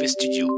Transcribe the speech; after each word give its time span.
Mauvais 0.00 0.08
Studio. 0.08 0.48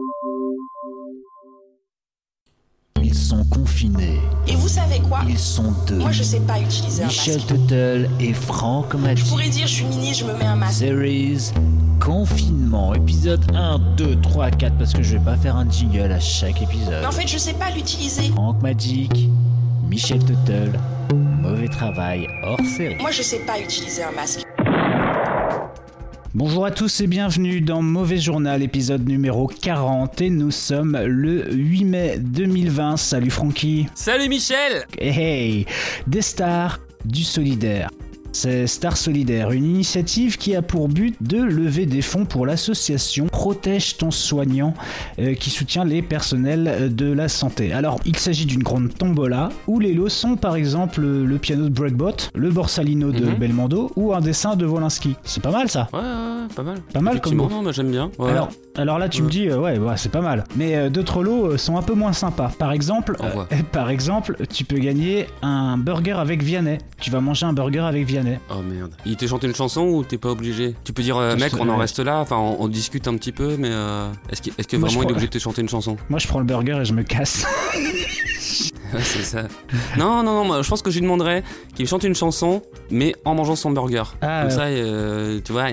Ils 3.02 3.12
sont 3.12 3.44
confinés. 3.46 4.20
Et 4.46 4.54
vous 4.54 4.68
savez 4.68 5.00
quoi? 5.00 5.22
Ils 5.28 5.36
sont 5.36 5.72
deux. 5.88 5.96
Moi, 5.96 6.12
je 6.12 6.22
sais 6.22 6.38
pas 6.38 6.60
utiliser 6.60 7.04
Michel 7.04 7.34
un 7.34 7.36
masque. 7.38 7.48
Tuttle 7.48 8.10
et 8.20 8.34
Franck 8.34 8.92
Je 8.92 8.96
Magic. 8.98 9.26
pourrais 9.26 9.48
dire, 9.48 9.66
je 9.66 9.72
suis 9.72 9.84
ministre, 9.86 10.26
je 10.26 10.32
me 10.32 10.38
mets 10.38 10.44
un 10.44 10.54
masque. 10.54 10.78
Series 10.78 11.50
Confinement, 11.98 12.94
épisode 12.94 13.44
1, 13.52 13.80
2, 13.96 14.20
3, 14.20 14.50
4, 14.52 14.78
parce 14.78 14.92
que 14.92 15.02
je 15.02 15.16
vais 15.16 15.24
pas 15.24 15.36
faire 15.36 15.56
un 15.56 15.68
jingle 15.68 16.12
à 16.12 16.20
chaque 16.20 16.62
épisode. 16.62 17.00
Mais 17.00 17.06
en 17.06 17.10
fait, 17.10 17.26
je 17.26 17.38
sais 17.38 17.54
pas 17.54 17.72
l'utiliser. 17.72 18.30
Franck 18.30 18.62
Magic, 18.62 19.28
Michel 19.90 20.20
Tuttle, 20.20 20.78
mauvais 21.12 21.66
travail 21.66 22.28
hors 22.44 22.60
série. 22.76 22.94
Moi, 23.00 23.10
je 23.10 23.22
sais 23.22 23.40
pas 23.40 23.58
utiliser 23.58 24.04
un 24.04 24.12
masque. 24.12 24.44
Bonjour 26.34 26.64
à 26.64 26.70
tous 26.70 27.02
et 27.02 27.06
bienvenue 27.06 27.60
dans 27.60 27.82
Mauvais 27.82 28.16
Journal, 28.16 28.62
épisode 28.62 29.06
numéro 29.06 29.46
40 29.46 30.22
et 30.22 30.30
nous 30.30 30.50
sommes 30.50 30.98
le 30.98 31.52
8 31.52 31.84
mai 31.84 32.18
2020. 32.20 32.96
Salut 32.96 33.28
Francky. 33.28 33.86
Salut 33.94 34.30
Michel 34.30 34.86
Hey, 34.98 35.18
hey 35.18 35.66
Des 36.06 36.22
stars, 36.22 36.80
du 37.04 37.22
solidaire. 37.22 37.90
C'est 38.34 38.66
Star 38.66 38.96
Solidaire, 38.96 39.50
une 39.52 39.64
initiative 39.64 40.38
qui 40.38 40.56
a 40.56 40.62
pour 40.62 40.88
but 40.88 41.14
de 41.20 41.36
lever 41.42 41.84
des 41.86 42.00
fonds 42.02 42.24
pour 42.24 42.46
l'association 42.46 43.26
Protège 43.26 43.98
ton 43.98 44.10
soignant 44.10 44.72
euh, 45.18 45.34
qui 45.34 45.50
soutient 45.50 45.84
les 45.84 46.00
personnels 46.02 46.94
de 46.94 47.12
la 47.12 47.28
santé. 47.28 47.72
Alors, 47.72 48.00
il 48.06 48.16
s'agit 48.16 48.46
d'une 48.46 48.62
grande 48.62 48.94
tombola 48.94 49.50
où 49.66 49.78
les 49.80 49.92
lots 49.92 50.08
sont 50.08 50.36
par 50.36 50.56
exemple 50.56 51.02
le 51.02 51.36
piano 51.38 51.64
de 51.64 51.74
Breakbot, 51.74 52.12
le 52.34 52.50
Borsalino 52.50 53.12
de 53.12 53.26
Mhm. 53.26 53.34
Belmondo 53.34 53.92
ou 53.96 54.14
un 54.14 54.20
dessin 54.20 54.56
de 54.56 54.64
Wolinski. 54.64 55.14
C'est 55.24 55.42
pas 55.42 55.50
mal 55.50 55.68
ça 55.68 55.88
Ouais, 55.92 55.98
ouais, 55.98 56.04
ouais, 56.04 56.54
pas 56.56 56.62
mal. 56.62 56.78
Pas 56.92 57.00
mal 57.00 57.20
comme 57.20 57.36
mot. 57.36 57.48
non, 57.50 57.70
j'aime 57.70 57.90
bien. 57.90 58.10
Ouais. 58.18 58.30
Alors, 58.30 58.48
alors 58.76 58.98
là, 58.98 59.08
tu 59.10 59.22
me 59.22 59.28
dis, 59.28 59.48
euh, 59.48 59.58
ouais, 59.60 59.78
ouais, 59.78 59.94
c'est 59.96 60.10
pas 60.10 60.22
mal. 60.22 60.44
Mais 60.56 60.74
euh, 60.76 60.88
d'autres 60.88 61.22
lots 61.22 61.58
sont 61.58 61.76
un 61.76 61.82
peu 61.82 61.94
moins 61.94 62.12
sympas. 62.14 62.50
Par 62.58 62.72
exemple, 62.72 63.16
euh, 63.22 63.44
par 63.72 63.90
exemple, 63.90 64.36
tu 64.52 64.64
peux 64.64 64.78
gagner 64.78 65.26
un 65.42 65.76
burger 65.76 66.12
avec 66.12 66.42
Vianney. 66.42 66.78
Tu 66.98 67.10
vas 67.10 67.20
manger 67.20 67.44
un 67.46 67.52
burger 67.52 67.80
avec 67.80 68.06
Vianney. 68.06 68.21
Oh 68.50 68.62
merde. 68.62 68.92
Il 69.04 69.16
te 69.16 69.26
chante 69.26 69.42
une 69.44 69.54
chanson 69.54 69.82
ou 69.82 70.04
t'es 70.04 70.18
pas 70.18 70.30
obligé? 70.30 70.74
Tu 70.84 70.92
peux 70.92 71.02
dire, 71.02 71.16
euh, 71.16 71.36
mec, 71.36 71.52
on 71.58 71.68
en 71.68 71.76
reste 71.76 71.98
là, 71.98 72.18
enfin 72.20 72.36
on, 72.36 72.56
on 72.60 72.68
discute 72.68 73.08
un 73.08 73.16
petit 73.16 73.32
peu, 73.32 73.56
mais 73.58 73.70
euh, 73.70 74.08
est-ce 74.30 74.42
que 74.42 74.76
Moi, 74.76 74.88
je 74.88 74.94
vraiment 74.94 75.02
il 75.02 75.08
est 75.08 75.12
obligé 75.12 75.26
de 75.26 75.32
te 75.32 75.38
chanter 75.38 75.62
une 75.62 75.68
chanson? 75.68 75.96
Moi, 76.08 76.18
je 76.18 76.26
prends 76.28 76.38
le 76.38 76.44
burger 76.44 76.78
et 76.80 76.84
je 76.84 76.92
me 76.94 77.02
casse. 77.02 77.44
C'est 79.02 79.22
ça. 79.22 79.42
non, 79.98 80.22
non, 80.22 80.34
non, 80.34 80.44
moi, 80.44 80.62
je 80.62 80.68
pense 80.68 80.82
que 80.82 80.90
je 80.90 80.96
lui 80.96 81.02
demanderais 81.02 81.42
qu'il 81.74 81.86
chante 81.86 82.04
une 82.04 82.14
chanson, 82.14 82.62
mais 82.90 83.14
en 83.24 83.34
mangeant 83.34 83.56
son 83.56 83.70
burger. 83.70 84.02
Ah, 84.20 84.42
Comme 84.42 84.50
ça, 84.50 84.62
euh, 84.64 85.40
tu 85.44 85.52
vois. 85.52 85.64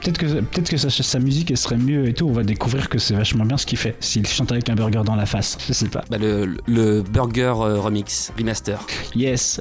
peut-être 0.00 0.18
que, 0.18 0.26
peut-être 0.40 0.70
que 0.70 0.76
sa, 0.76 0.90
sa 0.90 1.18
musique 1.18 1.50
elle 1.50 1.56
serait 1.56 1.76
mieux 1.76 2.08
et 2.08 2.14
tout. 2.14 2.26
On 2.28 2.32
va 2.32 2.42
découvrir 2.42 2.88
que 2.88 2.98
c'est 2.98 3.14
vachement 3.14 3.44
bien 3.44 3.56
ce 3.56 3.66
qu'il 3.66 3.78
fait. 3.78 3.94
S'il 4.00 4.26
chante 4.26 4.52
avec 4.52 4.68
un 4.68 4.74
burger 4.74 5.02
dans 5.04 5.14
la 5.16 5.26
face, 5.26 5.58
je 5.66 5.72
sais 5.72 5.88
pas. 5.88 6.04
Bah, 6.10 6.18
le, 6.18 6.56
le 6.66 7.02
burger 7.02 7.54
euh, 7.60 7.80
remix, 7.80 8.32
remaster. 8.38 8.78
Yes. 9.14 9.60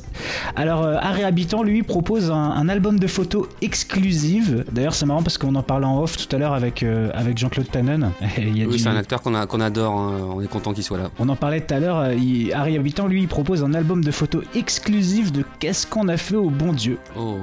Alors, 0.55 0.83
euh, 0.83 0.97
Habitant, 1.01 1.61
lui, 1.63 1.83
propose 1.83 2.31
un, 2.31 2.35
un 2.35 2.67
album 2.69 2.99
de 2.99 3.07
photos 3.07 3.47
exclusive. 3.61 4.65
D'ailleurs, 4.71 4.93
c'est 4.95 5.05
marrant 5.05 5.21
parce 5.23 5.37
qu'on 5.37 5.53
en 5.55 5.63
parlait 5.63 5.85
en 5.85 6.01
off 6.01 6.17
tout 6.17 6.33
à 6.35 6.39
l'heure 6.39 6.53
avec, 6.53 6.83
euh, 6.83 7.09
avec 7.13 7.37
Jean-Claude 7.37 7.69
Tannen. 7.69 8.11
Il 8.37 8.57
y 8.57 8.63
a 8.63 8.65
Oui, 8.65 8.73
du- 8.73 8.79
c'est 8.79 8.89
un 8.89 8.95
acteur 8.95 9.21
qu'on 9.21 9.35
a- 9.35 9.45
qu'on 9.45 9.59
adore, 9.61 9.93
hein, 9.99 10.17
on 10.35 10.41
est 10.41 10.47
content 10.47 10.73
qu'il 10.73 10.83
soit 10.83 10.97
là. 10.97 11.11
On 11.19 11.27
en 11.29 11.35
parlait 11.35 11.50
tout 11.59 11.73
à 11.73 11.79
l'heure, 11.79 11.97
euh, 11.99 12.15
Harry 12.53 12.77
Habitant, 12.77 13.07
lui, 13.07 13.21
il 13.23 13.27
propose 13.27 13.63
un 13.63 13.73
album 13.73 14.03
de 14.03 14.11
photos 14.11 14.43
exclusif 14.55 15.31
de 15.31 15.43
Qu'est-ce 15.59 15.85
qu'on 15.85 16.07
a 16.07 16.17
fait 16.17 16.35
au 16.35 16.49
bon 16.49 16.71
Dieu. 16.71 16.97
Oh, 17.17 17.37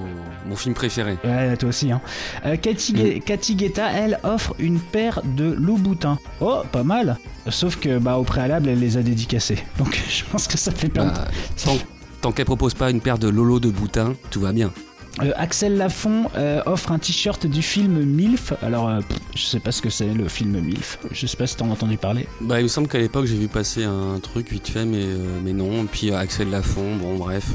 mon 0.49 0.57
film 0.57 0.75
préféré. 0.75 1.19
Ouais, 1.25 1.57
toi 1.57 1.69
aussi, 1.69 1.93
hein. 1.93 2.01
Euh, 2.47 2.57
Cathy, 2.57 2.93
Gue- 2.95 3.21
Cathy 3.23 3.55
Guetta, 3.57 3.91
elle, 3.93 4.19
offre 4.23 4.55
une 4.59 4.79
paire 4.81 5.21
de 5.37 5.53
Louboutin. 5.53 6.19
Oh, 6.41 6.63
pas 6.73 6.85
mal 6.85 7.19
Sauf 7.49 7.77
que, 7.77 7.99
bah, 7.99 8.17
au 8.19 8.25
préalable, 8.25 8.69
elle 8.69 8.81
les 8.81 8.97
a 8.97 9.03
dédicacés. 9.03 9.59
Donc, 9.79 10.01
je 10.09 10.25
pense 10.25 10.47
que 10.47 10.57
ça 10.57 10.71
fait 10.73 10.89
perdre. 10.89 11.13
Bah, 11.13 11.29
tant 11.65 11.77
tant 12.21 12.33
qu'elle 12.33 12.47
propose 12.47 12.75
pas 12.75 12.91
une 12.91 13.01
paire 13.01 13.19
de 13.19 13.29
Lolo 13.29 13.61
de 13.61 13.71
Boutin, 13.71 14.15
tout 14.31 14.41
va 14.41 14.53
bien. 14.53 14.73
Euh, 15.23 15.33
Axel 15.37 15.77
Lafont 15.77 16.31
euh, 16.37 16.63
offre 16.67 16.93
un 16.93 16.99
t-shirt 16.99 17.47
du 17.47 17.63
film 17.63 18.03
MILF. 18.05 18.53
Alors, 18.63 18.89
euh, 18.89 19.01
je 19.35 19.43
sais 19.43 19.61
pas 19.61 19.73
ce 19.73 19.83
que 19.83 19.91
c'est 19.91 20.13
le 20.13 20.29
film 20.29 20.59
MILF. 20.61 20.99
Je 21.11 21.27
sais 21.27 21.37
pas 21.37 21.47
si 21.47 21.57
t'en 21.57 21.69
as 21.69 21.73
entendu 21.73 21.97
parler. 21.97 22.27
Bah, 22.41 22.61
il 22.61 22.65
me 22.65 22.69
semble 22.69 22.89
qu'à 22.89 22.99
l'époque 22.99 23.27
j'ai 23.27 23.37
vu 23.37 23.49
passer 23.49 23.85
un 23.85 24.19
truc 24.21 24.51
vite 24.51 24.69
fait, 24.69 24.85
mais, 24.85 25.03
euh, 25.03 25.41
mais 25.45 25.53
non. 25.53 25.83
Et 25.83 25.87
puis 25.87 26.13
Axel 26.13 26.51
Lafont, 26.51 26.97
bon 26.97 27.17
bref, 27.17 27.55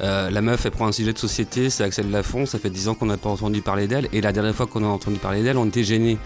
la 0.00 0.40
meuf 0.40 0.64
elle 0.66 0.72
prend 0.72 0.86
un 0.86 0.92
sujet 0.92 1.12
de 1.12 1.18
société, 1.18 1.70
c'est 1.70 1.84
Axel 1.84 2.10
Lafont, 2.10 2.46
ça 2.46 2.58
fait 2.58 2.70
10 2.70 2.88
ans 2.88 2.94
qu'on 2.94 3.06
n'a 3.06 3.16
pas 3.16 3.30
entendu 3.30 3.60
parler 3.60 3.86
d'elle, 3.86 4.08
et 4.12 4.20
la 4.20 4.32
dernière 4.32 4.54
fois 4.54 4.66
qu'on 4.66 4.84
a 4.84 4.88
entendu 4.88 5.18
parler 5.18 5.42
d'elle, 5.42 5.58
on 5.58 5.66
était 5.66 5.84
gênés. 5.84 6.18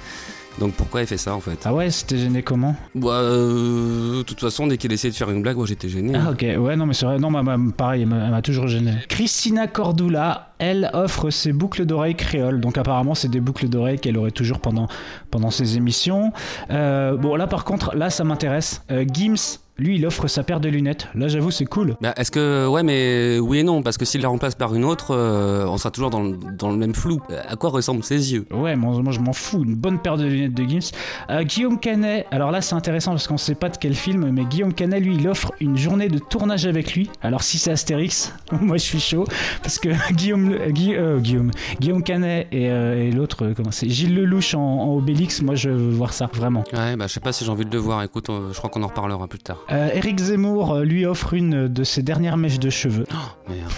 Donc 0.59 0.75
pourquoi 0.75 1.01
elle 1.01 1.07
fait 1.07 1.17
ça 1.17 1.35
en 1.35 1.41
fait 1.41 1.61
Ah 1.65 1.73
ouais, 1.73 1.91
c'était 1.91 2.19
gêné 2.19 2.43
comment 2.43 2.75
Bah, 2.95 3.13
euh, 3.13 4.19
de 4.19 4.23
toute 4.23 4.41
façon, 4.41 4.67
dès 4.67 4.77
qu'elle 4.77 4.93
essayait 4.93 5.13
de 5.13 5.17
faire 5.17 5.31
une 5.31 5.43
blague, 5.43 5.57
moi 5.57 5.67
j'étais 5.67 5.89
gêné. 5.89 6.13
Ah 6.15 6.31
ok, 6.33 6.43
ouais 6.59 6.77
non 6.77 6.87
mais 6.87 6.93
c'est 6.95 7.07
vrai, 7.07 7.19
non 7.19 7.33
pareil, 7.73 8.03
elle 8.03 8.09
m'a 8.09 8.25
elle 8.25 8.31
m'a 8.31 8.43
toujours 8.43 8.67
gêné. 8.67 8.93
Christina 9.09 9.67
Cordula, 9.67 10.53
elle 10.59 10.91
offre 10.93 11.31
ses 11.31 11.53
boucles 11.53 11.87
d'oreilles 11.87 12.17
créoles, 12.17 12.61
donc 12.61 12.77
apparemment 12.77 13.15
c'est 13.15 13.29
des 13.29 13.41
boucles 13.41 13.69
d'oreilles 13.69 13.99
qu'elle 13.99 14.19
aurait 14.19 14.31
toujours 14.33 14.61
pendant, 14.61 14.89
pendant 15.31 15.51
ses 15.51 15.77
émissions. 15.77 16.33
Euh, 16.71 17.17
bon 17.17 17.37
là 17.37 17.47
par 17.47 17.65
contre, 17.65 17.95
là 17.97 18.11
ça 18.11 18.25
m'intéresse. 18.25 18.83
Euh, 18.91 19.05
Gims, 19.11 19.59
lui 19.81 19.97
il 19.97 20.07
offre 20.07 20.29
sa 20.29 20.43
paire 20.43 20.61
de 20.61 20.69
lunettes, 20.69 21.09
là 21.15 21.29
j'avoue 21.29 21.51
c'est 21.51 21.65
cool. 21.65 21.97
Bah, 22.01 22.13
est-ce 22.17 22.31
que. 22.31 22.67
Ouais, 22.69 22.83
mais 22.83 23.39
oui 23.41 23.59
et 23.59 23.63
non, 23.63 23.83
parce 23.83 23.97
que 23.99 24.05
s'il 24.05 24.21
la 24.23 24.29
remplace 24.29 24.55
par 24.55 24.75
une 24.75 24.85
autre, 24.85 25.15
euh, 25.15 25.65
on 25.67 25.77
sera 25.79 25.91
toujours 25.91 26.11
dans 26.11 26.23
le, 26.23 26.37
dans 26.57 26.71
le 26.71 26.77
même 26.77 26.95
flou. 26.95 27.21
Euh, 27.31 27.41
À 27.49 27.57
quoi 27.57 27.71
ressemblent 27.71 28.05
ses 28.05 28.33
yeux? 28.33 28.47
Ouais, 28.53 28.77
moi, 28.77 29.01
moi, 29.03 29.13
je 29.13 29.21
m'en 29.21 29.33
fous, 29.33 29.65
une 29.65 29.75
bonne 29.75 29.99
paire 29.99 30.17
de 30.17 30.25
lunettes 30.25 30.55
de 30.55 30.65
Gims. 30.65 30.91
Euh, 31.31 31.43
Guillaume 31.43 31.81
Canet, 31.81 32.27
alors 32.31 32.51
là 32.51 32.61
c'est 32.61 32.75
intéressant 32.75 33.13
parce 33.13 33.27
qu'on 33.27 33.37
sait 33.39 33.55
pas 33.55 33.69
de 33.69 33.77
quel 33.77 33.95
film, 33.95 34.31
mais 34.31 34.45
Guillaume 34.45 34.73
Canet 34.75 35.03
lui 35.03 35.15
il 35.17 35.27
offre 35.29 35.53
une 35.61 35.77
journée 35.77 36.09
de 36.09 36.19
tournage 36.19 36.67
avec 36.67 36.95
lui. 36.95 37.11
Alors 37.23 37.43
si 37.43 37.59
c'est 37.59 37.71
Astérix, 37.71 38.33
moi 38.61 38.77
je 38.77 38.83
suis 38.85 39.01
chaud 39.01 39.25
parce 39.63 39.79
que 39.79 39.89
Guillaume, 40.13 40.53
euh, 40.53 40.69
Gui- 40.71 40.95
Guillaume, 41.21 41.51
Guillaume 41.81 42.03
Canet 42.03 42.47
et, 42.53 42.65
et 42.67 43.11
l'autre, 43.11 43.53
comment 43.57 43.71
c'est, 43.71 43.89
Gilles 43.89 44.15
Lelouch 44.15 44.55
en, 44.55 44.61
en 44.61 44.97
Obélix, 44.97 45.43
moi 45.43 45.55
je 45.55 45.71
veux 45.71 45.91
voir 45.91 46.13
ça 46.13 46.29
vraiment. 46.33 46.65
Ouais, 46.73 46.97
bah, 46.97 47.07
je 47.07 47.13
sais 47.13 47.21
pas 47.21 47.33
si 47.33 47.45
j'ai 47.45 47.51
envie 47.51 47.65
de 47.65 47.71
le 47.73 47.79
voir. 47.79 48.03
Écoute, 48.03 48.27
je 48.29 48.57
crois 48.59 48.69
qu'on 48.71 48.83
en 48.83 48.89
reparlera 48.89 49.27
plus 49.29 49.39
tard. 49.39 49.59
Euh, 49.73 49.89
Eric 49.95 50.19
Zemmour 50.19 50.73
euh, 50.73 50.85
lui 50.85 51.07
offre 51.07 51.35
une 51.35 51.69
de 51.69 51.85
ses 51.85 52.03
dernières 52.03 52.37
mèches 52.37 52.59
de 52.59 52.71
cheveux. 52.71 53.07
Oh, 53.13 53.51
merde. 53.51 53.71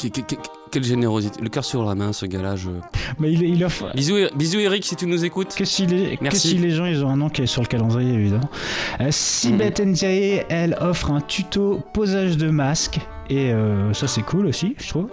Que- 0.00 0.08
que- 0.08 0.20
que- 0.20 0.34
quelle 0.70 0.84
générosité. 0.84 1.40
Le 1.40 1.48
cœur 1.48 1.64
sur 1.64 1.84
la 1.84 1.94
main, 1.94 2.12
ce 2.12 2.26
gars-là. 2.26 2.56
Je... 2.56 2.70
mais 3.18 3.32
il, 3.32 3.42
il 3.42 3.64
offre. 3.64 3.90
Bisous, 3.94 4.16
bisous, 4.36 4.58
Eric, 4.60 4.84
si 4.84 4.96
tu 4.96 5.06
nous 5.06 5.24
écoutes. 5.24 5.54
Que 5.54 5.64
si, 5.64 5.86
les, 5.86 6.16
que 6.16 6.22
Merci. 6.24 6.48
si 6.48 6.58
les 6.58 6.70
gens 6.70 6.86
ils 6.86 7.04
ont 7.04 7.10
un 7.10 7.16
nom 7.16 7.28
qui 7.28 7.42
est 7.42 7.46
sur 7.46 7.62
le 7.62 7.68
calendrier 7.68 8.12
évidemment. 8.14 8.50
Euh, 9.00 9.08
Sibeth 9.10 9.80
Ndiaye, 9.80 10.44
elle 10.48 10.76
offre 10.80 11.10
un 11.12 11.20
tuto 11.20 11.80
posage 11.92 12.36
de 12.36 12.50
masque 12.50 12.98
et 13.30 13.52
euh, 13.52 13.92
ça 13.94 14.08
c'est 14.08 14.22
cool 14.22 14.46
aussi 14.46 14.74
je 14.80 14.88
trouve. 14.88 15.08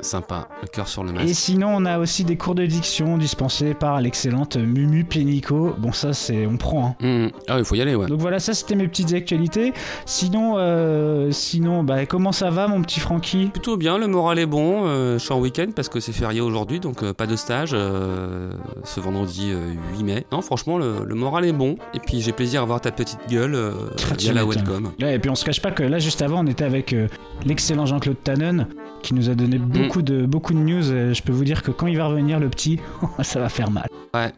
Sympa, 0.00 0.48
le 0.62 0.68
cœur 0.68 0.86
sur 0.86 1.02
le 1.02 1.10
Et 1.10 1.12
masque. 1.14 1.28
sinon 1.34 1.68
on 1.74 1.84
a 1.84 1.98
aussi 1.98 2.24
des 2.24 2.36
cours 2.36 2.54
de 2.54 2.64
diction 2.66 3.18
dispensés 3.18 3.74
par 3.74 4.00
l'excellente 4.00 4.56
Mumu 4.56 5.04
Pénico. 5.04 5.74
Bon 5.78 5.92
ça 5.92 6.12
c'est 6.12 6.46
on 6.46 6.56
prend. 6.56 6.96
hein. 7.02 7.26
Mmh. 7.26 7.30
Ah, 7.48 7.58
il 7.58 7.64
faut 7.64 7.74
y 7.74 7.80
aller, 7.82 7.94
ouais. 7.94 8.06
Donc 8.06 8.20
voilà 8.20 8.38
ça 8.38 8.54
c'était 8.54 8.74
mes 8.76 8.86
petites 8.88 9.12
actualités. 9.12 9.72
Sinon 10.06 10.54
euh, 10.58 11.30
sinon 11.32 11.82
bah 11.82 12.06
comment 12.06 12.32
ça 12.32 12.50
va 12.50 12.68
mon 12.68 12.80
petit 12.82 13.00
Francky 13.00 13.46
Plutôt 13.52 13.76
bien, 13.76 13.98
le 13.98 14.06
moral 14.06 14.38
est 14.38 14.46
bon. 14.46 14.86
euh, 14.86 15.18
je 15.18 15.24
suis 15.24 15.32
en 15.32 15.40
week-end 15.40 15.66
parce 15.74 15.88
que 15.88 16.00
c'est 16.00 16.12
férié 16.12 16.40
aujourd'hui, 16.40 16.80
donc 16.80 17.02
euh, 17.02 17.12
pas 17.12 17.26
de 17.26 17.36
stage 17.36 17.70
euh, 17.72 18.50
ce 18.84 19.00
vendredi 19.00 19.50
euh, 19.52 19.72
8 19.96 20.04
mai. 20.04 20.26
Non, 20.32 20.40
franchement, 20.42 20.78
le, 20.78 21.04
le 21.04 21.14
moral 21.14 21.44
est 21.44 21.52
bon. 21.52 21.76
Et 21.94 21.98
puis 21.98 22.20
j'ai 22.20 22.32
plaisir 22.32 22.62
à 22.62 22.64
voir 22.64 22.80
ta 22.80 22.90
petite 22.92 23.18
gueule 23.28 23.54
euh, 23.54 23.72
Ah, 24.10 24.14
via 24.16 24.32
la 24.32 24.44
welcome. 24.44 24.92
Là, 24.98 25.12
et 25.12 25.18
puis 25.18 25.30
on 25.30 25.34
se 25.34 25.44
cache 25.44 25.60
pas 25.60 25.70
que 25.70 25.82
là 25.82 25.98
juste 25.98 26.22
avant 26.22 26.44
on 26.44 26.46
était 26.46 26.64
avec 26.64 26.92
euh, 26.92 27.08
l'excellent 27.44 27.84
Jean-Claude 27.86 28.16
Tannen 28.22 28.66
qui 29.02 29.14
nous 29.14 29.30
a 29.30 29.34
donné 29.34 29.58
Mm. 29.58 29.62
beaucoup 29.62 30.02
de 30.02 30.26
beaucoup 30.26 30.52
de 30.54 30.58
news. 30.58 30.82
Je 30.82 31.22
peux 31.22 31.32
vous 31.32 31.44
dire 31.44 31.62
que 31.62 31.70
quand 31.70 31.86
il 31.86 31.96
va 31.96 32.06
revenir 32.06 32.38
le 32.40 32.48
petit, 32.48 32.78
ça 33.22 33.40
va 33.40 33.48
faire 33.48 33.70
mal. 33.70 33.88
Ouais. 34.14 34.32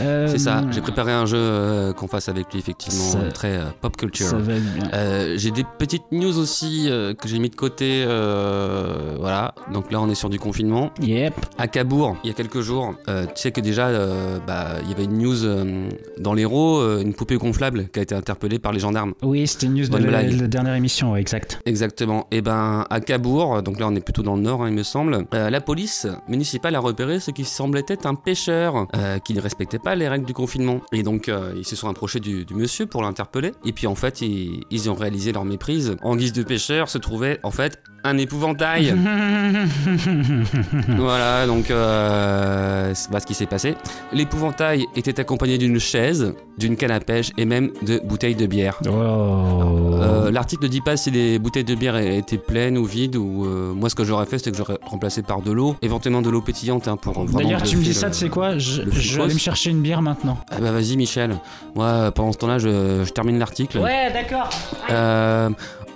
Euh, 0.00 0.26
C'est 0.28 0.38
ça, 0.38 0.62
j'ai 0.70 0.80
préparé 0.80 1.12
un 1.12 1.26
jeu 1.26 1.36
euh, 1.38 1.92
qu'on 1.92 2.08
fasse 2.08 2.28
avec 2.28 2.52
lui, 2.52 2.58
effectivement, 2.58 3.04
Ça- 3.04 3.18
euh, 3.18 3.30
très 3.30 3.56
euh, 3.56 3.64
pop 3.80 3.96
culture. 3.96 4.26
Ça 4.26 4.36
va 4.38 4.54
être 4.54 4.74
bien. 4.74 4.90
Euh, 4.92 5.34
j'ai 5.36 5.50
des 5.50 5.64
petites 5.78 6.10
news 6.12 6.38
aussi 6.38 6.86
euh, 6.88 7.14
que 7.14 7.28
j'ai 7.28 7.38
mis 7.38 7.50
de 7.50 7.56
côté. 7.56 8.04
euh, 8.06 9.16
voilà, 9.18 9.54
donc 9.72 9.90
là 9.92 10.00
on 10.00 10.08
est 10.08 10.14
sur 10.14 10.28
du 10.30 10.38
confinement. 10.38 10.90
Yep. 11.00 11.34
À 11.58 11.68
Cabourg, 11.68 12.16
il 12.24 12.28
y 12.28 12.30
a 12.30 12.34
quelques 12.34 12.60
jours, 12.60 12.94
euh, 13.08 13.24
tu 13.26 13.32
sais 13.42 13.52
que 13.52 13.60
déjà, 13.60 13.86
euh, 13.88 14.38
bah, 14.46 14.72
il 14.82 14.90
y 14.90 14.92
avait 14.92 15.04
une 15.04 15.18
news 15.18 15.44
euh, 15.44 15.88
dans 16.18 16.34
l'Hérault, 16.34 16.78
euh, 16.78 17.00
une 17.02 17.14
poupée 17.14 17.36
gonflable 17.36 17.88
qui 17.92 17.98
a 18.00 18.02
été 18.02 18.14
interpellée 18.14 18.58
par 18.58 18.72
les 18.72 18.80
gendarmes. 18.80 19.14
Oui, 19.22 19.46
c'était 19.46 19.66
une 19.66 19.74
news 19.74 19.88
de 19.88 19.96
la, 19.98 20.22
dernière 20.48 20.74
émission, 20.74 21.12
ouais, 21.12 21.20
exact. 21.20 21.60
Exactement. 21.66 22.26
Et 22.30 22.42
ben 22.42 22.84
à 22.90 23.00
Cabourg, 23.00 23.62
donc 23.62 23.78
là 23.80 23.86
on 23.88 23.94
est 23.94 24.00
plutôt 24.04 24.22
dans 24.22 24.36
le 24.36 24.42
nord, 24.42 24.62
hein, 24.62 24.68
il 24.68 24.74
me 24.74 24.82
semble, 24.82 25.26
euh, 25.34 25.50
la 25.50 25.60
police 25.60 26.06
municipale 26.28 26.74
a 26.74 26.80
repéré 26.80 27.20
ce 27.20 27.30
qui 27.30 27.44
semblait 27.44 27.84
être 27.88 28.06
un 28.06 28.14
pêcheur 28.14 28.86
euh, 28.96 29.18
qui 29.18 29.34
ne 29.34 29.40
respectait 29.40 29.78
pas 29.78 29.83
les 29.94 30.08
règles 30.08 30.26
du 30.26 30.34
confinement. 30.34 30.80
Et 30.92 31.02
donc 31.02 31.28
euh, 31.28 31.52
ils 31.56 31.66
se 31.66 31.76
sont 31.76 31.88
approchés 31.88 32.20
du, 32.20 32.46
monsieur 32.54 32.86
pour 32.86 33.02
l'interpeller. 33.02 33.52
Et 33.64 33.72
puis 33.72 33.86
en 33.86 33.94
fait 33.94 34.20
ils, 34.20 34.64
ils 34.70 34.90
ont 34.90 34.94
réalisé 34.94 35.32
leur 35.32 35.44
méprise. 35.44 35.96
En 36.02 36.16
guise 36.16 36.32
de 36.32 36.42
pêcheur 36.42 36.88
se 36.88 36.98
trouvait 36.98 37.40
en 37.42 37.50
fait 37.50 37.82
un 38.04 38.18
épouvantail. 38.18 38.94
voilà, 40.96 41.46
donc 41.46 41.70
euh, 41.70 42.94
ce 42.94 43.26
qui 43.26 43.34
s'est 43.34 43.46
passé. 43.46 43.76
L'épouvantail 44.12 44.86
était 44.94 45.18
accompagné 45.18 45.56
d'une 45.56 45.80
chaise, 45.80 46.34
d'une 46.58 46.76
canne 46.76 46.90
à 46.90 47.00
pêche 47.00 47.32
et 47.38 47.46
même 47.46 47.72
de 47.82 48.00
bouteilles 48.04 48.34
de 48.34 48.46
bière. 48.46 48.78
Oh. 48.86 48.90
Euh, 48.90 50.30
L'article 50.30 50.64
ne 50.64 50.68
dit 50.68 50.82
pas 50.82 50.98
si 50.98 51.10
les 51.10 51.38
bouteilles 51.38 51.64
de 51.64 51.74
bière 51.74 51.96
étaient 51.96 52.38
pleines 52.38 52.76
ou 52.76 52.84
vides. 52.84 53.16
Ou 53.16 53.46
euh, 53.46 53.72
moi, 53.72 53.88
ce 53.88 53.94
que 53.94 54.04
j'aurais 54.04 54.26
fait, 54.26 54.38
c'est 54.38 54.50
que 54.50 54.56
j'aurais 54.56 54.78
remplacé 54.82 55.22
par 55.22 55.40
de 55.40 55.50
l'eau, 55.50 55.76
éventuellement 55.80 56.22
de 56.22 56.28
l'eau 56.28 56.42
pétillante 56.42 56.88
hein, 56.88 56.98
pour. 56.98 57.24
D'ailleurs, 57.24 57.62
tu 57.62 57.78
me 57.78 57.82
dis 57.82 57.94
ça, 57.94 58.10
tu 58.10 58.18
sais 58.18 58.28
quoi 58.28 58.58
Je, 58.58 58.82
vais 58.82 59.22
aller 59.22 59.34
me 59.34 59.38
chercher 59.38 59.70
une 59.70 59.80
bière 59.80 60.02
maintenant. 60.02 60.38
Ah 60.50 60.56
bah 60.60 60.72
vas-y, 60.72 60.96
Michel. 60.96 61.36
Moi, 61.74 62.12
pendant 62.12 62.32
ce 62.32 62.38
temps-là, 62.38 62.58
je, 62.58 63.02
je 63.04 63.10
termine 63.10 63.38
l'article. 63.38 63.78
Ouais, 63.78 64.12
d'accord. 64.12 64.50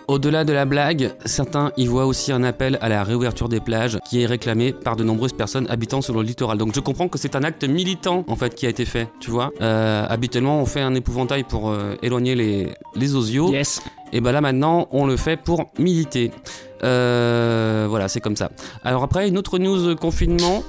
Au-delà 0.09 0.45
de 0.45 0.55
la 0.55 0.65
blague, 0.65 1.13
certains 1.27 1.71
y 1.77 1.87
voient 1.87 2.07
aussi 2.07 2.33
un 2.33 2.43
appel 2.43 2.79
à 2.81 2.89
la 2.89 3.05
réouverture 3.05 3.51
des 3.51 3.61
plages 3.61 3.99
qui 4.09 4.23
est 4.23 4.27
réclamé 4.27 4.73
par 4.73 4.97
de 4.97 5.05
nombreuses 5.05 5.35
personnes 5.35 5.67
habitant 5.69 6.01
sur 6.01 6.15
le 6.15 6.23
littoral. 6.23 6.57
Donc 6.57 6.75
je 6.75 6.81
comprends 6.81 7.09
que 7.09 7.19
c'est 7.19 7.37
un 7.37 7.45
acte 7.45 7.65
militant 7.65 8.25
en 8.27 8.35
fait 8.35 8.55
qui 8.55 8.65
a 8.65 8.71
été 8.71 8.87
fait, 8.87 9.11
tu 9.21 9.31
vois. 9.31 9.51
Euh, 9.61 10.07
habituellement 10.09 10.63
on 10.63 10.65
fait 10.65 10.81
un 10.81 10.95
épouvantail 10.95 11.45
pour 11.45 11.69
euh, 11.69 11.95
éloigner 12.03 12.35
les, 12.35 12.69
les 12.97 13.15
osios. 13.15 13.53
Yes. 13.53 13.83
Et 14.15 14.23
ben 14.23 14.33
là 14.33 14.41
maintenant, 14.41 14.89
on 14.93 15.07
le 15.07 15.19
fait 15.19 15.37
pour 15.37 15.71
militer. 15.79 16.31
Euh, 16.85 17.87
voilà, 17.91 18.09
c'est 18.09 18.21
comme 18.21 18.37
ça. 18.37 18.51
Alors 18.85 19.03
après, 19.03 19.29
une 19.29 19.37
autre 19.37 19.59
news 19.59 19.95
confinement. 19.95 20.63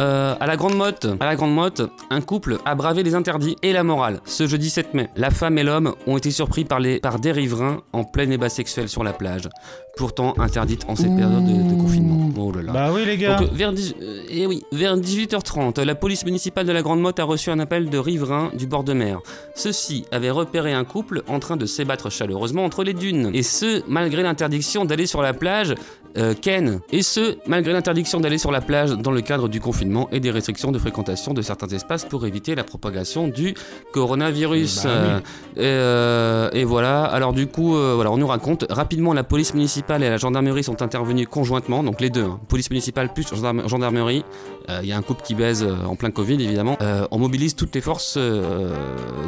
Euh, 0.00 0.34
à 0.40 0.46
la 0.46 0.56
Grande 0.56 0.76
Motte, 0.76 1.82
un 2.08 2.20
couple 2.22 2.56
a 2.64 2.74
bravé 2.74 3.02
les 3.02 3.14
interdits 3.14 3.56
et 3.62 3.74
la 3.74 3.84
morale. 3.84 4.20
Ce 4.24 4.46
jeudi 4.46 4.70
7 4.70 4.94
mai, 4.94 5.10
la 5.14 5.30
femme 5.30 5.58
et 5.58 5.62
l'homme 5.62 5.94
ont 6.06 6.16
été 6.16 6.30
surpris 6.30 6.64
par, 6.64 6.80
les, 6.80 7.00
par 7.00 7.18
des 7.18 7.32
riverains 7.32 7.82
en 7.92 8.04
plein 8.04 8.26
débat 8.26 8.48
sexuel 8.48 8.88
sur 8.88 9.04
la 9.04 9.12
plage, 9.12 9.50
pourtant 9.96 10.34
interdite 10.38 10.84
en 10.88 10.96
cette 10.96 11.14
période 11.16 11.44
de, 11.44 11.74
de 11.74 11.80
confinement. 11.80 12.30
Oh 12.36 12.52
là 12.52 12.62
là. 12.62 12.72
Bah 12.72 12.90
oui, 12.92 13.04
les 13.04 13.16
gars. 13.16 13.36
Donc, 13.36 13.48
euh, 13.48 13.54
vers, 13.54 13.72
10 13.72 13.94
euh, 14.00 14.22
eh 14.28 14.46
oui, 14.46 14.62
vers 14.72 14.96
18h30, 14.96 15.82
la 15.82 15.94
police 15.94 16.24
municipale 16.24 16.66
de 16.66 16.72
la 16.72 16.82
Grande 16.82 17.00
Motte 17.00 17.18
a 17.18 17.24
reçu 17.24 17.50
un 17.50 17.58
appel 17.58 17.90
de 17.90 17.98
riverains 17.98 18.50
du 18.56 18.66
bord 18.66 18.84
de 18.84 18.92
mer. 18.92 19.20
Ceux-ci 19.54 20.04
avaient 20.10 20.30
repéré 20.30 20.72
un 20.72 20.84
couple 20.84 21.22
en 21.28 21.38
train 21.38 21.56
de 21.56 21.66
s'ébattre 21.66 22.10
chaleureusement 22.10 22.64
entre 22.64 22.82
les 22.82 22.94
dunes. 22.94 23.30
Et 23.34 23.42
ce, 23.42 23.82
malgré 23.88 24.22
l'interdiction 24.22 24.84
d'aller 24.84 25.06
sur 25.06 25.22
la 25.22 25.32
plage 25.32 25.74
euh, 26.16 26.34
Ken. 26.34 26.80
Et 26.90 27.02
ce, 27.02 27.36
malgré 27.46 27.72
l'interdiction 27.72 28.20
d'aller 28.20 28.38
sur 28.38 28.50
la 28.50 28.60
plage 28.60 28.90
dans 28.90 29.12
le 29.12 29.20
cadre 29.20 29.48
du 29.48 29.60
confinement 29.60 30.08
et 30.10 30.20
des 30.20 30.30
restrictions 30.30 30.72
de 30.72 30.78
fréquentation 30.78 31.34
de 31.34 31.42
certains 31.42 31.68
espaces 31.68 32.04
pour 32.04 32.26
éviter 32.26 32.54
la 32.54 32.64
propagation 32.64 33.28
du 33.28 33.54
coronavirus. 33.92 34.84
Bah 34.84 34.90
oui. 34.90 35.08
Euh, 35.08 35.18
et, 35.56 35.60
euh, 35.60 36.50
et 36.52 36.64
voilà, 36.64 37.04
alors 37.04 37.32
du 37.32 37.46
coup, 37.46 37.76
euh, 37.76 37.92
voilà, 37.94 38.10
on 38.10 38.16
nous 38.16 38.26
raconte 38.26 38.66
rapidement 38.70 39.12
la 39.12 39.22
police 39.22 39.54
municipale 39.54 39.79
et 39.88 40.10
la 40.10 40.16
gendarmerie 40.16 40.62
sont 40.64 40.82
intervenus 40.82 41.26
conjointement, 41.28 41.82
donc 41.82 42.00
les 42.00 42.10
deux, 42.10 42.24
hein, 42.24 42.38
police 42.48 42.70
municipale 42.70 43.12
plus 43.12 43.26
gendarme- 43.28 43.68
gendarmerie. 43.68 44.24
Euh, 44.68 44.80
Il 44.82 44.88
y 44.88 44.92
a 44.92 44.96
un 44.96 45.02
couple 45.02 45.22
qui 45.22 45.34
baise 45.34 45.62
euh, 45.62 45.84
en 45.86 45.96
plein 45.96 46.10
Covid 46.10 46.34
évidemment. 46.34 46.76
Euh, 46.80 47.06
on 47.10 47.18
mobilise 47.18 47.54
toutes 47.56 47.74
les 47.74 47.80
forces 47.80 48.14
euh, 48.16 48.74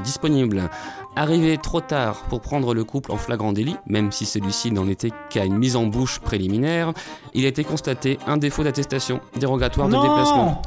disponibles. 0.04 0.68
Arrivé 1.16 1.58
trop 1.58 1.80
tard 1.80 2.22
pour 2.28 2.40
prendre 2.40 2.74
le 2.74 2.84
couple 2.84 3.12
en 3.12 3.16
flagrant 3.16 3.52
délit, 3.52 3.76
même 3.86 4.12
si 4.12 4.24
celui-ci 4.24 4.70
n'en 4.72 4.88
était 4.88 5.10
qu'à 5.30 5.44
une 5.44 5.56
mise 5.58 5.76
en 5.76 5.84
bouche 5.84 6.20
préliminaire, 6.20 6.92
il 7.34 7.44
a 7.44 7.48
été 7.48 7.64
constaté 7.64 8.18
un 8.26 8.36
défaut 8.36 8.62
d'attestation 8.64 9.20
dérogatoire 9.38 9.88
de 9.88 9.94
déplacement. 9.94 10.62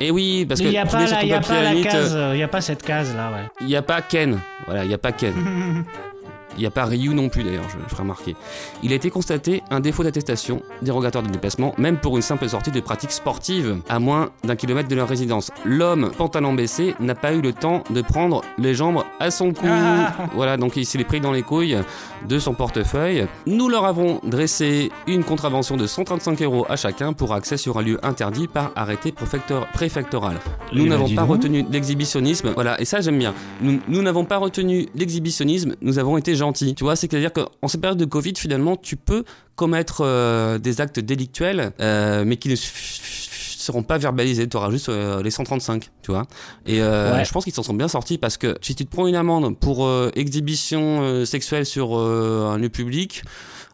Et 0.00 0.10
oui, 0.10 0.46
parce 0.48 0.60
Mais 0.60 0.66
que 0.66 0.70
il 0.70 0.72
n'y 0.72 0.78
a 0.78 0.86
pas, 0.86 1.06
là, 1.06 1.24
y 1.24 1.32
a 1.32 1.40
pas 1.40 1.54
la 1.54 1.62
la 1.62 1.70
limite, 1.74 1.90
case, 1.90 2.16
il 2.32 2.36
n'y 2.36 2.42
a 2.42 2.48
pas 2.48 2.60
cette 2.60 2.82
case 2.82 3.14
là, 3.14 3.30
ouais. 3.30 3.48
il 3.60 3.66
n'y 3.68 3.76
a 3.76 3.82
pas 3.82 4.02
Ken. 4.02 4.38
Voilà, 4.66 4.84
il 4.84 4.88
n'y 4.88 4.94
a 4.94 4.98
pas 4.98 5.12
Ken. 5.12 5.32
Il 6.56 6.60
n'y 6.60 6.66
a 6.66 6.70
pas 6.70 6.84
Ryu 6.84 7.14
non 7.14 7.28
plus 7.28 7.42
d'ailleurs, 7.44 7.68
je, 7.68 7.76
je 7.82 7.88
ferai 7.90 8.02
remarquer. 8.02 8.36
Il 8.82 8.92
a 8.92 8.96
été 8.96 9.10
constaté 9.10 9.62
un 9.70 9.80
défaut 9.80 10.02
d'attestation 10.04 10.62
dérogatoire 10.82 11.24
de 11.24 11.30
déplacement, 11.30 11.74
même 11.78 11.98
pour 11.98 12.16
une 12.16 12.22
simple 12.22 12.48
sortie 12.48 12.70
de 12.70 12.80
pratique 12.80 13.12
sportive, 13.12 13.78
à 13.88 13.98
moins 13.98 14.30
d'un 14.44 14.56
kilomètre 14.56 14.88
de 14.88 14.94
leur 14.94 15.08
résidence. 15.08 15.50
L'homme, 15.64 16.10
pantalon 16.16 16.52
baissé, 16.54 16.94
n'a 17.00 17.14
pas 17.14 17.32
eu 17.32 17.40
le 17.40 17.52
temps 17.52 17.84
de 17.90 18.02
prendre 18.02 18.42
les 18.58 18.74
jambes 18.74 19.02
à 19.20 19.30
son 19.30 19.52
cou. 19.52 19.66
Ah. 19.68 20.12
Voilà, 20.34 20.56
donc 20.56 20.76
il 20.76 20.84
s'est 20.86 21.02
pris 21.04 21.20
dans 21.20 21.32
les 21.32 21.42
couilles 21.42 21.78
de 22.28 22.38
son 22.38 22.54
portefeuille. 22.54 23.26
Nous 23.46 23.68
leur 23.68 23.84
avons 23.84 24.20
dressé 24.24 24.90
une 25.06 25.24
contravention 25.24 25.76
de 25.76 25.86
135 25.86 26.42
euros 26.42 26.66
à 26.68 26.76
chacun 26.76 27.12
pour 27.12 27.32
accès 27.34 27.56
sur 27.56 27.78
un 27.78 27.82
lieu 27.82 27.98
interdit 28.02 28.46
par 28.48 28.70
arrêté 28.76 29.10
préfector- 29.12 29.66
préfectoral. 29.72 30.36
Nous 30.72 30.84
ben, 30.84 30.90
n'avons 30.90 31.08
pas 31.14 31.22
retenu 31.24 31.66
l'exhibitionnisme. 31.70 32.52
Voilà, 32.54 32.80
et 32.80 32.84
ça 32.84 33.00
j'aime 33.00 33.18
bien. 33.18 33.34
Nous 33.60 33.80
nous 33.88 34.02
n'avons 34.02 34.24
pas 34.24 34.36
retenu 34.38 34.88
l'exhibitionnisme, 34.94 35.74
nous 35.80 35.98
avons 35.98 36.16
été 36.16 36.34
Tu 36.52 36.82
vois, 36.82 36.96
c'est-à-dire 36.96 37.32
qu'en 37.32 37.68
cette 37.68 37.80
période 37.80 37.98
de 37.98 38.04
Covid, 38.04 38.32
finalement, 38.36 38.76
tu 38.76 38.96
peux 38.96 39.24
commettre 39.54 40.00
euh, 40.00 40.58
des 40.58 40.80
actes 40.80 40.98
délictuels, 40.98 41.72
euh, 41.80 42.24
mais 42.26 42.36
qui 42.36 42.48
ne 42.48 42.56
seront 42.56 43.82
pas 43.84 43.96
verbalisés. 43.98 44.48
Tu 44.48 44.56
auras 44.56 44.70
juste 44.70 44.88
euh, 44.88 45.22
les 45.22 45.30
135, 45.30 45.90
tu 46.02 46.10
vois. 46.10 46.26
Et 46.66 46.80
euh, 46.82 47.14
Ouais. 47.16 47.24
je 47.24 47.30
pense 47.30 47.44
qu'ils 47.44 47.52
s'en 47.52 47.62
sont 47.62 47.74
bien 47.74 47.86
sortis 47.86 48.18
parce 48.18 48.36
que 48.36 48.56
si 48.60 48.74
tu 48.74 48.84
te 48.86 48.90
prends 48.90 49.06
une 49.06 49.14
amende 49.14 49.56
pour 49.56 49.86
euh, 49.86 50.10
exhibition 50.16 51.24
sexuelle 51.24 51.64
sur 51.66 51.96
un 51.96 52.58
lieu 52.58 52.70
public, 52.70 53.22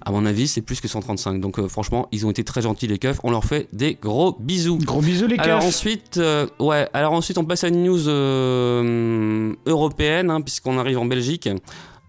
à 0.04 0.12
mon 0.12 0.26
avis, 0.26 0.46
c'est 0.46 0.60
plus 0.62 0.80
que 0.80 0.88
135. 0.88 1.40
Donc 1.40 1.64
franchement, 1.68 2.06
ils 2.12 2.26
ont 2.26 2.30
été 2.30 2.44
très 2.44 2.60
gentils 2.62 2.86
les 2.86 2.98
keufs. 2.98 3.18
On 3.24 3.30
leur 3.30 3.44
fait 3.44 3.68
des 3.72 3.94
gros 3.94 4.36
bisous. 4.38 4.78
Gros 4.78 5.00
bisous 5.00 5.26
les 5.26 5.36
Alors 5.38 5.60
keufs. 5.60 5.68
ensuite, 5.68 6.20
ouais. 6.60 6.88
Alors 6.92 7.12
ensuite, 7.14 7.38
on 7.38 7.44
passe 7.44 7.64
à 7.64 7.68
une 7.68 7.82
news 7.84 8.08
européenne, 9.66 10.30
hein, 10.30 10.40
puisqu'on 10.40 10.78
arrive 10.78 10.98
en 10.98 11.06
Belgique. 11.06 11.48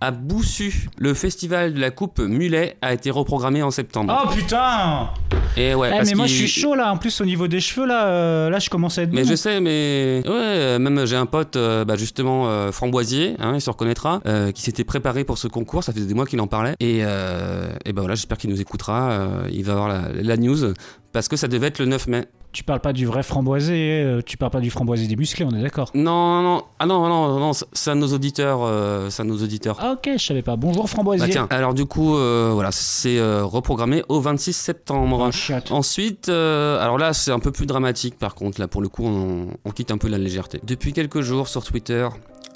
À 0.02 0.12
Boussu, 0.12 0.88
le 0.98 1.14
festival 1.14 1.74
de 1.74 1.80
la 1.82 1.92
coupe 1.92 2.20
Mulet 2.20 2.78
a 2.82 2.94
été 2.94 3.12
reprogrammé 3.12 3.62
en 3.64 3.70
septembre. 3.70 4.18
Oh 4.26 4.30
putain 4.34 5.10
Et 5.58 5.76
ouais, 5.76 5.90
Eh, 5.92 5.98
parce 5.98 6.10
mais 6.10 6.16
moi 6.16 6.26
je 6.26 6.34
suis 6.36 6.48
chaud 6.48 6.74
là, 6.74 6.90
en 6.94 6.96
plus 6.96 7.20
au 7.20 7.26
niveau 7.26 7.50
des 7.50 7.60
cheveux 7.60 7.86
là, 7.86 8.08
euh, 8.08 8.50
là 8.50 8.60
je 8.60 8.70
commence 8.70 8.98
à 8.98 9.02
être 9.04 9.12
Mais 9.12 9.24
bon. 9.24 9.30
je 9.30 9.36
sais, 9.36 9.60
mais 9.60 10.22
ouais, 10.26 10.32
euh, 10.32 10.80
même 10.80 11.06
j'ai 11.06 11.18
un 11.18 11.26
pote, 11.26 11.58
euh, 11.58 11.84
bah, 11.84 11.98
justement 11.98 12.48
euh, 12.48 12.72
framboisier, 12.72 13.36
hein, 13.40 13.52
il 13.56 13.60
se 13.62 13.70
reconnaîtra, 13.70 14.22
euh, 14.26 14.54
qui 14.54 14.62
s'était 14.62 14.86
préparé 14.86 15.26
pour 15.26 15.38
ce 15.38 15.50
concours. 15.50 15.84
Ça 15.84 15.92
faisait 15.92 16.06
des 16.06 16.14
mois 16.14 16.26
qu'il 16.26 16.40
en 16.40 16.48
parlait, 16.48 16.76
et, 16.80 17.00
euh, 17.02 17.68
et 17.84 17.92
ben 17.92 18.02
voilà, 18.02 18.16
j'espère 18.16 18.38
qu'il 18.38 18.50
nous 18.52 18.62
écoutera. 18.62 19.12
euh, 19.12 19.50
il 19.52 19.66
va 19.66 19.74
avoir 19.74 19.90
la, 19.90 20.02
la 20.14 20.38
news 20.38 20.74
parce 21.12 21.28
que 21.28 21.36
ça 21.36 21.50
devait 21.50 21.68
être 21.68 21.80
le 21.80 21.86
9 21.88 22.08
mai. 22.08 22.26
Tu 22.52 22.64
parles 22.64 22.80
pas 22.80 22.94
du 22.94 23.06
vrai 23.06 23.22
framboisé, 23.22 24.02
euh, 24.04 24.22
tu 24.26 24.36
parles 24.36 24.52
pas 24.52 24.60
du 24.60 24.72
framboisé 24.72 25.06
des 25.06 25.16
musclés, 25.16 25.46
on 25.46 25.56
est 25.56 25.62
d'accord. 25.62 25.92
Non, 25.94 26.42
non, 26.42 26.42
non, 26.42 26.64
ah 26.80 26.86
non, 26.88 27.08
non, 27.08 27.40
non, 27.40 27.52
c'est 27.54 27.92
à 27.92 27.96
nos 27.96 28.08
auditeurs, 28.08 28.62
euh, 28.64 29.08
à 29.16 29.24
nos 29.24 29.38
auditeurs. 29.38 29.78
Ah 29.80 29.92
ok, 29.92 30.10
je 30.18 30.26
savais 30.26 30.42
pas. 30.42 30.56
Bonjour 30.56 30.90
framboisier. 30.90 31.28
Bah 31.28 31.32
tiens, 31.32 31.48
alors 31.52 31.76
du 31.76 31.86
coup, 31.86 32.16
euh, 32.18 32.50
voilà, 32.52 32.72
c'est 32.72 33.20
euh, 33.20 33.46
reprogrammé 33.46 34.04
au 34.10 34.20
26 34.20 34.54
septembre. 34.54 35.26
Oh, 35.28 35.32
chiotte. 35.32 35.72
Ensuite, 35.72 36.28
alors 36.30 36.98
là, 36.98 37.14
c'est 37.14 37.32
un 37.32 37.40
peu 37.40 37.52
plus 37.52 37.68
dramatique 37.68 38.18
par 38.18 38.34
contre. 38.34 38.60
Là, 38.60 38.68
pour 38.68 38.82
le 38.82 38.90
coup, 38.90 39.06
on, 39.06 39.50
on 39.64 39.70
quitte 39.70 39.92
un 39.92 40.00
peu 40.00 40.08
la 40.08 40.18
légèreté. 40.18 40.60
Depuis 40.64 40.92
quelques 40.92 41.22
jours 41.22 41.48
sur 41.48 41.64
Twitter, 41.64 42.08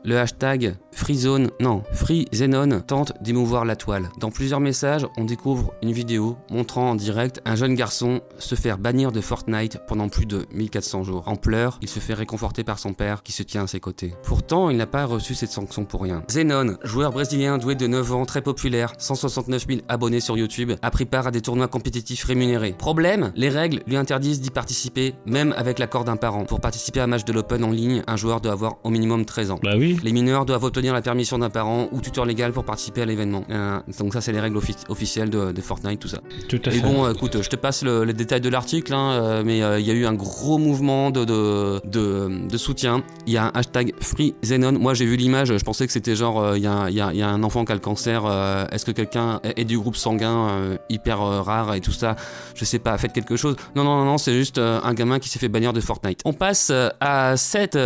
le 0.04 0.18
hashtag 0.18 0.76
FreeZone, 0.92 1.50
non, 1.60 1.84
FreeZenon 1.92 2.82
tente 2.82 3.14
d'émouvoir 3.22 3.66
la 3.66 3.76
toile. 3.76 4.10
Dans 4.20 4.30
plusieurs 4.30 4.60
messages, 4.60 5.08
on 5.18 5.26
découvre 5.26 5.74
une 5.82 5.92
vidéo 5.92 6.38
montrant 6.52 6.92
en 6.92 6.96
direct 6.96 7.42
un 7.46 7.56
jeune 7.56 7.76
garçon 7.76 8.22
se 8.38 8.56
faire 8.56 8.78
bannir 8.78 9.12
de 9.12 9.22
Fortnite 9.22 9.80
pendant 9.88 10.10
plus 10.10 10.26
de 10.26 10.46
1400 10.54 11.04
jours. 11.04 11.24
En 11.26 11.36
pleurs, 11.36 11.80
il 11.82 11.88
se 11.88 12.00
fait 12.00 12.14
réconforter 12.14 12.64
par 12.64 12.80
son 12.80 12.94
père 12.94 13.24
qui 13.24 13.32
se 13.32 13.44
tient 13.44 13.64
à 13.64 13.68
ses 13.68 13.80
côtés. 13.80 14.14
Pourtant, 14.24 14.70
il 14.70 14.78
n'a 14.78 14.86
pas 14.86 15.06
reçu 15.06 15.36
cette 15.36 15.52
sanction 15.52 15.86
pour 15.86 16.02
rien. 16.02 16.24
Zenon, 16.30 16.78
joueur 16.84 17.12
brésilien 17.12 17.58
doué 17.58 17.76
de 17.76 17.88
9 17.88 18.14
ans, 18.14 18.26
très 18.26 18.42
populaire, 18.42 18.94
169 18.98 19.66
000 19.68 19.82
abonnés 19.88 20.20
sur 20.20 20.38
YouTube, 20.38 20.74
a 20.82 20.92
pris 20.92 21.06
part 21.06 21.28
à 21.28 21.32
des 21.32 21.42
tournois 21.42 21.68
compétitifs 21.68 22.24
rémunérés. 22.24 22.76
Problème, 22.78 23.32
les 23.36 23.50
règles 23.50 23.82
lui 23.88 23.98
interdisent 23.98 24.42
d'y 24.42 24.52
participer, 24.52 25.16
même 25.26 25.54
avec 25.58 25.80
l'accord 25.80 26.04
d'un 26.04 26.18
parent. 26.18 26.46
Pour 26.46 26.62
participer 26.62 27.00
à 27.00 27.06
un 27.06 27.08
match 27.08 27.26
de 27.26 27.34
l'Open 27.34 27.64
en 27.64 27.72
ligne, 27.72 28.04
un 28.08 28.16
joueur 28.16 28.42
doit 28.42 28.52
avoir 28.52 28.78
au 28.84 28.90
minimum 28.90 29.26
13 29.26 29.52
ans. 29.52 29.60
Bah 29.64 29.74
oui. 29.78 29.93
Les 30.02 30.12
mineurs 30.12 30.46
doivent 30.46 30.64
obtenir 30.64 30.94
la 30.94 31.02
permission 31.02 31.38
d'un 31.38 31.50
parent 31.50 31.88
ou 31.92 32.02
tuteur 32.02 32.26
légal 32.26 32.52
pour 32.52 32.64
participer 32.66 33.02
à 33.02 33.06
l'événement. 33.06 33.44
Euh, 33.50 33.80
donc 34.00 34.14
ça, 34.14 34.22
c'est 34.22 34.32
les 34.32 34.40
règles 34.40 34.58
offi- 34.58 34.76
officielles 34.90 35.30
de, 35.30 35.52
de 35.52 35.62
Fortnite, 35.62 36.00
tout 36.00 36.08
ça. 36.08 36.20
Tout 36.50 36.62
à 36.66 36.70
Et 36.70 36.72
fait. 36.74 36.80
bon, 36.82 37.06
euh, 37.06 37.14
écoute, 37.14 37.42
je 37.42 37.50
te 37.50 37.56
passe 37.56 37.84
le- 37.84 38.04
les 38.04 38.14
détails 38.14 38.42
de 38.42 38.50
l'article, 38.50 38.94
hein, 38.94 39.12
euh, 39.12 39.44
mais 39.46 39.62
euh, 39.64 39.80
il 39.80 39.86
y 39.86 39.92
a 39.92 39.94
eu 39.94 40.06
un 40.06 40.14
gros 40.14 40.58
mouvement 40.58 41.12
de, 41.12 41.24
de, 41.26 41.82
de, 41.86 42.48
de 42.48 42.58
soutien. 42.58 43.04
Il 43.28 43.34
y 43.34 43.38
a 43.38 43.46
un 43.46 43.52
hashtag 43.54 43.94
FreeZenon. 44.00 44.74
Moi, 44.80 44.94
j'ai 44.94 45.06
vu 45.06 45.16
l'image, 45.16 45.56
je 45.58 45.64
pensais 45.64 45.86
que 45.86 45.94
c'était 45.94 46.16
genre, 46.16 46.42
euh, 46.42 46.58
il 46.58 46.64
y, 46.64 46.68
a, 46.68 46.90
y 46.90 47.18
y 47.18 47.22
un 47.22 47.44
enfant 47.44 47.66
qui 47.66 47.72
a 47.72 47.76
le 47.76 47.82
cancer. 47.82 48.24
Est-ce 48.72 48.86
que 48.86 48.92
quelqu'un 48.92 49.40
est 49.44 49.66
du 49.66 49.78
groupe 49.78 49.96
sanguin 49.96 50.78
hyper 50.90 51.20
rare 51.20 51.74
et 51.76 51.82
tout 51.82 51.92
ça? 51.92 52.16
Je 52.56 52.66
sais 52.66 52.80
pas, 52.80 52.98
faites 52.98 53.14
quelque 53.14 53.36
chose. 53.36 53.56
Non, 53.76 53.84
non, 53.84 53.98
non, 53.98 54.06
non 54.06 54.18
c'est 54.18 54.34
juste 54.34 54.58
un 54.58 54.94
gamin 54.94 55.20
qui 55.20 55.30
s'est 55.30 55.40
fait 55.40 55.50
bannir 55.50 55.74
de 55.74 55.82
Fortnite. 55.82 56.22
On 56.26 56.34
passe 56.34 56.72
à 57.00 57.36
7, 57.38 57.78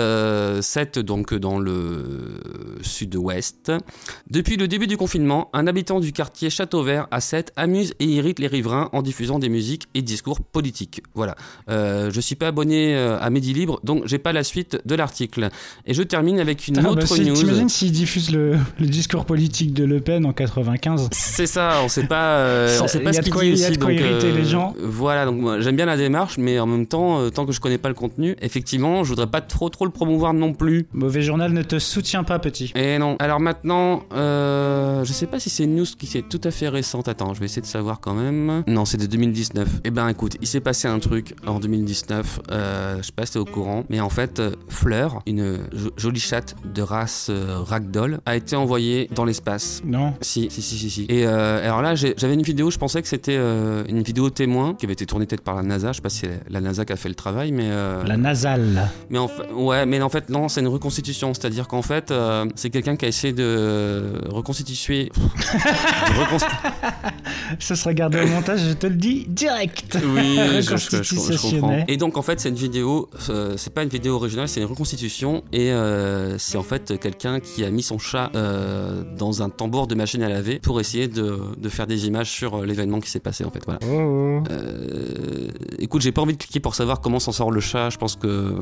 7 0.61 0.99
donc 0.99 1.33
dans 1.33 1.59
le 1.59 1.96
sud-ouest. 2.81 3.71
Depuis 4.29 4.57
le 4.57 4.67
début 4.67 4.87
du 4.87 4.97
confinement, 4.97 5.49
un 5.53 5.67
habitant 5.67 5.99
du 5.99 6.11
quartier 6.11 6.49
Château 6.49 6.83
Vert 6.83 7.07
à 7.11 7.21
7 7.21 7.51
amuse 7.55 7.93
et 7.99 8.05
irrite 8.05 8.39
les 8.39 8.47
riverains 8.47 8.89
en 8.93 9.01
diffusant 9.01 9.39
des 9.39 9.49
musiques 9.49 9.83
et 9.93 10.01
discours 10.01 10.41
politiques. 10.41 11.01
Voilà. 11.13 11.35
Euh, 11.69 12.09
je 12.11 12.19
suis 12.21 12.35
pas 12.35 12.47
abonné 12.47 12.95
euh, 12.95 13.19
à 13.19 13.29
Midi 13.29 13.53
Libre, 13.53 13.79
donc 13.83 14.03
j'ai 14.05 14.17
pas 14.19 14.33
la 14.33 14.43
suite 14.43 14.79
de 14.85 14.95
l'article. 14.95 15.49
Et 15.85 15.93
je 15.93 16.03
termine 16.03 16.39
avec 16.39 16.67
une 16.67 16.77
Ah, 16.79 16.81
bah, 16.83 16.89
autre 16.91 17.07
si- 17.07 17.21
news. 17.25 17.35
T'imagines 17.35 17.69
s'ils 17.69 17.91
diffusent 17.91 18.31
le, 18.31 18.57
le 18.79 18.85
discours 18.87 19.25
politique 19.25 19.73
de 19.73 19.83
Le 19.83 19.99
Pen 19.99 20.25
en 20.25 20.33
95 20.33 21.09
C'est 21.11 21.47
ça, 21.47 21.79
on 21.83 21.89
sait 21.89 22.05
pas, 22.05 22.37
euh, 22.39 22.79
on 22.81 22.87
sait 22.87 22.99
pas 22.99 23.13
ce 23.13 23.21
qu'il 23.21 23.33
dit 23.55 23.61
y 23.61 23.65
a 23.65 23.69
de 23.71 23.77
quoi 23.77 23.93
irriter 23.93 24.31
les 24.31 24.45
gens. 24.45 24.75
Voilà, 24.81 25.25
donc 25.25 25.59
j'aime 25.61 25.75
bien 25.75 25.85
la 25.85 25.97
démarche, 25.97 26.37
mais 26.37 26.59
en 26.59 26.65
même 26.67 26.85
temps, 26.87 27.19
euh, 27.21 27.29
tant 27.29 27.45
que 27.45 27.51
je 27.51 27.59
connais 27.59 27.77
pas 27.77 27.89
le 27.89 27.95
contenu, 27.95 28.35
effectivement, 28.41 29.03
je 29.03 29.09
voudrais 29.09 29.27
pas 29.27 29.41
trop 29.41 29.69
trop 29.69 29.85
le 29.85 29.91
promouvoir 29.91 30.33
non 30.33 30.53
plus. 30.53 30.87
Mauvais 30.93 31.21
journal 31.21 31.51
ne 31.53 31.61
te 31.61 31.79
soutient 31.87 32.23
pas, 32.23 32.39
petit. 32.39 32.71
Et 32.75 32.97
non. 32.99 33.15
Alors 33.19 33.39
maintenant, 33.39 34.03
euh, 34.13 35.03
je 35.03 35.13
sais 35.13 35.27
pas 35.27 35.39
si 35.39 35.49
c'est 35.49 35.63
une 35.63 35.75
news 35.75 35.85
qui 35.97 36.17
est 36.17 36.27
tout 36.27 36.41
à 36.43 36.51
fait 36.51 36.69
récente. 36.69 37.07
Attends, 37.07 37.33
je 37.33 37.39
vais 37.39 37.45
essayer 37.45 37.61
de 37.61 37.67
savoir 37.67 37.99
quand 37.99 38.13
même. 38.13 38.63
Non, 38.67 38.85
c'est 38.85 38.97
de 38.97 39.05
2019. 39.05 39.67
Eh 39.83 39.91
ben 39.91 40.07
écoute, 40.09 40.37
il 40.41 40.47
s'est 40.47 40.59
passé 40.59 40.87
un 40.87 40.99
truc 40.99 41.35
en 41.45 41.59
2019. 41.59 42.39
Euh, 42.51 42.97
je 42.97 43.03
sais 43.03 43.11
pas 43.11 43.25
si 43.25 43.33
t'es 43.33 43.39
au 43.39 43.45
courant, 43.45 43.83
mais 43.89 43.99
en 43.99 44.09
fait, 44.09 44.39
euh, 44.39 44.51
Fleur, 44.69 45.21
une 45.25 45.59
jo- 45.73 45.91
jolie 45.97 46.19
chatte 46.19 46.55
de 46.73 46.81
race 46.81 47.27
euh, 47.29 47.59
ragdoll, 47.59 48.19
a 48.25 48.35
été 48.35 48.55
envoyée 48.55 49.09
dans 49.15 49.25
l'espace. 49.25 49.81
Non 49.85 50.13
Si, 50.21 50.47
si, 50.51 50.61
si, 50.61 50.77
si. 50.77 50.89
si. 50.89 51.05
Et 51.09 51.25
alors 51.25 51.81
là, 51.81 51.95
j'avais 51.95 52.33
une 52.33 52.41
vidéo, 52.41 52.69
je 52.71 52.77
pensais 52.77 53.01
que 53.01 53.07
c'était 53.07 53.37
une 53.37 54.01
vidéo 54.01 54.29
témoin 54.29 54.73
qui 54.73 54.85
avait 54.85 54.93
été 54.93 55.05
tournée 55.05 55.25
peut-être 55.25 55.41
par 55.43 55.55
la 55.55 55.63
NASA. 55.63 55.91
Je 55.91 55.97
sais 55.97 56.01
pas 56.01 56.09
si 56.09 56.19
c'est 56.19 56.41
la 56.49 56.61
NASA 56.61 56.85
qui 56.85 56.93
a 56.93 56.95
fait 56.95 57.09
le 57.09 57.15
travail, 57.15 57.51
mais. 57.51 57.69
La 58.05 58.17
nasale. 58.17 58.89
mais 59.09 59.17
en 59.17 59.27
fait, 59.27 59.51
ouais, 59.53 59.85
mais 59.85 60.01
en 60.01 60.09
fait, 60.09 60.29
non, 60.29 60.47
c'est 60.49 60.61
une 60.61 60.67
reconstitution. 60.67 61.33
C'est-à-dire 61.33 61.66
qu'en 61.67 61.81
fait, 61.81 62.11
euh, 62.11 62.45
c'est 62.55 62.69
quelqu'un 62.69 62.95
qui 62.95 63.05
a 63.05 63.07
essayé 63.07 63.33
de 63.33 64.03
reconstituer. 64.29 65.05
de 65.15 66.19
reconst- 66.19 66.47
Ça 67.59 67.75
sera 67.75 67.93
gardé 67.93 68.21
au 68.21 68.27
montage, 68.27 68.59
je 68.61 68.73
te 68.73 68.87
le 68.87 68.95
dis 68.95 69.25
direct. 69.27 69.97
Oui, 70.03 70.37
je, 70.37 70.61
je- 70.61 70.77
je- 70.77 71.03
je 71.03 71.15
Reconstitutionnel. 71.15 71.61
comprends. 71.61 71.85
Et 71.87 71.97
donc, 71.97 72.17
en 72.17 72.21
fait, 72.21 72.39
c'est 72.39 72.49
une 72.49 72.55
vidéo, 72.55 73.09
euh, 73.29 73.53
c'est 73.57 73.73
pas 73.73 73.83
une 73.83 73.89
vidéo 73.89 74.15
originale, 74.15 74.47
c'est 74.49 74.59
une 74.61 74.65
reconstitution. 74.67 75.43
Et 75.53 75.71
euh, 75.71 76.37
c'est 76.37 76.57
en 76.57 76.63
fait 76.63 76.99
quelqu'un 76.99 77.39
qui 77.39 77.63
a 77.63 77.69
mis 77.69 77.83
son 77.83 77.99
chat 77.99 78.31
euh, 78.35 79.03
dans 79.17 79.41
un 79.41 79.49
tambour 79.49 79.87
de 79.87 79.95
machine 79.95 80.21
à 80.23 80.29
laver 80.29 80.59
pour 80.59 80.79
essayer 80.79 81.07
de, 81.07 81.39
de 81.57 81.69
faire 81.69 81.87
des 81.87 82.07
images 82.07 82.29
sur 82.31 82.63
l'événement 82.65 82.99
qui 82.99 83.09
s'est 83.09 83.19
passé, 83.19 83.43
en 83.45 83.51
fait. 83.51 83.61
Voilà. 83.65 83.79
Oh, 83.85 84.41
oh. 84.41 84.53
Écoute, 85.79 86.01
j'ai 86.01 86.11
pas 86.11 86.21
envie 86.21 86.33
de 86.33 86.37
cliquer 86.41 86.59
pour 86.59 86.75
savoir 86.75 87.01
comment 87.01 87.19
s'en 87.19 87.31
sort 87.31 87.51
le 87.51 87.59
chat. 87.61 87.89
Je 87.89 87.97
pense 87.97 88.15
que 88.15 88.53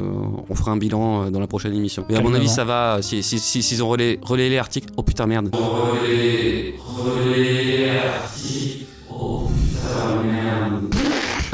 on 0.49 0.55
fera 0.55 0.71
un 0.71 0.77
bilan 0.77 1.31
dans 1.31 1.39
la 1.39 1.47
prochaine 1.47 1.73
émission. 1.73 2.05
Mais 2.09 2.15
à 2.17 2.21
mon 2.21 2.33
avis, 2.33 2.49
ça 2.49 2.63
va. 2.65 2.94
Si 3.01 3.23
si 3.23 3.39
si 3.39 3.63
s'ils 3.63 3.83
ont 3.83 3.89
relayé, 3.89 4.19
relayé 4.21 4.49
les 4.49 4.57
articles. 4.57 4.89
Oh 4.97 5.03
putain 5.03 5.25
merde. 5.27 5.49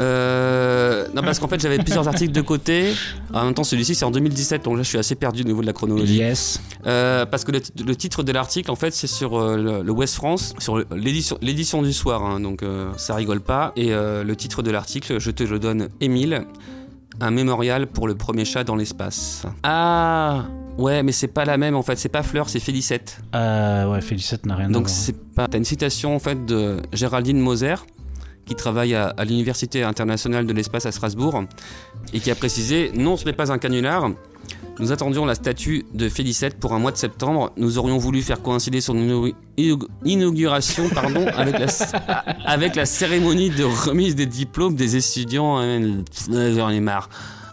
Euh, 0.00 1.06
non 1.14 1.22
parce 1.22 1.38
qu'en 1.38 1.46
fait 1.48 1.60
j'avais 1.60 1.78
plusieurs 1.78 2.08
articles 2.08 2.32
de 2.32 2.40
côté. 2.40 2.92
En 3.32 3.44
même 3.44 3.54
temps 3.54 3.62
celui-ci 3.64 3.94
c'est 3.94 4.04
en 4.04 4.10
2017 4.10 4.64
donc 4.64 4.76
là 4.76 4.82
je 4.82 4.88
suis 4.88 4.98
assez 4.98 5.14
perdu 5.14 5.42
au 5.42 5.44
niveau 5.44 5.60
de 5.60 5.66
la 5.66 5.72
chronologie. 5.72 6.16
Yes. 6.18 6.60
Euh, 6.86 7.24
parce 7.26 7.44
que 7.44 7.52
le, 7.52 7.60
le 7.86 7.94
titre 7.96 8.22
de 8.22 8.32
l'article, 8.32 8.70
en 8.70 8.76
fait, 8.76 8.92
c'est 8.92 9.06
sur 9.06 9.38
euh, 9.38 9.56
le, 9.56 9.82
le 9.82 9.92
West 9.92 10.14
France, 10.16 10.54
sur 10.58 10.82
l'édition 10.96 11.38
l'édition 11.40 11.82
du 11.82 11.92
soir, 11.92 12.22
hein, 12.24 12.40
donc 12.40 12.62
euh, 12.62 12.90
ça 12.96 13.14
rigole 13.14 13.40
pas. 13.40 13.72
Et 13.76 13.92
euh, 13.92 14.24
le 14.24 14.34
titre 14.34 14.62
de 14.62 14.70
l'article, 14.72 15.20
je 15.20 15.30
te 15.30 15.44
le 15.44 15.58
donne, 15.60 15.88
Émile, 16.00 16.44
un 17.20 17.30
mémorial 17.30 17.86
pour 17.86 18.08
le 18.08 18.14
premier 18.14 18.44
chat 18.44 18.64
dans 18.64 18.76
l'espace. 18.76 19.44
Ah 19.62 20.44
Ouais, 20.78 21.02
mais 21.02 21.12
c'est 21.12 21.28
pas 21.28 21.44
la 21.44 21.58
même 21.58 21.76
en 21.76 21.82
fait, 21.82 21.96
c'est 21.96 22.08
pas 22.08 22.22
Fleur, 22.22 22.48
c'est 22.48 22.60
Félicette. 22.60 23.20
Euh, 23.34 23.90
ouais, 23.90 24.00
Félicette 24.00 24.46
n'a 24.46 24.56
rien 24.56 24.68
à 24.68 24.72
Donc 24.72 24.88
c'est 24.88 25.16
pas. 25.34 25.46
T'as 25.46 25.58
une 25.58 25.64
citation 25.64 26.16
en 26.16 26.18
fait 26.18 26.46
de 26.46 26.80
Géraldine 26.94 27.38
Moser, 27.38 27.74
qui 28.46 28.54
travaille 28.54 28.94
à, 28.94 29.08
à 29.08 29.24
l'Université 29.24 29.82
internationale 29.82 30.46
de 30.46 30.52
l'espace 30.52 30.86
à 30.86 30.92
Strasbourg, 30.92 31.44
et 32.12 32.20
qui 32.20 32.30
a 32.30 32.34
précisé 32.34 32.90
Non, 32.94 33.16
ce 33.16 33.24
n'est 33.24 33.32
pas 33.32 33.52
un 33.52 33.58
canular. 33.58 34.10
Nous 34.78 34.90
attendions 34.90 35.24
la 35.26 35.34
statue 35.34 35.84
de 35.92 36.08
Félicette 36.08 36.58
pour 36.58 36.72
un 36.72 36.78
mois 36.78 36.92
de 36.92 36.96
septembre. 36.96 37.52
Nous 37.56 37.78
aurions 37.78 37.98
voulu 37.98 38.22
faire 38.22 38.40
coïncider 38.40 38.80
son 38.80 38.94
inau- 38.96 39.34
inau- 39.58 39.86
inauguration 40.04 40.88
pardon, 40.88 41.26
avec, 41.36 41.58
la, 41.58 41.66
avec 42.46 42.74
la 42.74 42.86
cérémonie 42.86 43.50
de 43.50 43.64
remise 43.64 44.14
des 44.16 44.26
diplômes 44.26 44.74
des 44.74 44.96
étudiants. 44.96 45.60
J'en 46.28 46.70
ai 46.70 46.80
marre. 46.80 47.08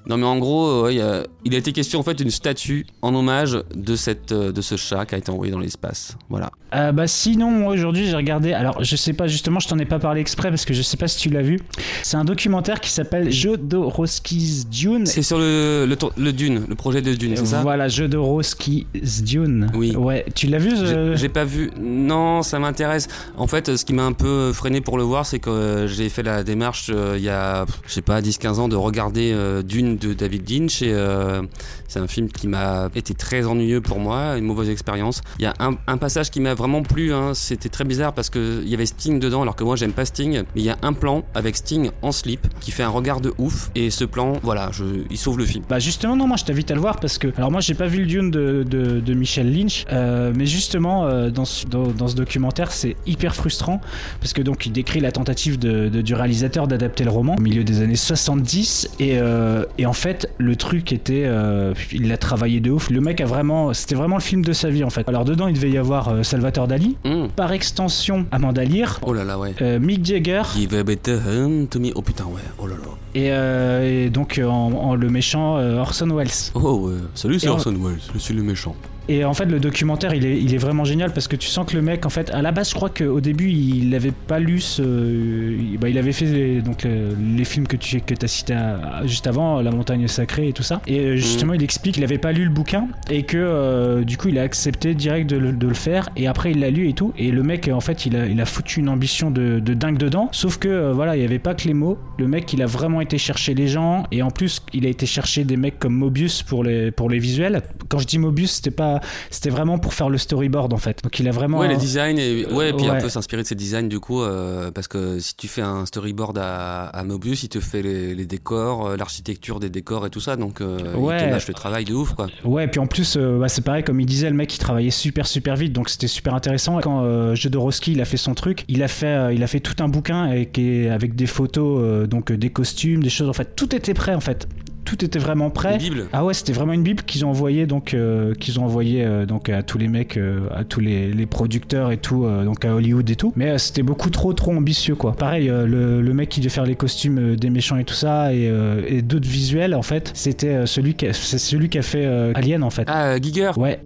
Non 0.09 0.17
mais 0.17 0.25
en 0.25 0.37
gros, 0.39 0.67
euh, 0.67 0.83
ouais, 0.83 0.95
il 0.95 1.01
a- 1.01 1.23
il 1.45 1.53
a 1.55 1.57
été 1.59 1.71
question 1.71 1.99
en 1.99 2.03
fait 2.03 2.15
d'une 2.15 2.31
statue 2.31 2.85
en 3.01 3.13
hommage 3.15 3.57
de, 3.75 3.95
cette, 3.95 4.31
euh, 4.31 4.51
de 4.51 4.59
ce 4.61 4.75
chat 4.75 5.05
qui 5.05 5.15
a 5.15 5.17
été 5.19 5.31
envoyé 5.31 5.51
dans 5.51 5.59
l'espace. 5.59 6.17
Voilà. 6.29 6.49
Euh, 6.75 6.91
bah 6.91 7.07
sinon 7.07 7.49
moi 7.49 7.73
aujourd'hui 7.73 8.05
j'ai 8.07 8.15
regardé 8.15 8.53
alors 8.53 8.83
je 8.83 8.95
sais 8.95 9.13
pas 9.13 9.25
justement 9.27 9.59
je 9.59 9.67
t'en 9.67 9.79
ai 9.79 9.85
pas 9.85 9.97
parlé 9.97 10.21
exprès 10.21 10.49
parce 10.49 10.65
que 10.65 10.73
je 10.75 10.83
sais 10.83 10.97
pas 10.97 11.07
si 11.07 11.17
tu 11.17 11.29
l'as 11.31 11.41
vu 11.41 11.59
c'est 12.03 12.15
un 12.17 12.23
documentaire 12.25 12.79
qui 12.79 12.91
s'appelle 12.91 13.31
Jodorowsky's 13.31 14.67
Dune 14.69 15.05
C'est 15.07 15.23
sur 15.23 15.39
le, 15.39 15.87
le, 16.17 16.31
Dune, 16.33 16.65
le 16.67 16.75
projet 16.75 17.01
de 17.01 17.13
Dune, 17.15 17.35
c'est 17.37 17.45
ça? 17.47 17.61
Voilà 17.61 17.87
Jodorowsky's 17.87 19.23
Dune 19.23 19.71
Oui. 19.73 19.95
ouais 19.95 20.25
tu 20.35 20.47
l'as 20.47 20.59
vu 20.59 20.71
ce- 20.75 21.15
j'ai 21.15 21.29
pas 21.29 21.43
vu. 21.45 21.71
Non, 21.79 22.41
ça 22.43 22.59
m'intéresse. 22.59 23.07
En 23.37 23.47
fait, 23.47 23.75
ce 23.75 23.83
qui 23.85 23.93
m'a 23.93 24.03
un 24.03 24.13
peu 24.13 24.51
freiné 24.53 24.81
pour 24.81 24.97
le 24.97 25.03
voir, 25.03 25.25
c'est 25.25 25.39
que 25.39 25.85
j'ai 25.87 26.09
fait 26.09 26.23
la 26.23 26.43
démarche 26.43 26.89
euh, 26.93 27.15
il 27.17 27.23
y 27.23 27.29
a, 27.29 27.65
je 27.87 27.93
sais 27.93 28.01
pas, 28.01 28.21
10-15 28.21 28.59
ans 28.59 28.67
de 28.67 28.75
regarder 28.75 29.31
euh, 29.33 29.61
Dune 29.63 29.97
de 29.99 30.13
David 30.13 30.49
Lynch. 30.49 30.81
Et 30.81 30.91
euh, 30.93 31.41
c'est 31.87 31.99
un 31.99 32.07
film 32.07 32.29
qui 32.29 32.47
m'a 32.47 32.89
été 32.95 33.13
très 33.13 33.45
ennuyeux 33.45 33.81
pour 33.81 33.99
moi, 33.99 34.37
une 34.37 34.45
mauvaise 34.45 34.69
expérience. 34.69 35.21
Il 35.39 35.43
y 35.43 35.47
a 35.47 35.53
un, 35.59 35.97
passage 35.97 36.31
qui 36.31 36.39
m'a 36.39 36.53
vraiment 36.53 36.81
plu. 36.81 37.13
hein, 37.13 37.33
C'était 37.33 37.69
très 37.69 37.83
bizarre 37.83 38.13
parce 38.13 38.29
que 38.29 38.61
il 38.63 38.69
y 38.69 38.73
avait 38.73 38.85
Sting 38.85 39.19
dedans, 39.19 39.41
alors 39.41 39.55
que 39.55 39.63
moi 39.63 39.75
j'aime 39.75 39.93
pas 39.93 40.05
Sting. 40.05 40.43
Mais 40.55 40.61
il 40.61 40.65
y 40.65 40.69
a 40.69 40.77
un 40.81 40.93
plan 40.93 41.23
avec 41.35 41.57
Sting 41.57 41.91
en 42.01 42.11
slip 42.11 42.47
qui 42.59 42.71
fait 42.71 42.83
un 42.83 42.89
regard 42.89 43.21
de 43.21 43.33
ouf. 43.37 43.69
Et 43.75 43.89
ce 43.89 44.05
plan, 44.05 44.33
voilà, 44.43 44.71
il 45.09 45.17
sauve 45.17 45.37
le 45.37 45.45
film. 45.45 45.63
Bah 45.69 45.79
justement 45.79 46.15
non 46.15 46.27
moi 46.27 46.37
je 46.37 46.45
t'invite 46.45 46.71
à 46.71 46.75
le 46.75 46.81
voir 46.81 46.99
parce 46.99 47.17
que 47.17 47.27
alors 47.37 47.51
moi 47.51 47.61
j'ai 47.61 47.73
pas 47.73 47.87
vu 47.87 47.99
le 47.99 48.05
Dune 48.05 48.31
de, 48.31 49.13
Michel 49.13 49.53
Lynch 49.53 49.85
euh, 49.91 50.31
mais 50.35 50.45
justement 50.45 51.05
euh, 51.05 51.29
dans, 51.29 51.45
ce, 51.45 51.65
dans, 51.65 52.07
ce 52.07 52.15
documentaire 52.15 52.71
c'est 52.71 52.95
hyper 53.05 53.35
frustrant 53.35 53.81
parce 54.19 54.33
que 54.33 54.41
donc 54.41 54.65
il 54.65 54.71
décrit 54.71 54.99
la 54.99 55.11
tentative 55.11 55.57
du 55.57 56.13
réalisateur 56.13 56.67
d'adapter 56.67 57.03
le 57.03 57.09
roman 57.09 57.35
au 57.37 57.41
milieu 57.41 57.63
des 57.63 57.81
années 57.81 57.95
70 57.95 58.89
et, 58.99 59.17
euh, 59.19 59.65
et 59.79 59.85
en 59.85 59.93
fait 59.93 60.29
le 60.37 60.55
truc 60.55 60.91
était 60.91 61.23
euh, 61.25 61.73
il 61.91 62.07
l'a 62.09 62.17
travaillé 62.17 62.59
de 62.59 62.69
ouf 62.69 62.89
le 62.89 62.99
mec 63.01 63.21
a 63.21 63.25
vraiment 63.25 63.73
c'était 63.73 63.95
vraiment 63.95 64.17
le 64.17 64.21
film 64.21 64.43
de 64.43 64.51
sa 64.53 64.69
vie 64.69 64.83
en 64.83 64.89
fait 64.89 65.07
alors 65.07 65.23
dedans 65.25 65.47
il 65.47 65.53
devait 65.55 65.69
y 65.71 65.77
avoir 65.77 66.09
euh, 66.09 66.23
Salvatore 66.23 66.67
Dali 66.67 66.97
Hum. 67.05 67.29
par 67.35 67.51
extension 67.53 68.25
Amanda 68.31 68.63
Lear 68.65 68.99
Oh 69.03 69.13
là 69.13 69.23
là, 69.23 69.39
ouais. 69.39 69.53
euh, 69.61 69.79
Mick 69.79 70.03
Jagger 70.05 70.41
Give 70.55 70.73
a 70.75 70.83
better 70.83 71.17
hand 71.25 71.69
to 71.69 71.79
me. 71.79 71.91
Oh 71.95 72.01
putain, 72.01 72.25
ouais. 72.25 72.41
Oh 72.57 72.67
là 72.67 72.75
là. 72.75 72.89
et, 73.15 73.31
euh, 73.31 74.05
et 74.05 74.09
donc 74.09 74.39
en, 74.43 74.49
en 74.73 74.95
le 74.95 75.09
méchant 75.09 75.55
Orson 75.79 76.09
Welles 76.15 76.51
Oh 76.55 76.87
ouais. 76.89 76.97
Salut, 77.15 77.39
c'est 77.39 77.47
Orson 77.47 77.73
Welles. 77.79 77.99
Je 78.13 78.19
suis 78.19 78.33
le 78.33 78.43
méchant. 78.43 78.75
Et 79.09 79.25
en 79.25 79.33
fait, 79.33 79.45
le 79.45 79.59
documentaire, 79.59 80.13
il 80.13 80.23
est, 80.25 80.39
il 80.39 80.53
est 80.53 80.57
vraiment 80.59 80.83
génial 80.85 81.11
parce 81.11 81.27
que 81.27 81.35
tu 81.35 81.47
sens 81.47 81.65
que 81.69 81.75
le 81.75 81.81
mec, 81.81 82.05
en 82.05 82.09
fait, 82.09 82.29
à 82.29 82.41
la 82.43 82.51
base, 82.51 82.69
je 82.69 82.75
crois 82.75 82.89
qu'au 82.89 83.19
début, 83.19 83.49
il 83.49 83.89
n'avait 83.89 84.11
pas 84.11 84.39
lu 84.39 84.59
ce. 84.61 84.83
il- 84.83 85.77
bah, 85.79 85.89
il 85.89 85.97
avait 85.97 86.11
fait 86.11 86.25
les, 86.25 86.61
donc, 86.61 86.83
le- 86.83 87.15
les 87.35 87.43
films 87.43 87.65
que 87.67 87.75
tu 87.75 87.99
que 88.01 88.13
as 88.23 88.27
cités 88.27 88.53
à- 88.53 89.01
juste 89.05 89.25
avant, 89.27 89.61
La 89.61 89.71
montagne 89.71 90.07
sacrée 90.07 90.47
et 90.49 90.53
tout 90.53 90.61
ça. 90.63 90.81
Et 90.87 90.99
euh, 90.99 91.15
justement, 91.15 91.53
il 91.53 91.63
explique 91.63 91.95
qu'il 91.95 92.03
n'avait 92.03 92.17
pas 92.19 92.31
lu 92.31 92.43
le 92.45 92.49
bouquin 92.51 92.87
et 93.09 93.23
que 93.23 93.37
euh, 93.37 94.03
du 94.03 94.15
coup, 94.17 94.27
il 94.29 94.37
a 94.37 94.43
accepté 94.43 94.93
direct 94.93 95.29
de 95.29 95.37
le, 95.37 95.51
de 95.53 95.67
le 95.67 95.73
faire. 95.73 96.09
Et 96.15 96.27
après, 96.27 96.51
il 96.51 96.59
l'a 96.59 96.69
lu 96.69 96.87
et 96.87 96.93
tout. 96.93 97.11
Et 97.17 97.31
le 97.31 97.41
mec, 97.41 97.67
en 97.73 97.79
fait, 97.81 98.05
il 98.05 98.15
a, 98.15 98.27
il 98.27 98.39
a 98.39 98.45
foutu 98.45 98.79
une 98.79 98.89
ambition 98.89 99.31
de, 99.31 99.59
de 99.59 99.73
dingue 99.73 99.97
dedans. 99.97 100.29
Sauf 100.31 100.57
que, 100.59 100.67
euh, 100.67 100.93
voilà, 100.93 101.15
il 101.15 101.19
n'y 101.19 101.25
avait 101.25 101.39
pas 101.39 101.55
que 101.55 101.67
les 101.67 101.73
mots. 101.73 101.97
Le 102.19 102.27
mec, 102.27 102.53
il 102.53 102.61
a 102.61 102.67
vraiment 102.67 103.01
été 103.01 103.17
chercher 103.17 103.53
les 103.55 103.67
gens. 103.67 104.03
Et 104.11 104.21
en 104.21 104.29
plus, 104.29 104.61
il 104.73 104.85
a 104.85 104.89
été 104.89 105.05
chercher 105.07 105.43
des 105.45 105.57
mecs 105.57 105.79
comme 105.79 105.93
Mobius 105.95 106.43
pour 106.43 106.63
les, 106.63 106.91
pour 106.91 107.09
les 107.09 107.17
visuels. 107.19 107.61
Quand 107.89 107.97
je 107.99 108.05
dis 108.05 108.19
Mobius, 108.19 108.51
c'était 108.51 108.69
pas 108.71 108.98
c'était 109.29 109.49
vraiment 109.49 109.77
pour 109.77 109.93
faire 109.93 110.09
le 110.09 110.17
storyboard 110.17 110.73
en 110.73 110.77
fait. 110.77 111.01
Donc 111.03 111.19
il 111.19 111.27
a 111.27 111.31
vraiment. 111.31 111.59
Ouais, 111.59 111.67
les 111.67 111.77
designs, 111.77 112.17
et, 112.17 112.45
ouais, 112.45 112.69
et 112.69 112.73
puis 112.73 112.87
un 112.87 112.93
ouais. 112.93 113.01
peu 113.01 113.09
s'inspirer 113.09 113.43
de 113.43 113.47
ces 113.47 113.55
designs 113.55 113.87
du 113.87 113.99
coup, 113.99 114.21
euh, 114.21 114.71
parce 114.71 114.87
que 114.87 115.19
si 115.19 115.35
tu 115.35 115.47
fais 115.47 115.61
un 115.61 115.85
storyboard 115.85 116.37
à, 116.37 116.85
à 116.85 117.03
Mobius, 117.03 117.43
il 117.43 117.49
te 117.49 117.59
fait 117.59 117.81
les, 117.81 118.15
les 118.15 118.25
décors, 118.25 118.87
euh, 118.87 118.97
l'architecture 118.97 119.59
des 119.59 119.69
décors 119.69 120.05
et 120.05 120.09
tout 120.09 120.19
ça, 120.19 120.35
donc 120.35 120.61
euh, 120.61 120.77
il 120.79 120.93
te 120.93 121.29
lâche 121.29 121.47
le 121.47 121.53
travail 121.53 121.85
de 121.85 121.93
ouf 121.93 122.13
quoi. 122.13 122.27
Ouais, 122.43 122.65
et 122.65 122.67
puis 122.67 122.79
en 122.79 122.87
plus, 122.87 123.17
euh, 123.17 123.39
bah, 123.39 123.49
c'est 123.49 123.61
pareil, 123.61 123.83
comme 123.83 123.99
il 123.99 124.05
disait, 124.05 124.29
le 124.29 124.35
mec 124.35 124.53
il 124.53 124.59
travaillait 124.59 124.89
super 124.91 125.27
super 125.27 125.55
vite, 125.55 125.73
donc 125.73 125.89
c'était 125.89 126.07
super 126.07 126.33
intéressant. 126.33 126.79
Et 126.79 126.83
quand 126.83 127.35
Jodorowsky 127.35 127.93
il 127.93 128.01
a 128.01 128.05
fait 128.05 128.17
son 128.17 128.33
truc, 128.33 128.65
il 128.67 128.83
a 128.83 128.87
fait, 128.87 129.35
il 129.35 129.43
a 129.43 129.47
fait 129.47 129.59
tout 129.59 129.81
un 129.83 129.87
bouquin 129.87 130.23
avec, 130.23 130.53
des 130.53 131.25
photos, 131.27 132.07
donc 132.07 132.31
des 132.31 132.49
costumes, 132.49 133.03
des 133.03 133.09
choses. 133.09 133.29
En 133.29 133.33
fait, 133.33 133.55
tout 133.55 133.75
était 133.75 133.93
prêt 133.93 134.13
en 134.13 134.19
fait. 134.19 134.47
Tout 134.89 135.05
était 135.05 135.19
vraiment 135.19 135.51
prêt. 135.51 135.73
Une 135.73 135.77
Bible. 135.77 136.05
Ah 136.13 136.25
ouais, 136.25 136.33
c'était 136.33 136.51
vraiment 136.51 136.73
une 136.73 136.81
bible 136.81 137.03
qu'ils 137.03 137.23
ont 137.23 137.29
envoyé 137.29 137.67
donc 137.67 137.93
euh, 137.93 138.33
qu'ils 138.33 138.59
ont 138.59 138.63
envoyé 138.65 139.05
euh, 139.05 139.27
donc 139.27 139.47
à 139.49 139.61
tous 139.61 139.77
les 139.77 139.87
mecs, 139.87 140.17
euh, 140.17 140.47
à 140.55 140.63
tous 140.63 140.79
les, 140.79 141.11
les 141.13 141.25
producteurs 141.27 141.91
et 141.91 141.97
tout, 141.97 142.25
euh, 142.25 142.43
donc 142.43 142.65
à 142.65 142.73
Hollywood 142.73 143.07
et 143.07 143.15
tout. 143.15 143.31
Mais 143.35 143.51
euh, 143.51 143.57
c'était 143.59 143.83
beaucoup 143.83 144.09
trop 144.09 144.33
trop 144.33 144.51
ambitieux 144.51 144.95
quoi. 144.95 145.13
Pareil, 145.13 145.47
euh, 145.47 145.67
le, 145.67 146.01
le 146.01 146.13
mec 146.15 146.29
qui 146.29 146.39
devait 146.39 146.49
faire 146.49 146.65
les 146.65 146.75
costumes 146.75 147.35
des 147.35 147.49
méchants 147.51 147.77
et 147.77 147.83
tout 147.83 147.93
ça 147.93 148.33
et, 148.33 148.47
euh, 148.49 148.81
et 148.87 149.03
d'autres 149.03 149.29
visuels 149.29 149.75
en 149.75 149.83
fait, 149.83 150.11
c'était 150.15 150.47
euh, 150.47 150.65
celui 150.65 150.95
qui 150.95 151.05
a, 151.05 151.13
c'est 151.13 151.37
celui 151.37 151.69
qui 151.69 151.77
a 151.77 151.83
fait 151.83 152.05
euh, 152.05 152.31
Alien 152.33 152.63
en 152.63 152.71
fait. 152.71 152.87
Ah, 152.87 153.19
Giger. 153.21 153.51
Ouais. 153.57 153.79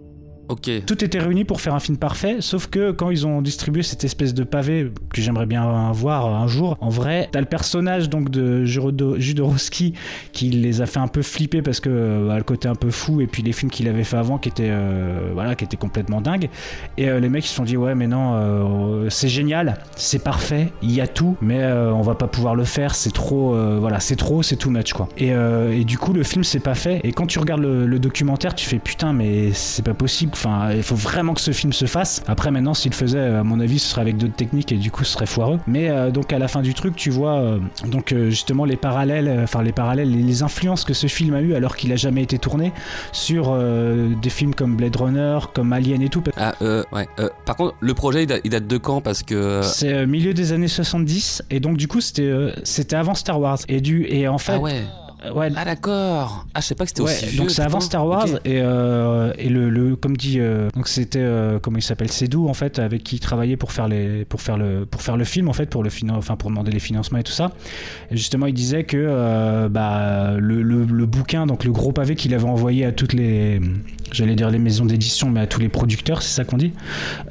Tout 0.86 1.04
était 1.04 1.20
réuni 1.20 1.44
pour 1.44 1.62
faire 1.62 1.76
un 1.76 1.80
film 1.80 1.98
parfait, 1.98 2.38
sauf 2.40 2.68
que 2.68 2.92
quand 2.92 3.10
ils 3.10 3.26
ont 3.26 3.42
distribué 3.42 3.84
cette 3.84 4.04
espèce 4.04 4.34
de 4.34 4.44
pavé 4.44 4.92
que 5.14 5.22
j'aimerais 5.22 5.46
bien 5.46 5.92
voir 5.92 6.26
un 6.28 6.48
jour, 6.48 6.78
en 6.82 6.90
vrai, 6.90 7.30
t'as 7.32 7.40
le 7.40 7.46
personnage 7.46 8.10
donc 8.10 8.30
de 8.30 8.66
Judo- 8.66 9.20
Jodorowsky 9.20 9.94
qui 10.32 10.50
les 10.50 10.82
a 10.82 10.86
fait 10.86 11.00
un 11.00 11.08
peu 11.08 11.22
flipper 11.22 11.62
parce 11.62 11.80
que 11.80 11.90
euh, 11.90 12.28
bah, 12.28 12.38
le 12.38 12.44
côté 12.44 12.68
un 12.68 12.76
peu 12.76 12.92
fou 12.92 13.22
et 13.22 13.28
puis 13.28 13.44
les 13.44 13.52
films 13.52 13.72
qu'il 13.72 13.88
avait 13.88 14.04
fait 14.04 14.18
avant 14.18 14.38
qui 14.38 14.50
étaient 14.50 14.70
euh, 14.70 15.32
voilà 15.34 15.56
qui 15.56 15.64
étaient 15.64 15.78
complètement 15.78 16.22
dingues. 16.22 16.50
Et 16.98 17.10
euh, 17.10 17.20
les 17.20 17.30
mecs 17.30 17.46
ils 17.46 17.50
se 17.50 17.56
sont 17.56 17.64
dit 17.64 17.78
ouais 17.78 17.96
mais 17.96 18.08
non 18.08 19.04
c'est 19.10 19.28
génial 19.28 19.78
c'est 19.96 20.24
parfait 20.24 20.72
il 20.82 20.92
y 20.92 21.02
a 21.02 21.08
tout 21.08 21.36
mais 21.42 21.64
on 21.66 22.02
va 22.02 22.16
pas 22.16 22.28
pouvoir 22.28 22.56
le 22.56 22.64
faire 22.64 22.96
c'est 22.96 23.12
trop 23.12 23.56
voilà 23.80 24.00
c'est 24.00 24.16
trop 24.16 24.44
c'est 24.44 24.56
too 24.56 24.70
much 24.70 24.94
quoi. 24.94 25.08
Et, 25.18 25.34
du 25.84 25.98
coup 25.98 26.14
le 26.14 26.24
film 26.24 26.44
c'est 26.44 26.60
pas 26.60 26.76
fait. 26.76 27.02
Et 27.04 27.12
quand 27.12 27.28
tu 27.28 27.40
regardes 27.40 27.62
le 27.62 28.00
documentaire 28.00 28.56
tu 28.56 28.66
fais 28.66 28.80
putain 28.80 29.14
mais 29.14 29.52
c'est 29.54 29.84
pas 29.84 29.94
possible 29.94 30.36
enfin 30.44 30.72
il 30.74 30.84
faut 30.84 30.96
vraiment 30.96 31.34
que 31.34 31.42
ce 31.42 31.52
film 31.52 31.72
se 31.74 31.86
fasse 31.86 32.22
après 32.28 32.52
maintenant 32.52 32.74
s'il 32.74 32.92
le 32.92 32.96
faisait 32.98 33.20
à 33.20 33.44
mon 33.44 33.60
avis 33.60 33.80
ce 33.80 33.90
serait 33.90 34.02
avec 34.02 34.18
d'autres 34.18 34.36
techniques 34.36 34.72
et 34.72 34.76
du 34.78 34.92
coup 34.92 35.04
ce 35.04 35.14
serait 35.14 35.26
foireux 35.26 35.60
mais 35.68 35.90
euh, 35.90 36.12
donc 36.12 36.34
à 36.34 36.40
la 36.40 36.48
fin 36.48 36.62
du 36.62 36.74
truc 36.74 36.96
tu 36.96 37.10
vois 37.10 37.36
euh, 37.36 37.60
donc 37.88 38.12
euh, 38.12 38.30
justement 38.30 38.66
les 38.66 38.76
parallèles 38.76 39.40
enfin 39.44 39.62
les 39.64 39.72
parallèles 39.72 40.12
les, 40.12 40.22
les 40.22 40.44
influences 40.44 40.84
que 40.84 40.94
ce 40.94 41.08
film 41.08 41.34
a 41.34 41.42
eu 41.42 41.54
alors 41.56 41.76
qu'il 41.76 41.92
a 41.92 41.96
jamais 41.96 42.24
été 42.24 42.38
tourné 42.38 42.74
sur 43.12 43.56
des 43.56 44.30
films 44.30 44.54
comme 44.54 44.76
Blade 44.76 44.96
Runner 44.96 45.40
comme 45.54 45.72
Alien 45.74 46.02
et 46.02 46.10
tout 46.10 46.24
Ah, 46.38 46.54
ouais. 46.92 47.08
Par 47.46 47.56
contre, 47.56 47.76
le 47.80 47.94
projet, 47.94 48.24
il 48.24 48.28
date, 48.28 48.42
il 48.44 48.50
date 48.52 48.68
de 48.68 48.78
quand? 48.78 49.02
Parce 49.02 49.24
que. 49.24 49.62
c'est 49.64 50.06
milieu 50.06 50.34
des 50.34 50.52
années 50.52 50.68
70 50.68 51.44
et 51.50 51.60
donc 51.60 51.78
du 51.78 51.88
coup 51.88 52.02
c'était 52.02 52.54
c'était 52.64 52.96
avant 52.96 53.16
Star 53.16 53.40
Wars 53.40 53.60
et 53.68 53.82
du 53.82 54.06
et 54.08 54.28
en 54.28 54.38
fait 54.38 54.54
Ah 54.56 54.60
ouais. 54.60 54.84
Euh, 55.25 55.34
ouais, 55.34 55.50
Ah 55.56 55.65
d'accord. 55.65 56.46
Ah, 56.53 56.62
je 56.62 56.65
sais 56.68 56.75
pas 56.75 56.84
que 56.86 56.89
c'était 56.89 57.01
Ouais, 57.01 57.12
aussi 57.12 57.25
vieux. 57.27 57.38
donc 57.39 57.51
c'est 57.51 57.62
avant. 57.62 57.80
Star 57.80 58.06
Wars 58.06 58.27
et, 58.46 58.60
euh, 58.62 59.34
et 59.38 59.50
le, 59.50 59.70
le 59.70 59.96
comme 59.96 60.15
dit 60.18 60.39
euh, 60.39 60.70
donc 60.75 60.88
c'était 60.88 61.20
euh, 61.22 61.60
comment 61.60 61.77
il 61.77 61.82
s'appelle 61.82 62.12
Cédou 62.12 62.48
en 62.48 62.53
fait 62.53 62.80
avec 62.80 63.03
qui 63.03 63.15
il 63.18 63.20
travaillait 63.20 63.58
pour 63.58 63.72
faire 63.72 63.88
les 63.88 64.25
pour 64.25 64.42
faire 64.42 64.58
le 64.58 64.86
pour 64.86 65.01
faire 65.01 65.18
le 65.18 65.24
film 65.25 65.50
en 65.50 65.53
fait 65.53 65.68
pour 65.70 65.84
le 65.84 65.89
finan- 65.89 66.15
enfin 66.18 66.36
pour 66.36 66.50
demander 66.50 66.72
les 66.72 66.80
financements 66.80 67.18
et 67.20 67.24
tout 67.24 67.32
ça 67.32 67.51
et 68.12 68.15
justement 68.18 68.46
il 68.46 68.53
disait 68.53 68.84
que 68.84 69.68
bah 69.68 70.36
le, 70.38 70.62
le, 70.62 70.84
le 70.86 71.06
bouquin 71.06 71.46
donc 71.46 71.63
le 71.65 71.72
gros 71.72 71.92
pavé 71.92 72.15
qu'il 72.15 72.34
avait 72.34 72.44
envoyé 72.46 72.86
à 72.86 72.92
toutes 72.92 73.13
les 73.13 73.60
j'allais 74.12 74.36
dire 74.36 74.50
les 74.50 74.60
maisons 74.60 74.86
d'édition 74.86 75.30
mais 75.30 75.42
à 75.42 75.48
tous 75.48 75.60
les 75.60 75.70
producteurs 75.70 76.22
c'est 76.22 76.34
ça 76.36 76.44
qu'on 76.46 76.58
dit 76.58 76.72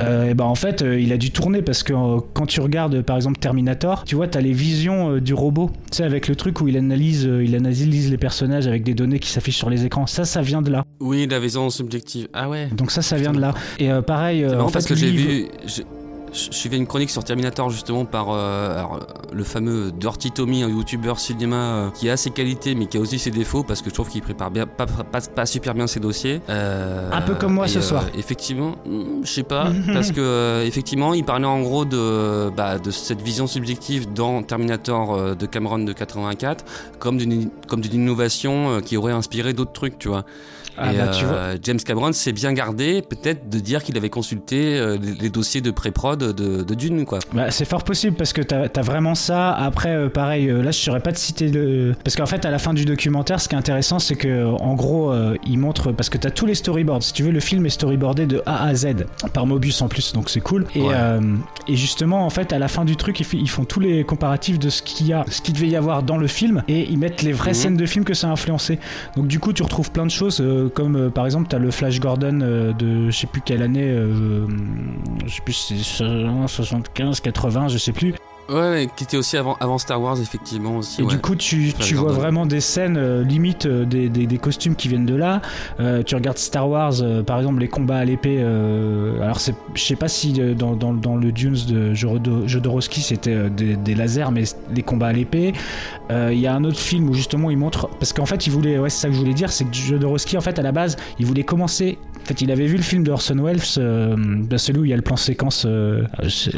et 0.00 0.34
bah 0.34 0.44
en 0.44 0.54
fait 0.54 0.82
il 0.82 1.12
a 1.12 1.16
dû 1.16 1.30
tourner 1.30 1.62
parce 1.62 1.82
que 1.82 1.92
quand 2.32 2.46
tu 2.46 2.60
regardes 2.60 3.00
par 3.02 3.16
exemple 3.16 3.38
Terminator 3.38 4.04
tu 4.04 4.16
vois 4.16 4.26
t'as 4.28 4.40
les 4.40 4.52
visions 4.52 5.18
du 5.18 5.34
robot 5.34 5.70
tu 5.90 5.98
sais 5.98 6.04
avec 6.04 6.28
le 6.28 6.36
truc 6.36 6.60
où 6.60 6.68
il 6.68 6.76
analyse 6.76 7.22
il 7.42 7.54
analyse 7.54 7.81
les 7.86 8.18
personnages 8.18 8.66
avec 8.66 8.82
des 8.82 8.94
données 8.94 9.18
qui 9.18 9.28
s'affichent 9.28 9.58
sur 9.58 9.70
les 9.70 9.84
écrans 9.84 10.06
ça 10.06 10.24
ça 10.24 10.42
vient 10.42 10.62
de 10.62 10.70
là 10.70 10.84
Oui, 11.00 11.26
la 11.30 11.38
vision 11.38 11.68
subjective. 11.70 12.28
Ah 12.32 12.48
ouais. 12.48 12.68
donc 12.76 12.90
ça 12.90 13.02
ça 13.02 13.16
vient 13.16 13.32
de 13.32 13.40
là 13.40 13.54
et 13.78 13.90
euh, 13.90 14.02
pareil 14.02 14.44
euh, 14.44 14.60
en 14.60 14.68
fait, 14.68 14.72
parce 14.74 14.86
que 14.86 14.94
j'ai 14.94 15.10
vu. 15.10 15.46
Je 15.66 15.82
je 16.32 16.50
suivais 16.50 16.76
une 16.76 16.86
chronique 16.86 17.10
sur 17.10 17.22
Terminator 17.24 17.70
justement 17.70 18.04
par 18.04 18.30
euh, 18.30 18.78
alors, 18.78 19.00
le 19.32 19.44
fameux 19.44 19.92
Dirty 19.92 20.30
Tommy, 20.30 20.62
un 20.62 20.68
youtubeur 20.68 21.18
cinéma 21.18 21.56
euh, 21.56 21.90
qui 21.90 22.08
a 22.08 22.16
ses 22.16 22.30
qualités 22.30 22.74
mais 22.74 22.86
qui 22.86 22.96
a 22.96 23.00
aussi 23.00 23.18
ses 23.18 23.30
défauts 23.30 23.62
parce 23.62 23.82
que 23.82 23.90
je 23.90 23.94
trouve 23.94 24.08
qu'il 24.08 24.22
prépare 24.22 24.50
bien, 24.50 24.66
pas, 24.66 24.86
pas, 24.86 25.20
pas 25.20 25.46
super 25.46 25.74
bien 25.74 25.86
ses 25.86 26.00
dossiers. 26.00 26.40
Euh, 26.48 27.10
Un 27.12 27.22
peu 27.22 27.34
comme 27.34 27.54
moi 27.54 27.66
et, 27.66 27.68
ce 27.68 27.80
soir. 27.80 28.04
Effectivement, 28.16 28.76
hmm, 28.86 29.24
je 29.24 29.30
sais 29.30 29.42
pas 29.42 29.70
parce 29.92 30.10
que 30.10 30.64
effectivement 30.66 31.14
il 31.14 31.24
parlait 31.24 31.46
en 31.46 31.60
gros 31.60 31.84
de, 31.84 32.50
bah, 32.50 32.78
de 32.78 32.90
cette 32.90 33.20
vision 33.20 33.46
subjective 33.46 34.12
dans 34.12 34.42
Terminator 34.42 35.36
de 35.36 35.46
Cameron 35.46 35.80
de 35.80 35.92
84 35.92 36.64
comme 36.98 37.18
d'une 37.18 37.50
comme 37.68 37.80
d'une 37.80 37.94
innovation 37.94 38.80
qui 38.80 38.96
aurait 38.96 39.12
inspiré 39.12 39.52
d'autres 39.52 39.72
trucs, 39.72 39.98
tu 39.98 40.08
vois. 40.08 40.24
Ah 40.78 40.92
et 40.92 40.96
bah, 40.96 41.08
tu 41.08 41.24
euh, 41.24 41.56
James 41.62 41.78
Cameron 41.78 42.12
s'est 42.12 42.32
bien 42.32 42.52
gardé 42.52 43.02
peut-être 43.02 43.50
de 43.50 43.58
dire 43.58 43.82
qu'il 43.82 43.96
avait 43.96 44.08
consulté 44.08 44.80
les, 44.98 45.14
les 45.14 45.30
dossiers 45.30 45.60
de 45.60 45.70
pré-prod 45.70 46.21
de, 46.30 46.62
de 46.62 46.74
Dune 46.74 47.04
quoi. 47.04 47.18
Bah, 47.32 47.50
c'est 47.50 47.64
fort 47.64 47.82
possible 47.84 48.16
parce 48.16 48.32
que 48.32 48.42
t'as 48.42 48.68
as 48.74 48.82
vraiment 48.82 49.14
ça. 49.14 49.50
Après, 49.52 49.90
euh, 49.90 50.08
pareil, 50.08 50.48
euh, 50.48 50.62
là 50.62 50.70
je 50.70 50.78
saurais 50.78 51.00
pas 51.00 51.12
te 51.12 51.18
citer 51.18 51.48
le. 51.48 51.94
Parce 52.04 52.14
qu'en 52.16 52.26
fait, 52.26 52.44
à 52.44 52.50
la 52.50 52.58
fin 52.58 52.72
du 52.74 52.84
documentaire, 52.84 53.40
ce 53.40 53.48
qui 53.48 53.54
est 53.54 53.58
intéressant, 53.58 53.98
c'est 53.98 54.14
que 54.14 54.46
en 54.46 54.74
gros, 54.74 55.10
euh, 55.12 55.36
il 55.46 55.58
montre. 55.58 55.92
Parce 55.92 56.08
que 56.10 56.18
t'as 56.18 56.30
tous 56.30 56.46
les 56.46 56.54
storyboards. 56.54 57.02
Si 57.02 57.12
tu 57.12 57.22
veux, 57.22 57.30
le 57.32 57.40
film 57.40 57.66
est 57.66 57.70
storyboardé 57.70 58.26
de 58.26 58.42
A 58.46 58.64
à 58.66 58.74
Z. 58.74 59.06
Par 59.32 59.46
Mobius 59.46 59.80
en 59.82 59.88
plus, 59.88 60.12
donc 60.12 60.30
c'est 60.30 60.40
cool. 60.40 60.66
Et, 60.74 60.82
Ouais. 60.82 60.94
et 61.68 61.76
justement, 61.76 62.24
en 62.26 62.30
fait, 62.30 62.52
à 62.52 62.58
la 62.58 62.68
fin 62.68 62.84
du 62.84 62.96
truc, 62.96 63.18
ils, 63.20 63.48
font 63.48 63.64
tous 63.64 63.80
les 63.80 64.04
comparatifs 64.04 64.58
de 64.58 64.68
ce 64.68 64.82
qu'il 64.82 65.06
y 65.06 65.12
a, 65.12 65.24
ce 65.28 65.40
qu'il 65.40 65.54
devait 65.54 65.68
y 65.68 65.76
avoir 65.76 66.02
dans 66.02 66.16
le 66.16 66.26
film. 66.26 66.62
Et 66.68 66.88
ils 66.90 66.98
mettent 66.98 67.22
les 67.22 67.32
vraies 67.32 67.50
Mhm. 67.50 67.54
scènes 67.56 67.76
de 67.76 67.86
film 67.86 68.04
que 68.04 68.14
ça 68.14 68.28
a 68.28 68.30
influencé. 68.32 68.78
Donc 69.16 69.26
du 69.26 69.38
coup, 69.38 69.52
tu 69.52 69.62
retrouves 69.62 69.90
plein 69.90 70.04
de 70.06 70.10
choses. 70.10 70.42
comme 70.74 71.10
par 71.10 71.24
exemple, 71.24 71.46
t'as 71.48 71.58
le 71.58 71.70
Flash 71.70 72.00
Gordon 72.00 72.38
de 72.78 73.10
je 73.10 73.16
sais 73.16 73.26
plus 73.26 73.40
quelle 73.40 73.62
année. 73.62 73.94
je 75.26 75.32
sais 75.34 75.40
plus 75.44 75.52
si 75.54 75.82
c'est 75.84 76.04
75, 76.46 77.20
80, 77.20 77.68
je 77.68 77.78
sais 77.78 77.92
plus. 77.92 78.14
Ouais, 78.52 78.88
qui 78.96 79.04
était 79.04 79.16
aussi 79.16 79.36
avant, 79.36 79.56
avant 79.60 79.78
Star 79.78 80.00
Wars 80.00 80.20
effectivement 80.20 80.76
aussi. 80.76 81.00
Et 81.00 81.04
ouais. 81.04 81.10
du 81.14 81.18
coup, 81.20 81.34
tu, 81.36 81.72
tu 81.78 81.94
vois 81.94 82.12
vraiment 82.12 82.44
des 82.46 82.60
scènes 82.60 82.96
euh, 82.98 83.24
limite 83.24 83.66
euh, 83.66 83.84
des, 83.84 84.08
des, 84.08 84.26
des 84.26 84.38
costumes 84.38 84.74
qui 84.76 84.88
viennent 84.88 85.06
de 85.06 85.14
là. 85.14 85.40
Euh, 85.80 86.02
tu 86.02 86.14
regardes 86.14 86.38
Star 86.38 86.68
Wars, 86.68 86.92
euh, 87.02 87.22
par 87.22 87.38
exemple, 87.38 87.60
les 87.60 87.68
combats 87.68 87.96
à 87.98 88.04
l'épée. 88.04 88.40
alors, 88.42 89.38
je 89.74 89.82
sais 89.82 89.96
pas 89.96 90.08
si 90.08 90.32
dans, 90.32 90.74
dans, 90.76 90.92
dans 90.92 91.16
le 91.16 91.32
Dunes 91.32 91.56
de 91.68 91.94
Jodo- 91.94 92.46
Jodorowsky 92.46 93.00
c'était 93.00 93.48
des, 93.50 93.76
des 93.76 93.94
lasers, 93.94 94.30
mais 94.32 94.42
les 94.74 94.82
combats 94.82 95.08
à 95.08 95.12
l'épée. 95.12 95.52
Il 96.10 96.38
y 96.38 96.46
a 96.46 96.54
un 96.54 96.64
autre 96.64 96.78
film 96.78 97.08
où 97.08 97.14
justement 97.14 97.50
il 97.50 97.56
montre. 97.56 97.88
Parce 97.98 98.12
qu'en 98.12 98.26
fait, 98.26 98.46
il 98.46 98.50
voulait. 98.52 98.78
Ouais, 98.78 98.90
c'est 98.90 99.00
ça 99.02 99.08
que 99.08 99.14
je 99.14 99.18
voulais 99.18 99.32
dire, 99.32 99.50
c'est 99.50 99.64
que 99.64 99.72
Jodorowsky, 99.74 100.36
en 100.36 100.42
fait, 100.42 100.58
à 100.58 100.62
la 100.62 100.72
base, 100.72 100.96
il 101.18 101.24
voulait 101.24 101.42
commencer. 101.44 101.96
En 102.20 102.24
fait, 102.24 102.40
il 102.42 102.50
avait 102.52 102.66
vu 102.66 102.76
le 102.76 102.82
film 102.82 103.02
de 103.02 103.10
Orson 103.10 103.36
Welles, 103.42 103.58
euh, 103.78 104.14
bah, 104.18 104.56
celui 104.58 104.78
où 104.80 104.84
il 104.84 104.90
y 104.90 104.92
a 104.92 104.96
le 104.96 105.02
plan 105.02 105.16
séquence. 105.16 105.64
euh, 105.66 106.04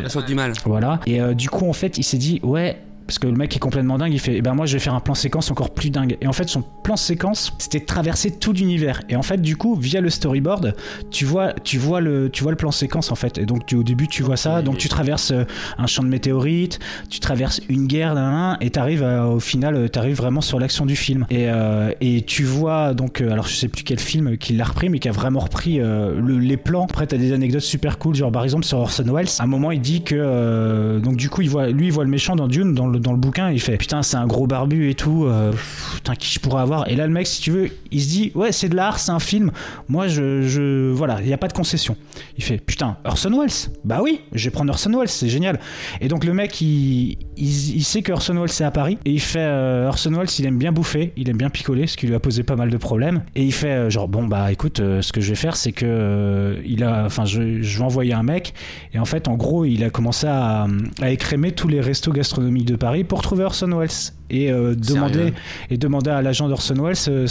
La 0.03 0.09
sorte 0.11 0.27
du 0.27 0.35
mal. 0.35 0.53
voilà. 0.67 1.01
Et 1.07 1.21
euh, 1.23 1.33
du 1.35 1.49
coup, 1.49 1.67
en 1.69 1.73
fait, 1.73 1.84
il 1.89 2.05
s'est 2.05 2.19
dit, 2.19 2.41
ouais. 2.43 2.77
Parce 3.07 3.19
que 3.19 3.27
le 3.27 3.35
mec 3.35 3.55
est 3.55 3.59
complètement 3.59 3.99
dingue, 3.99 4.13
il 4.15 4.19
fait, 4.19 4.37
eh 4.37 4.43
ben 4.43 4.55
moi 4.55 4.65
je 4.67 4.73
vais 4.73 4.79
faire 4.79 4.95
un 4.95 5.01
plan 5.01 5.15
séquence 5.15 5.51
encore 5.51 5.75
plus 5.75 5.91
dingue. 5.91 6.17
Et 6.23 6.27
en 6.27 6.33
fait, 6.33 6.49
son 6.49 6.63
plan 6.63 6.97
séquence, 6.97 7.53
c'était 7.59 7.81
traverser 7.81 8.31
tout 8.31 8.53
l'univers. 8.53 9.03
Et 9.11 9.17
en 9.17 9.23
fait, 9.23 9.41
du 9.43 9.57
coup, 9.57 9.75
via 9.75 10.01
le 10.01 10.09
storyboard, 10.11 10.75
tu 11.11 11.25
vois, 11.27 11.53
tu 11.65 11.77
vois 11.79 12.01
le, 12.01 12.31
tu 12.31 12.43
vois 12.43 12.53
le 12.53 12.57
plan 12.57 12.71
séquence 12.71 13.13
en 13.13 13.15
fait. 13.15 13.37
Et 13.39 13.45
donc, 13.47 13.67
tu, 13.67 13.77
au 13.77 13.83
début, 13.83 14.09
tu 14.09 14.23
vois 14.23 14.37
ça. 14.39 14.63
Donc, 14.63 14.79
tu 14.79 14.89
traverses 14.89 15.33
euh, 15.33 15.45
un 15.77 15.87
champ 15.87 16.03
de 16.03 16.09
météorites, 16.09 16.79
tu 17.11 17.21
traverses 17.21 17.61
une 17.69 17.87
guerre, 17.87 18.15
nan, 18.15 18.57
et 18.63 18.71
t'arrives 18.71 19.03
à- 19.03 19.27
au 19.29 19.41
final, 19.41 19.75
euh, 19.77 19.89
t'arrives 19.89 20.17
vraiment 20.17 20.41
sur 20.41 20.59
l'action 20.59 20.87
du 20.87 20.97
film. 20.97 21.27
Et, 21.31 21.49
euh, 21.51 21.91
et 22.01 22.23
tu 22.23 22.45
vois 22.45 22.95
donc, 22.95 23.21
euh, 23.21 23.31
alors 23.31 23.47
je 23.47 23.55
sais 23.55 23.69
plus 23.69 23.83
quel 23.85 23.99
film 23.99 24.39
qui 24.39 24.55
l'a 24.55 24.65
repris, 24.65 24.89
mais 24.89 24.99
qui 24.99 25.09
a 25.09 25.13
vraiment 25.13 25.41
repris 25.41 25.79
euh, 25.81 26.19
le- 26.21 26.39
les 26.39 26.57
plans. 26.57 26.85
Après, 26.85 27.07
t'as 27.07 27.19
des 27.19 27.33
anecdotes 27.33 27.61
super 27.63 27.99
cool, 27.99 28.15
genre 28.15 28.33
par 28.33 28.45
exemple 28.45 28.65
sur 28.65 28.79
Orson 28.79 29.05
Welles. 29.13 29.29
À 29.39 29.45
un 29.45 29.47
moment, 29.47 29.73
il 29.73 29.81
dit 29.83 30.03
que 30.03 30.15
euh, 30.19 31.01
donc 31.01 31.17
du 31.17 31.29
coup, 31.29 31.43
il 31.43 31.51
voit, 31.51 31.69
lui, 31.69 31.87
il 31.87 31.93
voit 31.93 32.05
le 32.05 32.11
méchant 32.11 32.35
dans 32.37 32.49
Dune, 32.49 32.75
dans 32.75 32.87
le, 32.87 32.94
dans 32.99 33.13
le 33.13 33.19
bouquin, 33.19 33.51
il 33.51 33.61
fait 33.61 33.77
putain, 33.77 34.03
c'est 34.03 34.17
un 34.17 34.27
gros 34.27 34.47
barbu 34.47 34.91
et 34.91 34.95
tout. 34.95 35.25
euh, 35.25 35.53
putain, 35.95 36.15
qui 36.15 36.33
je 36.33 36.41
pourrais 36.41 36.63
avoir? 36.63 36.89
Et 36.89 36.97
là, 36.97 37.07
le 37.07 37.13
mec, 37.13 37.27
si 37.27 37.41
tu 37.41 37.51
veux, 37.51 37.71
il 37.91 38.01
se 38.03 38.09
dit 38.09 38.33
ouais, 38.35 38.53
c'est 38.53 38.69
de 38.69 38.77
l'art, 38.77 38.99
c'est 38.99 39.13
un 39.13 39.21
film. 39.21 39.51
Moi, 39.89 40.09
je, 40.09 40.91
voilà, 40.93 41.19
il 41.21 41.29
y 41.29 41.33
a 41.33 41.39
pas 41.39 41.49
de 41.49 41.53
concession. 41.53 41.97
Il 42.37 42.45
fait 42.45 42.59
putain, 42.59 42.97
Orson 43.05 43.31
Welles? 43.31 43.71
Bah 43.85 44.01
oui, 44.03 44.21
je 44.33 44.45
vais 44.45 44.51
prendre 44.51 44.71
Orson 44.71 44.91
Welles, 44.99 45.09
c'est 45.09 45.29
génial. 45.29 45.59
Et 46.01 46.09
donc 46.09 46.25
le 46.25 46.33
mec, 46.33 46.61
il, 46.61 47.17
il, 47.37 47.85
sait 47.85 48.03
que 48.03 48.13
Orson 48.13 48.35
Welles 48.35 48.51
est 48.51 48.63
à 48.63 48.71
Paris 48.71 48.99
et 49.05 49.11
il 49.11 49.21
fait 49.21 49.39
euh, 49.41 49.89
Orson 49.89 50.13
Welles, 50.13 50.29
il 50.39 50.47
aime 50.47 50.59
bien 50.59 50.73
bouffer, 50.73 51.13
il 51.17 51.29
aime 51.29 51.37
bien 51.37 51.51
picoler, 51.51 51.87
ce 51.87 51.97
qui 51.97 52.07
lui 52.07 52.15
a 52.15 52.21
posé 52.21 52.43
pas 52.43 52.57
mal 52.57 52.71
de 52.71 52.77
problèmes. 52.77 53.23
Et 53.35 53.43
il 53.45 53.53
fait 53.53 53.69
euh, 53.69 53.91
genre 53.91 54.09
bon 54.09 54.27
bah 54.27 54.51
écoute, 54.53 54.81
euh, 54.81 55.03
ce 55.03 55.13
que 55.13 55.21
je 55.21 55.31
vais 55.31 55.35
faire, 55.35 55.57
c'est 55.57 55.73
que 55.73 56.59
il 56.65 56.83
a, 56.85 57.05
enfin 57.05 57.25
je, 57.25 57.63
je 57.63 57.79
vais 57.79 57.85
envoyer 57.85 58.13
un 58.15 58.23
mec 58.23 58.55
et 58.93 58.99
en 58.99 59.05
fait 59.05 59.29
en 59.29 59.35
gros 59.35 59.65
il 59.65 59.83
a 59.85 59.91
commencé 59.91 60.27
à, 60.27 60.67
à 61.01 61.11
écrémer 61.11 61.53
tous 61.53 61.69
les 61.69 61.81
restos 61.81 62.13
gastronomiques 62.13 62.67
de 62.67 62.77
Paris 62.77 62.84
pour 63.09 63.23
trouver 63.23 63.45
Orson 63.45 63.69
Welles 63.79 63.89
et 64.31 64.51
euh, 64.53 64.75
demander 64.75 65.15
Sérieux 65.15 65.35
et 65.71 65.77
demander 65.79 66.11
à 66.11 66.23
l'agent 66.23 66.49
d'Orson 66.49 66.75
Welles, 66.75 66.97
euh, 67.09 67.27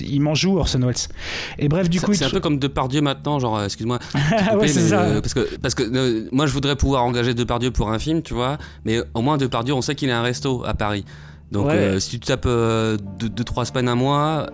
il 0.00 0.20
mange 0.20 0.44
où 0.44 0.58
Orson 0.58 0.80
Welles. 0.80 0.94
Et 1.58 1.68
bref 1.68 1.88
du 1.90 1.98
C'est- 1.98 2.06
coup 2.06 2.12
il 2.12 2.16
C'est 2.18 2.24
un 2.26 2.30
peu 2.30 2.40
comme 2.40 2.58
Depardieu 2.58 3.00
maintenant, 3.00 3.38
genre, 3.38 3.58
euh, 3.58 3.64
excuse-moi. 3.64 3.98
Ouais, 4.54 4.70
euh, 4.92 5.20
parce 5.20 5.34
que, 5.34 5.56
parce 5.58 5.74
que 5.74 5.82
euh, 5.82 6.28
moi, 6.32 6.46
je 6.46 6.52
voudrais 6.52 6.76
pouvoir 6.76 7.04
engager 7.04 7.34
Depardieu 7.34 7.70
pour 7.70 7.90
un 7.90 7.98
film, 7.98 8.22
tu 8.22 8.34
vois. 8.34 8.58
Mais 8.84 9.00
au 9.14 9.20
moins, 9.22 9.36
Depardieu, 9.38 9.74
on 9.74 9.82
sait 9.82 9.94
qu'il 9.94 10.10
a 10.10 10.18
un 10.18 10.22
resto 10.22 10.62
à 10.66 10.74
Paris. 10.74 11.04
Donc, 11.50 11.66
Ouais. 11.66 12.00
si 12.00 12.10
tu 12.18 12.20
tapes 12.20 12.46
2-3 12.46 13.64
semaines 13.66 13.88
un 13.88 13.94
mois, 13.94 14.46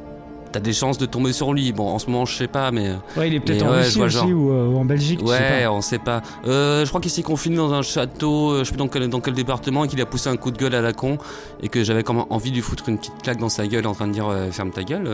t'as 0.52 0.60
des 0.60 0.72
chances 0.72 0.98
de 0.98 1.06
tomber 1.06 1.32
sur 1.32 1.52
lui. 1.52 1.72
Bon, 1.72 1.88
en 1.88 1.98
ce 1.98 2.06
moment, 2.10 2.24
je 2.24 2.34
sais 2.36 2.46
pas, 2.48 2.70
mais. 2.70 2.90
Ouais, 3.16 3.28
il 3.28 3.34
est 3.34 3.40
peut-être 3.40 3.64
en 3.66 3.70
ouais, 3.70 3.82
Russie 3.82 4.00
aussi 4.02 4.32
ou, 4.32 4.50
euh, 4.50 4.68
ou 4.68 4.78
en 4.78 4.84
Belgique. 4.84 5.20
sais 5.20 5.26
Ouais, 5.26 5.62
pas. 5.64 5.70
on 5.72 5.80
sait 5.80 5.98
pas. 5.98 6.22
Euh, 6.46 6.84
je 6.84 6.88
crois 6.88 7.00
qu'il 7.00 7.10
s'est 7.10 7.22
confiné 7.22 7.56
dans 7.56 7.72
un 7.72 7.82
château, 7.82 8.50
euh, 8.52 8.58
je 8.60 8.64
sais 8.64 8.70
plus 8.72 8.78
dans 8.78 8.88
quel, 8.88 9.08
dans 9.08 9.20
quel 9.20 9.34
département, 9.34 9.84
et 9.84 9.88
qu'il 9.88 10.00
a 10.00 10.06
poussé 10.06 10.28
un 10.30 10.36
coup 10.36 10.50
de 10.50 10.56
gueule 10.58 10.74
à 10.74 10.80
la 10.80 10.92
con, 10.92 11.18
et 11.62 11.68
que 11.68 11.84
j'avais 11.84 12.02
comme 12.02 12.24
envie 12.30 12.50
de 12.50 12.56
lui 12.56 12.62
foutre 12.62 12.88
une 12.88 12.98
petite 12.98 13.22
claque 13.22 13.38
dans 13.38 13.48
sa 13.48 13.66
gueule 13.66 13.86
en 13.86 13.92
train 13.94 14.06
de 14.08 14.12
dire 14.12 14.28
euh, 14.28 14.50
ferme 14.50 14.70
ta 14.70 14.82
gueule, 14.82 15.08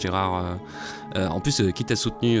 Gérard. 0.00 0.56
en 1.16 1.40
plus, 1.40 1.62
qui 1.74 1.84
t'a 1.84 1.96
soutenu 1.96 2.38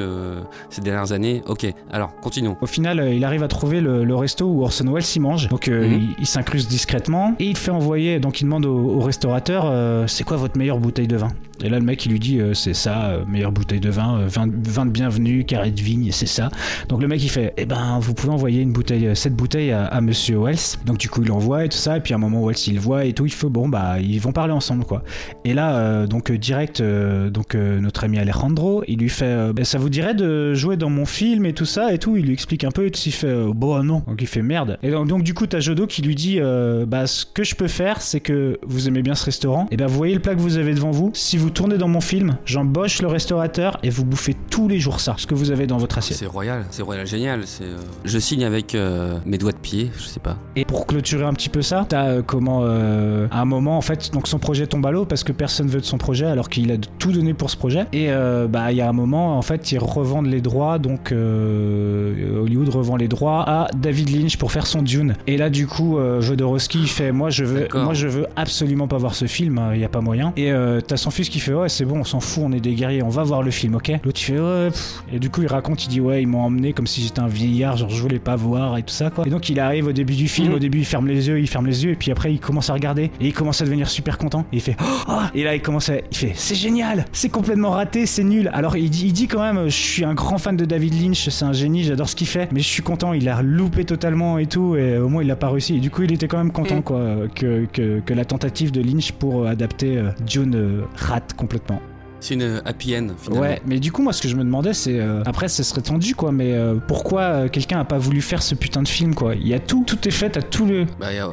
ces 0.70 0.80
dernières 0.82 1.12
années? 1.12 1.42
Ok, 1.46 1.66
alors 1.90 2.14
continuons. 2.20 2.56
Au 2.60 2.66
final, 2.66 3.12
il 3.14 3.24
arrive 3.24 3.42
à 3.42 3.48
trouver 3.48 3.80
le, 3.80 4.04
le 4.04 4.14
resto 4.16 4.44
où 4.46 4.62
Orson 4.62 4.86
Welles 4.92 5.04
y 5.14 5.20
mange. 5.20 5.48
Donc, 5.48 5.68
Mhm. 5.68 5.84
il, 5.92 6.08
il 6.18 6.26
s'incruste 6.26 6.68
discrètement 6.70 7.34
et 7.38 7.44
il 7.46 7.56
fait 7.56 7.70
envoyer. 7.70 8.18
Donc, 8.20 8.40
il 8.40 8.44
demande 8.44 8.66
au, 8.66 8.76
au 8.76 9.00
restaurateur 9.00 9.72
c'est 10.08 10.24
quoi 10.24 10.36
votre 10.36 10.58
meilleure 10.58 10.78
bouteille 10.78 11.06
de 11.08 11.16
vin? 11.16 11.28
Et 11.64 11.68
là, 11.70 11.78
le 11.78 11.84
mec, 11.84 12.04
il 12.04 12.12
lui 12.12 12.20
dit 12.20 12.35
euh, 12.40 12.54
c'est 12.54 12.74
ça, 12.74 13.10
euh, 13.10 13.24
meilleure 13.26 13.52
bouteille 13.52 13.80
de 13.80 13.90
vin, 13.90 14.20
euh, 14.20 14.26
vin, 14.28 14.46
vin 14.46 14.86
de 14.86 14.90
bienvenue, 14.90 15.44
carré 15.44 15.70
de 15.70 15.80
vigne, 15.80 16.10
c'est 16.12 16.26
ça. 16.26 16.50
Donc 16.88 17.00
le 17.02 17.08
mec 17.08 17.22
il 17.22 17.28
fait, 17.28 17.52
eh 17.56 17.66
ben 17.66 17.98
vous 18.00 18.14
pouvez 18.14 18.32
envoyer 18.32 18.62
une 18.62 18.72
bouteille, 18.72 19.14
cette 19.14 19.34
bouteille 19.34 19.72
à, 19.72 20.00
Monsieur 20.00 20.38
Wells. 20.38 20.78
Donc 20.84 20.98
du 20.98 21.08
coup 21.08 21.22
il 21.22 21.28
l'envoie 21.28 21.64
et 21.64 21.68
tout 21.68 21.76
ça, 21.76 21.96
et 21.96 22.00
puis 22.00 22.12
à 22.14 22.16
un 22.16 22.20
moment 22.20 22.44
Wells 22.44 22.56
il 22.66 22.74
le 22.74 22.80
voit 22.80 23.04
et 23.04 23.12
tout, 23.12 23.26
il 23.26 23.32
fait 23.32 23.48
bon 23.48 23.68
bah 23.68 23.98
ils 24.00 24.20
vont 24.20 24.32
parler 24.32 24.52
ensemble 24.52 24.84
quoi. 24.84 25.02
Et 25.44 25.54
là 25.54 26.06
donc 26.06 26.30
direct, 26.32 26.82
donc 26.82 27.54
notre 27.54 28.04
ami 28.04 28.18
Alejandro, 28.18 28.82
il 28.86 28.98
lui 28.98 29.08
fait, 29.08 29.52
Ben, 29.52 29.64
ça 29.64 29.78
vous 29.78 29.88
dirait 29.88 30.14
de 30.14 30.54
jouer 30.54 30.76
dans 30.76 30.90
mon 30.90 31.06
film 31.06 31.46
et 31.46 31.52
tout 31.52 31.64
ça 31.64 31.92
et 31.92 31.98
tout, 31.98 32.16
il 32.16 32.26
lui 32.26 32.32
explique 32.32 32.64
un 32.64 32.70
peu 32.70 32.86
et 32.86 32.90
tout, 32.90 33.00
il 33.06 33.12
fait, 33.12 33.34
bon 33.54 33.82
non, 33.82 34.02
donc 34.06 34.20
il 34.20 34.26
fait 34.26 34.42
merde. 34.42 34.78
Et 34.82 34.90
donc, 34.90 35.22
du 35.22 35.34
coup 35.34 35.46
t'as 35.46 35.60
Jodo 35.60 35.86
qui 35.86 36.02
lui 36.02 36.14
dit, 36.14 36.40
bah 36.86 37.06
ce 37.06 37.24
que 37.24 37.44
je 37.44 37.54
peux 37.54 37.68
faire 37.68 38.00
c'est 38.00 38.20
que 38.20 38.58
vous 38.66 38.88
aimez 38.88 39.02
bien 39.02 39.14
ce 39.14 39.24
restaurant, 39.24 39.66
et 39.70 39.76
ben 39.76 39.86
vous 39.86 39.96
voyez 39.96 40.14
le 40.14 40.20
plat 40.20 40.34
que 40.34 40.40
vous 40.40 40.58
avez 40.58 40.74
devant 40.74 40.90
vous, 40.90 41.10
si 41.14 41.36
vous 41.36 41.50
tournez 41.50 41.78
dans 41.78 41.88
mon 41.88 42.00
film, 42.00 42.25
j'embauche 42.44 43.02
le 43.02 43.08
restaurateur 43.08 43.78
et 43.82 43.90
vous 43.90 44.04
bouffez 44.04 44.34
tous 44.50 44.68
les 44.68 44.78
jours 44.78 45.00
ça, 45.00 45.14
ce 45.18 45.26
que 45.26 45.34
vous 45.34 45.50
avez 45.50 45.66
dans 45.66 45.78
votre 45.78 45.98
assiette. 45.98 46.18
C'est 46.18 46.26
royal, 46.26 46.64
c'est 46.70 46.82
royal, 46.82 47.06
génial. 47.06 47.42
C'est, 47.44 47.64
euh, 47.64 47.76
Je 48.04 48.18
signe 48.18 48.44
avec 48.44 48.74
euh, 48.74 49.18
mes 49.24 49.38
doigts 49.38 49.52
de 49.52 49.58
pied, 49.58 49.90
je 49.98 50.04
sais 50.04 50.20
pas. 50.20 50.36
Et 50.56 50.64
pour 50.64 50.86
clôturer 50.86 51.24
un 51.24 51.32
petit 51.32 51.48
peu 51.48 51.62
ça, 51.62 51.86
t'as 51.88 52.06
euh, 52.06 52.22
comment 52.22 52.60
euh, 52.64 53.26
à 53.30 53.40
un 53.40 53.44
moment 53.44 53.76
en 53.76 53.80
fait 53.80 54.12
donc 54.12 54.28
son 54.28 54.38
projet 54.38 54.66
tombe 54.66 54.86
à 54.86 54.90
l'eau 54.90 55.04
parce 55.04 55.24
que 55.24 55.32
personne 55.32 55.68
veut 55.68 55.80
de 55.80 55.84
son 55.84 55.98
projet 55.98 56.26
alors 56.26 56.48
qu'il 56.48 56.70
a 56.72 56.76
tout 56.98 57.12
donné 57.12 57.34
pour 57.34 57.50
ce 57.50 57.56
projet. 57.56 57.86
Et 57.92 58.08
bah 58.48 58.72
il 58.72 58.78
y 58.78 58.80
a 58.80 58.88
un 58.88 58.92
moment 58.92 59.38
en 59.38 59.42
fait 59.42 59.72
ils 59.72 59.78
revendent 59.78 60.26
les 60.26 60.40
droits 60.40 60.78
donc 60.78 61.12
Hollywood 61.12 62.68
revend 62.68 62.96
les 62.96 63.08
droits 63.08 63.44
à 63.48 63.68
David 63.76 64.10
Lynch 64.10 64.36
pour 64.36 64.52
faire 64.52 64.66
son 64.66 64.82
Dune. 64.82 65.14
Et 65.26 65.36
là 65.36 65.50
du 65.50 65.66
coup 65.66 65.98
Jodorowsky 66.20 66.80
il 66.80 66.88
fait 66.88 67.12
moi 67.12 67.30
je 67.30 67.44
veux 67.44 67.60
D'accord. 67.60 67.84
moi 67.84 67.94
je 67.94 68.08
veux 68.08 68.26
absolument 68.36 68.88
pas 68.88 68.98
voir 68.98 69.14
ce 69.14 69.26
film, 69.26 69.60
il 69.74 69.80
y 69.80 69.84
a 69.84 69.88
pas 69.88 70.00
moyen. 70.00 70.32
Et 70.36 70.52
t'as 70.86 70.96
son 70.96 71.10
fils 71.10 71.28
qui 71.28 71.40
fait 71.40 71.54
ouais 71.54 71.68
c'est 71.68 71.84
bon 71.84 72.00
on 72.00 72.04
s'en 72.04 72.15
fout 72.20 72.42
on 72.46 72.52
est 72.52 72.60
des 72.60 72.74
guerriers 72.74 73.02
on 73.02 73.08
va 73.08 73.22
voir 73.22 73.42
le 73.42 73.50
film 73.50 73.74
ok? 73.74 73.92
L'autre 74.04 74.20
il 74.20 74.24
fait 74.24 74.38
ouais 74.40 74.68
pff. 74.70 75.02
et 75.12 75.18
du 75.18 75.30
coup 75.30 75.42
il 75.42 75.48
raconte 75.48 75.84
il 75.84 75.88
dit 75.88 76.00
ouais 76.00 76.22
ils 76.22 76.26
m'ont 76.26 76.40
emmené 76.42 76.72
comme 76.72 76.86
si 76.86 77.02
j'étais 77.02 77.20
un 77.20 77.26
vieillard 77.28 77.76
genre 77.76 77.90
je 77.90 78.00
voulais 78.00 78.18
pas 78.18 78.36
voir 78.36 78.76
et 78.78 78.82
tout 78.82 78.92
ça 78.94 79.10
quoi. 79.10 79.26
Et 79.26 79.30
donc 79.30 79.48
il 79.48 79.60
arrive 79.60 79.86
au 79.86 79.92
début 79.92 80.14
du 80.14 80.28
film 80.28 80.48
Mhm. 80.48 80.54
au 80.54 80.58
début 80.58 80.78
il 80.78 80.84
ferme 80.84 81.06
les 81.06 81.28
yeux 81.28 81.40
il 81.40 81.46
ferme 81.48 81.66
les 81.66 81.84
yeux 81.84 81.90
et 81.92 81.96
puis 81.96 82.10
après 82.10 82.32
il 82.32 82.38
commence 82.40 82.70
à 82.70 82.74
regarder 82.74 83.04
et 83.20 83.26
il 83.26 83.32
commence 83.34 83.60
à 83.62 83.64
devenir 83.64 83.88
super 83.88 84.18
content 84.18 84.40
et 84.52 84.56
il 84.56 84.60
fait 84.60 84.76
oh 85.08 85.12
et 85.34 85.44
là 85.44 85.54
il 85.54 85.62
commence 85.62 85.88
à 85.88 85.94
il 86.10 86.16
fait 86.16 86.32
c'est 86.34 86.54
génial 86.54 87.04
c'est 87.12 87.28
complètement 87.30 87.70
raté 87.70 88.06
c'est 88.06 88.24
nul 88.24 88.50
alors 88.52 88.76
il 88.76 88.90
dit, 88.90 89.06
il 89.06 89.12
dit 89.12 89.26
quand 89.28 89.40
même 89.40 89.64
je 89.66 89.70
suis 89.76 90.04
un 90.04 90.14
grand 90.14 90.38
fan 90.38 90.56
de 90.56 90.64
David 90.64 91.00
Lynch 91.00 91.28
c'est 91.28 91.44
un 91.44 91.52
génie 91.52 91.84
j'adore 91.84 92.08
ce 92.08 92.16
qu'il 92.16 92.26
fait 92.26 92.48
mais 92.52 92.60
je 92.60 92.68
suis 92.68 92.82
content 92.82 93.12
il 93.12 93.28
a 93.28 93.42
loupé 93.42 93.84
totalement 93.84 94.38
et 94.38 94.46
tout 94.46 94.76
et 94.76 94.98
au 94.98 95.08
moins 95.08 95.22
il 95.22 95.30
a 95.30 95.36
pas 95.36 95.48
réussi 95.50 95.76
et 95.76 95.80
du 95.80 95.90
coup 95.90 96.02
il 96.02 96.12
était 96.12 96.28
quand 96.28 96.38
même 96.38 96.52
content 96.52 96.76
Mhm. 96.76 96.82
quoi 96.82 97.04
que, 97.34 97.66
que, 97.72 98.00
que 98.00 98.12
la 98.14 98.24
tentative 98.24 98.70
de 98.72 98.80
Lynch 98.82 99.12
pour 99.12 99.42
euh, 99.42 99.46
adapter 99.46 99.96
euh, 99.98 100.10
Dune 100.26 100.54
euh, 100.54 100.82
rate 100.96 101.32
complètement 101.36 101.80
C'est 102.20 102.34
une 102.34 102.42
euh, 102.42 102.60
happy 102.64 102.96
end, 102.96 103.08
finalement. 103.18 103.42
Ouais, 103.42 103.60
mais 103.66 103.78
du 103.78 103.92
coup, 103.92 104.02
moi, 104.02 104.12
ce 104.12 104.22
que 104.22 104.28
je 104.28 104.36
me 104.36 104.44
demandais, 104.44 104.72
c'est. 104.74 104.98
euh, 104.98 105.22
après, 105.26 105.48
ça 105.48 105.62
serait 105.62 105.82
tendu, 105.82 106.14
quoi, 106.14 106.32
mais 106.32 106.54
euh, 106.54 106.76
pourquoi 106.88 107.20
euh, 107.22 107.48
quelqu'un 107.48 107.78
a 107.80 107.84
pas 107.84 107.98
voulu 107.98 108.20
faire 108.22 108.42
ce 108.42 108.54
putain 108.54 108.82
de 108.82 108.88
film, 108.88 109.14
quoi? 109.14 109.34
Il 109.34 109.46
y 109.46 109.54
a 109.54 109.58
tout, 109.60 109.84
tout 109.86 110.08
est 110.08 110.12
fait, 110.12 110.30
t'as 110.30 110.42
tout 110.42 110.66
le. 110.66 110.86
Bah, 110.98 111.12
y 111.12 111.18
a, 111.18 111.28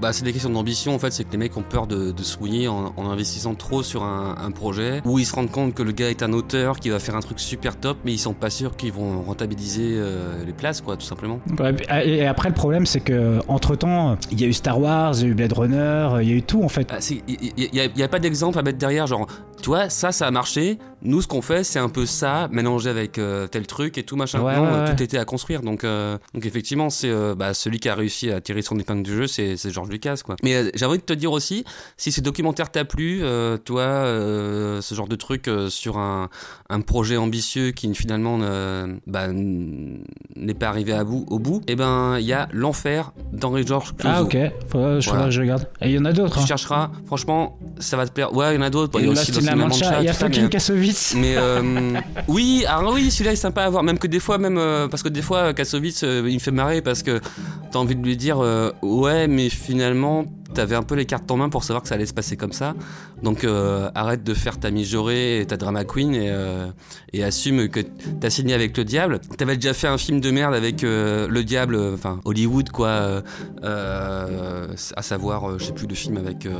bah, 0.00 0.12
c'est 0.12 0.24
des 0.24 0.32
questions 0.32 0.50
d'ambition 0.50 0.94
en 0.94 0.98
fait, 0.98 1.12
c'est 1.12 1.24
que 1.24 1.32
les 1.32 1.38
mecs 1.38 1.56
ont 1.56 1.62
peur 1.62 1.86
de, 1.86 2.10
de 2.12 2.22
se 2.22 2.38
mouiller 2.38 2.68
en, 2.68 2.92
en 2.96 3.10
investissant 3.10 3.54
trop 3.54 3.82
sur 3.82 4.02
un, 4.02 4.36
un 4.42 4.50
projet 4.50 5.00
où 5.04 5.18
ils 5.18 5.24
se 5.26 5.34
rendent 5.34 5.50
compte 5.50 5.74
que 5.74 5.82
le 5.82 5.92
gars 5.92 6.10
est 6.10 6.22
un 6.22 6.32
auteur 6.32 6.78
qui 6.80 6.90
va 6.90 6.98
faire 6.98 7.16
un 7.16 7.20
truc 7.20 7.40
super 7.40 7.76
top, 7.76 7.98
mais 8.04 8.12
ils 8.12 8.18
sont 8.18 8.34
pas 8.34 8.50
sûrs 8.50 8.76
qu'ils 8.76 8.92
vont 8.92 9.22
rentabiliser 9.22 9.94
euh, 9.94 10.44
les 10.44 10.52
places, 10.52 10.80
quoi, 10.80 10.96
tout 10.96 11.06
simplement. 11.06 11.40
Et 12.04 12.26
après, 12.26 12.48
le 12.48 12.54
problème, 12.54 12.86
c'est 12.86 13.00
que 13.00 13.40
entre 13.48 13.76
temps, 13.76 14.16
il 14.30 14.40
y 14.40 14.44
a 14.44 14.46
eu 14.46 14.52
Star 14.52 14.80
Wars, 14.80 15.14
il 15.18 15.22
y 15.22 15.24
a 15.24 15.28
eu 15.28 15.34
Blade 15.34 15.52
Runner, 15.52 16.08
il 16.22 16.28
y 16.28 16.32
a 16.32 16.36
eu 16.36 16.42
tout, 16.42 16.62
en 16.62 16.68
fait. 16.68 16.88
Ah, 16.92 16.98
Il 17.28 17.70
n'y 17.72 18.02
a, 18.02 18.04
a 18.04 18.08
pas 18.08 18.18
d'exemple 18.18 18.58
à 18.58 18.62
mettre 18.62 18.78
derrière, 18.78 19.06
genre, 19.06 19.26
tu 19.62 19.68
vois, 19.68 19.88
ça, 19.90 20.12
ça 20.12 20.26
a 20.26 20.30
marché. 20.30 20.78
Nous, 21.04 21.22
ce 21.22 21.28
qu'on 21.28 21.42
fait, 21.42 21.64
c'est 21.64 21.78
un 21.78 21.88
peu 21.88 22.06
ça, 22.06 22.48
mélangé 22.50 22.88
avec 22.90 23.18
euh, 23.18 23.46
tel 23.46 23.66
truc 23.66 23.98
et 23.98 24.02
tout 24.02 24.16
machin. 24.16 24.40
Ouais, 24.40 24.56
non, 24.56 24.62
ouais, 24.62 24.68
euh, 24.72 24.94
tout 24.94 25.02
était 25.02 25.18
à 25.18 25.24
construire. 25.24 25.60
Donc, 25.62 25.84
euh, 25.84 26.16
donc 26.32 26.46
effectivement, 26.46 26.90
c'est 26.90 27.10
euh, 27.10 27.34
bah, 27.34 27.54
celui 27.54 27.78
qui 27.78 27.88
a 27.88 27.94
réussi 27.94 28.30
à 28.30 28.40
tirer 28.40 28.62
son 28.62 28.78
épingle 28.78 29.02
du 29.02 29.14
jeu, 29.14 29.26
c'est 29.26 29.56
c'est 29.56 29.70
George 29.70 29.88
Lucas, 29.90 30.20
quoi. 30.24 30.36
Mais 30.42 30.70
j'ai 30.74 30.84
envie 30.86 30.98
de 30.98 31.02
te 31.04 31.12
dire 31.12 31.32
aussi, 31.32 31.64
si 31.96 32.10
ce 32.12 32.20
documentaire 32.20 32.70
t'a 32.70 32.84
plu, 32.84 33.22
toi, 33.64 34.04
ce 34.80 34.94
genre 34.94 35.08
de 35.08 35.16
truc 35.16 35.50
sur 35.68 35.98
un, 35.98 36.28
un 36.70 36.80
projet 36.80 37.16
ambitieux 37.16 37.70
qui 37.72 37.94
finalement 37.94 38.38
bah, 39.06 39.28
n'est 39.32 40.54
pas 40.54 40.68
arrivé 40.68 40.92
à 40.92 41.04
bout, 41.04 41.26
au 41.28 41.38
bout, 41.38 41.62
et 41.68 41.76
ben, 41.76 42.16
il 42.18 42.24
y 42.26 42.32
a 42.32 42.48
l'enfer 42.52 43.12
d'Henri 43.32 43.64
Clouzot. 43.64 43.94
Ah, 44.04 44.22
ok, 44.22 44.36
faudra, 44.68 45.00
je, 45.00 45.10
Voilà. 45.10 45.26
regarde. 45.26 45.68
Et 45.80 45.88
il 45.90 45.94
y 45.94 45.98
en 45.98 46.04
a 46.04 46.12
d'autres, 46.12 46.36
Tu 46.36 46.42
hein. 46.42 46.46
chercheras, 46.46 46.90
franchement, 47.06 47.58
ça 47.78 47.96
va 47.96 48.06
te 48.06 48.12
plaire. 48.12 48.34
Ouais, 48.34 48.54
il 48.54 48.56
y 48.56 48.58
en 48.58 48.62
a 48.62 48.70
d'autres. 48.70 48.98
Il 48.98 49.06
y 49.06 49.08
a 49.08 49.12
aussi 49.12 49.32
Mancha, 49.54 50.00
il 50.00 50.06
y 50.06 50.08
a 50.08 50.12
fucking 50.12 50.48
Kassovitz. 50.94 51.14
mais 51.20 51.36
euh, 51.36 51.92
oui, 52.28 52.64
alors 52.66 52.94
oui, 52.94 53.10
celui-là 53.10 53.32
est 53.32 53.36
sympa 53.36 53.62
à 53.64 53.70
voir. 53.70 53.82
Même 53.82 53.98
que 53.98 54.06
des 54.06 54.20
fois, 54.20 54.38
même 54.38 54.58
euh, 54.58 54.88
parce 54.88 55.02
que 55.02 55.08
des 55.08 55.22
fois, 55.22 55.52
Kassovitz, 55.54 56.02
euh, 56.04 56.24
il 56.28 56.34
me 56.34 56.38
fait 56.38 56.50
marrer 56.50 56.82
parce 56.82 57.02
que 57.02 57.20
t'as 57.72 57.78
envie 57.78 57.96
de 57.96 58.02
lui 58.04 58.16
dire, 58.16 58.38
euh, 58.40 58.70
ouais, 58.82 59.26
mais 59.28 59.48
finalement, 59.48 60.24
t'avais 60.54 60.76
un 60.76 60.82
peu 60.82 60.94
les 60.94 61.04
cartes 61.04 61.28
en 61.30 61.36
main 61.36 61.48
pour 61.48 61.64
savoir 61.64 61.82
que 61.82 61.88
ça 61.88 61.96
allait 61.96 62.06
se 62.06 62.14
passer 62.14 62.36
comme 62.36 62.52
ça. 62.52 62.74
Donc 63.22 63.42
euh, 63.44 63.90
arrête 63.94 64.22
de 64.22 64.34
faire 64.34 64.58
ta 64.60 64.70
mijaurée 64.70 65.40
et 65.40 65.46
ta 65.46 65.56
drama 65.56 65.84
queen 65.84 66.14
et, 66.14 66.28
euh, 66.30 66.66
et 67.12 67.24
assume 67.24 67.68
que 67.68 67.80
t'as 68.20 68.30
signé 68.30 68.54
avec 68.54 68.76
le 68.76 68.84
diable. 68.84 69.20
T'avais 69.36 69.56
déjà 69.56 69.74
fait 69.74 69.88
un 69.88 69.98
film 69.98 70.20
de 70.20 70.30
merde 70.30 70.54
avec 70.54 70.84
euh, 70.84 71.26
le 71.28 71.42
diable, 71.42 71.76
enfin 71.94 72.20
Hollywood 72.24 72.70
quoi, 72.70 72.88
euh, 72.88 73.20
euh, 73.64 74.66
à 74.96 75.02
savoir, 75.02 75.48
euh, 75.50 75.56
je 75.58 75.64
sais 75.64 75.72
plus 75.72 75.86
le 75.86 75.94
film 75.94 76.16
avec 76.18 76.46
euh, 76.46 76.52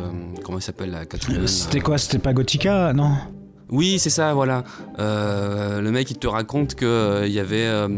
comment 0.42 0.58
il 0.58 0.62
s'appelle 0.62 0.90
la 0.90 1.04
Catwoman. 1.06 1.46
C'était 1.46 1.80
quoi? 1.80 1.98
C'était 1.98 2.18
pas 2.18 2.32
Gothica 2.32 2.92
Non? 2.92 3.12
Oui, 3.70 3.98
c'est 3.98 4.10
ça, 4.10 4.34
voilà. 4.34 4.64
Euh, 4.98 5.80
le 5.80 5.90
mec, 5.90 6.10
il 6.10 6.18
te 6.18 6.26
raconte 6.26 6.74
que 6.74 6.84
euh, 6.84 7.26
y 7.26 7.38
avait, 7.38 7.66
euh, 7.66 7.88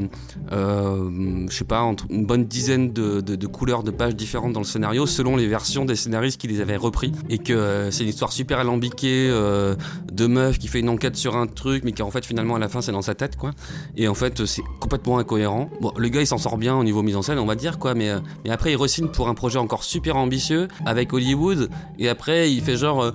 euh, 0.52 1.46
je 1.48 1.54
sais 1.54 1.64
pas, 1.64 1.80
entre 1.82 2.06
une 2.08 2.24
bonne 2.24 2.44
dizaine 2.44 2.92
de, 2.92 3.46
couleurs 3.46 3.82
de 3.82 3.90
pages 3.90 4.14
différentes 4.14 4.52
dans 4.52 4.60
le 4.60 4.66
scénario, 4.66 5.06
selon 5.06 5.36
les 5.36 5.46
versions 5.46 5.84
des 5.84 5.96
scénaristes 5.96 6.40
qui 6.40 6.46
les 6.46 6.60
avaient 6.60 6.76
repris, 6.76 7.12
et 7.28 7.38
que 7.38 7.88
c'est 7.90 8.04
une 8.04 8.10
histoire 8.10 8.32
super 8.32 8.58
alambiquée 8.58 9.28
de 9.28 10.26
meuf 10.26 10.58
qui 10.58 10.68
fait 10.68 10.80
une 10.80 10.88
enquête 10.88 11.16
sur 11.16 11.36
un 11.36 11.46
truc, 11.46 11.84
mais 11.84 11.92
qui 11.92 12.02
en 12.02 12.10
fait 12.10 12.24
finalement 12.24 12.56
à 12.56 12.58
la 12.58 12.68
fin 12.68 12.80
c'est 12.80 12.92
dans 12.92 13.02
sa 13.02 13.14
tête, 13.14 13.36
quoi. 13.36 13.50
Et 13.96 14.08
en 14.08 14.14
fait, 14.14 14.44
c'est 14.46 14.62
complètement 14.80 15.18
incohérent. 15.18 15.70
Bon, 15.80 15.92
le 15.96 16.08
gars, 16.08 16.20
il 16.20 16.26
s'en 16.26 16.38
sort 16.38 16.58
bien 16.58 16.76
au 16.76 16.84
niveau 16.84 17.02
mise 17.02 17.16
en 17.16 17.22
scène, 17.22 17.38
on 17.38 17.46
va 17.46 17.54
dire, 17.56 17.78
quoi, 17.78 17.94
mais 17.94 18.10
mais 18.44 18.50
après 18.50 18.72
il 18.72 18.76
re-signe 18.76 19.08
pour 19.08 19.28
un 19.28 19.34
projet 19.34 19.58
encore 19.58 19.84
super 19.84 20.16
ambitieux 20.16 20.68
avec 20.84 21.12
Hollywood, 21.12 21.70
et 21.98 22.08
après 22.08 22.52
il 22.52 22.62
fait 22.62 22.76
genre, 22.76 23.12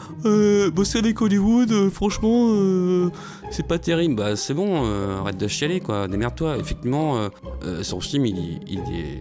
bosser 0.73 0.99
avec 0.99 1.21
Hollywood, 1.21 1.71
euh, 1.71 1.89
euh, 2.49 3.10
c'est 3.51 3.67
pas 3.67 3.80
terrible. 3.80 4.15
Bah 4.15 4.36
c'est 4.36 4.54
bon, 4.54 4.84
euh, 4.86 5.19
arrête 5.19 5.38
de 5.38 5.47
chialer 5.47 5.80
quoi, 5.80 6.08
démerde-toi. 6.08 6.58
Effectivement, 6.58 7.30
euh, 7.63 7.84
son 7.84 7.99
film 7.99 8.25
il, 8.25 8.60
il 8.67 8.80
est. 8.80 9.19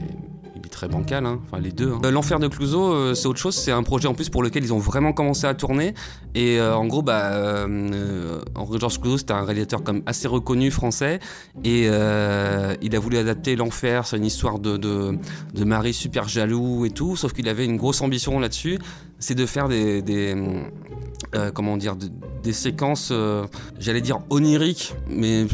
Très 0.71 0.87
bancal, 0.87 1.27
hein. 1.27 1.41
enfin 1.45 1.61
les 1.61 1.73
deux. 1.73 1.93
hein. 1.93 2.11
L'enfer 2.13 2.39
de 2.39 2.47
Clouseau, 2.47 3.13
c'est 3.17 3.27
autre 3.27 3.41
chose. 3.41 3.57
C'est 3.57 3.73
un 3.73 3.83
projet 3.83 4.07
en 4.07 4.15
plus 4.15 4.29
pour 4.31 4.41
lequel 4.41 4.63
ils 4.63 4.73
ont 4.73 4.79
vraiment 4.79 5.13
commencé 5.13 5.47
à 5.49 5.53
tourner. 5.53 5.95
Et 6.37 6.61
en 6.61 6.87
gros, 6.87 7.03
bah, 7.03 7.67
Henri 8.55 8.79
Georges 8.79 9.01
Clouseau, 9.01 9.19
c'était 9.19 9.33
un 9.33 9.43
réalisateur 9.45 9.83
comme 9.83 10.03
assez 10.07 10.29
reconnu 10.29 10.71
français. 10.71 11.19
Et 11.65 11.87
il 11.87 12.97
a 12.97 12.99
voulu 13.01 13.19
adapter 13.19 13.57
l'enfer. 13.57 14.07
C'est 14.07 14.17
une 14.17 14.25
histoire 14.25 14.61
de, 14.61 14.77
de, 14.77 15.19
de 15.53 15.65
mari 15.65 15.93
super 15.93 16.29
jaloux 16.29 16.87
et 16.87 16.91
tout. 16.91 17.17
Sauf 17.17 17.33
qu'il 17.33 17.49
avait 17.49 17.65
une 17.65 17.77
grosse 17.77 18.01
ambition 18.01 18.39
là-dessus. 18.39 18.79
C'est 19.19 19.35
de 19.35 19.47
faire 19.47 19.69
des, 19.69 20.37
comment 21.53 21.77
dire, 21.79 21.97
des 22.43 22.53
séquences, 22.53 23.11
euh, 23.13 23.47
j'allais 23.79 24.01
dire 24.01 24.21
oniriques, 24.31 24.95
mais 25.09 25.47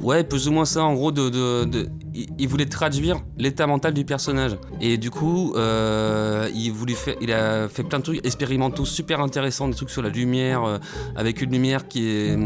ouais, 0.00 0.24
plus 0.24 0.48
ou 0.48 0.52
moins 0.52 0.64
ça. 0.64 0.84
En 0.84 0.94
gros, 0.94 1.12
de, 1.12 1.88
il, 2.14 2.48
voulait 2.48 2.66
traduire 2.66 3.16
l'état 3.38 3.66
mental 3.66 3.94
du 3.94 4.04
personnage. 4.04 4.56
Et 4.80 4.98
du 4.98 5.10
coup, 5.10 5.54
euh, 5.56 6.48
il 6.54 7.32
a 7.32 7.68
fait 7.68 7.82
plein 7.82 7.98
de 7.98 8.04
trucs 8.04 8.26
expérimentaux 8.26 8.84
super 8.84 9.20
intéressants, 9.20 9.68
des 9.68 9.74
trucs 9.74 9.90
sur 9.90 10.02
la 10.02 10.10
lumière, 10.10 10.64
euh, 10.64 10.78
avec 11.16 11.40
une 11.42 11.50
lumière 11.50 11.88
qui 11.88 12.08
est, 12.08 12.38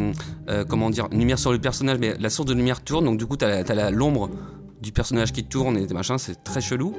comment 0.69 0.91
dire, 0.91 1.09
une 1.13 1.19
lumière 1.19 1.39
sur 1.39 1.53
le 1.53 1.59
personnage, 1.59 1.99
mais 1.99 2.15
la 2.19 2.31
source 2.31 2.49
de 2.49 2.55
lumière 2.55 2.83
tourne, 2.83 3.05
donc 3.05 3.19
du 3.19 3.27
coup, 3.27 3.37
t'as 3.37 3.91
l'ombre 3.91 4.31
du 4.81 4.93
personnage 4.93 5.33
qui 5.33 5.45
tourne 5.45 5.77
et 5.77 5.87
des 5.87 5.95
machins, 5.95 6.19
c'est 6.19 6.43
très 6.45 6.61
chelou. 6.61 6.95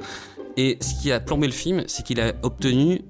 Et 0.56 0.78
ce 0.80 1.00
qui 1.00 1.12
a 1.12 1.20
plombé 1.20 1.46
le 1.46 1.52
film, 1.52 1.84
c'est 1.86 2.04
qu'il 2.04 2.20
a 2.20 2.34
obtenu 2.42 3.02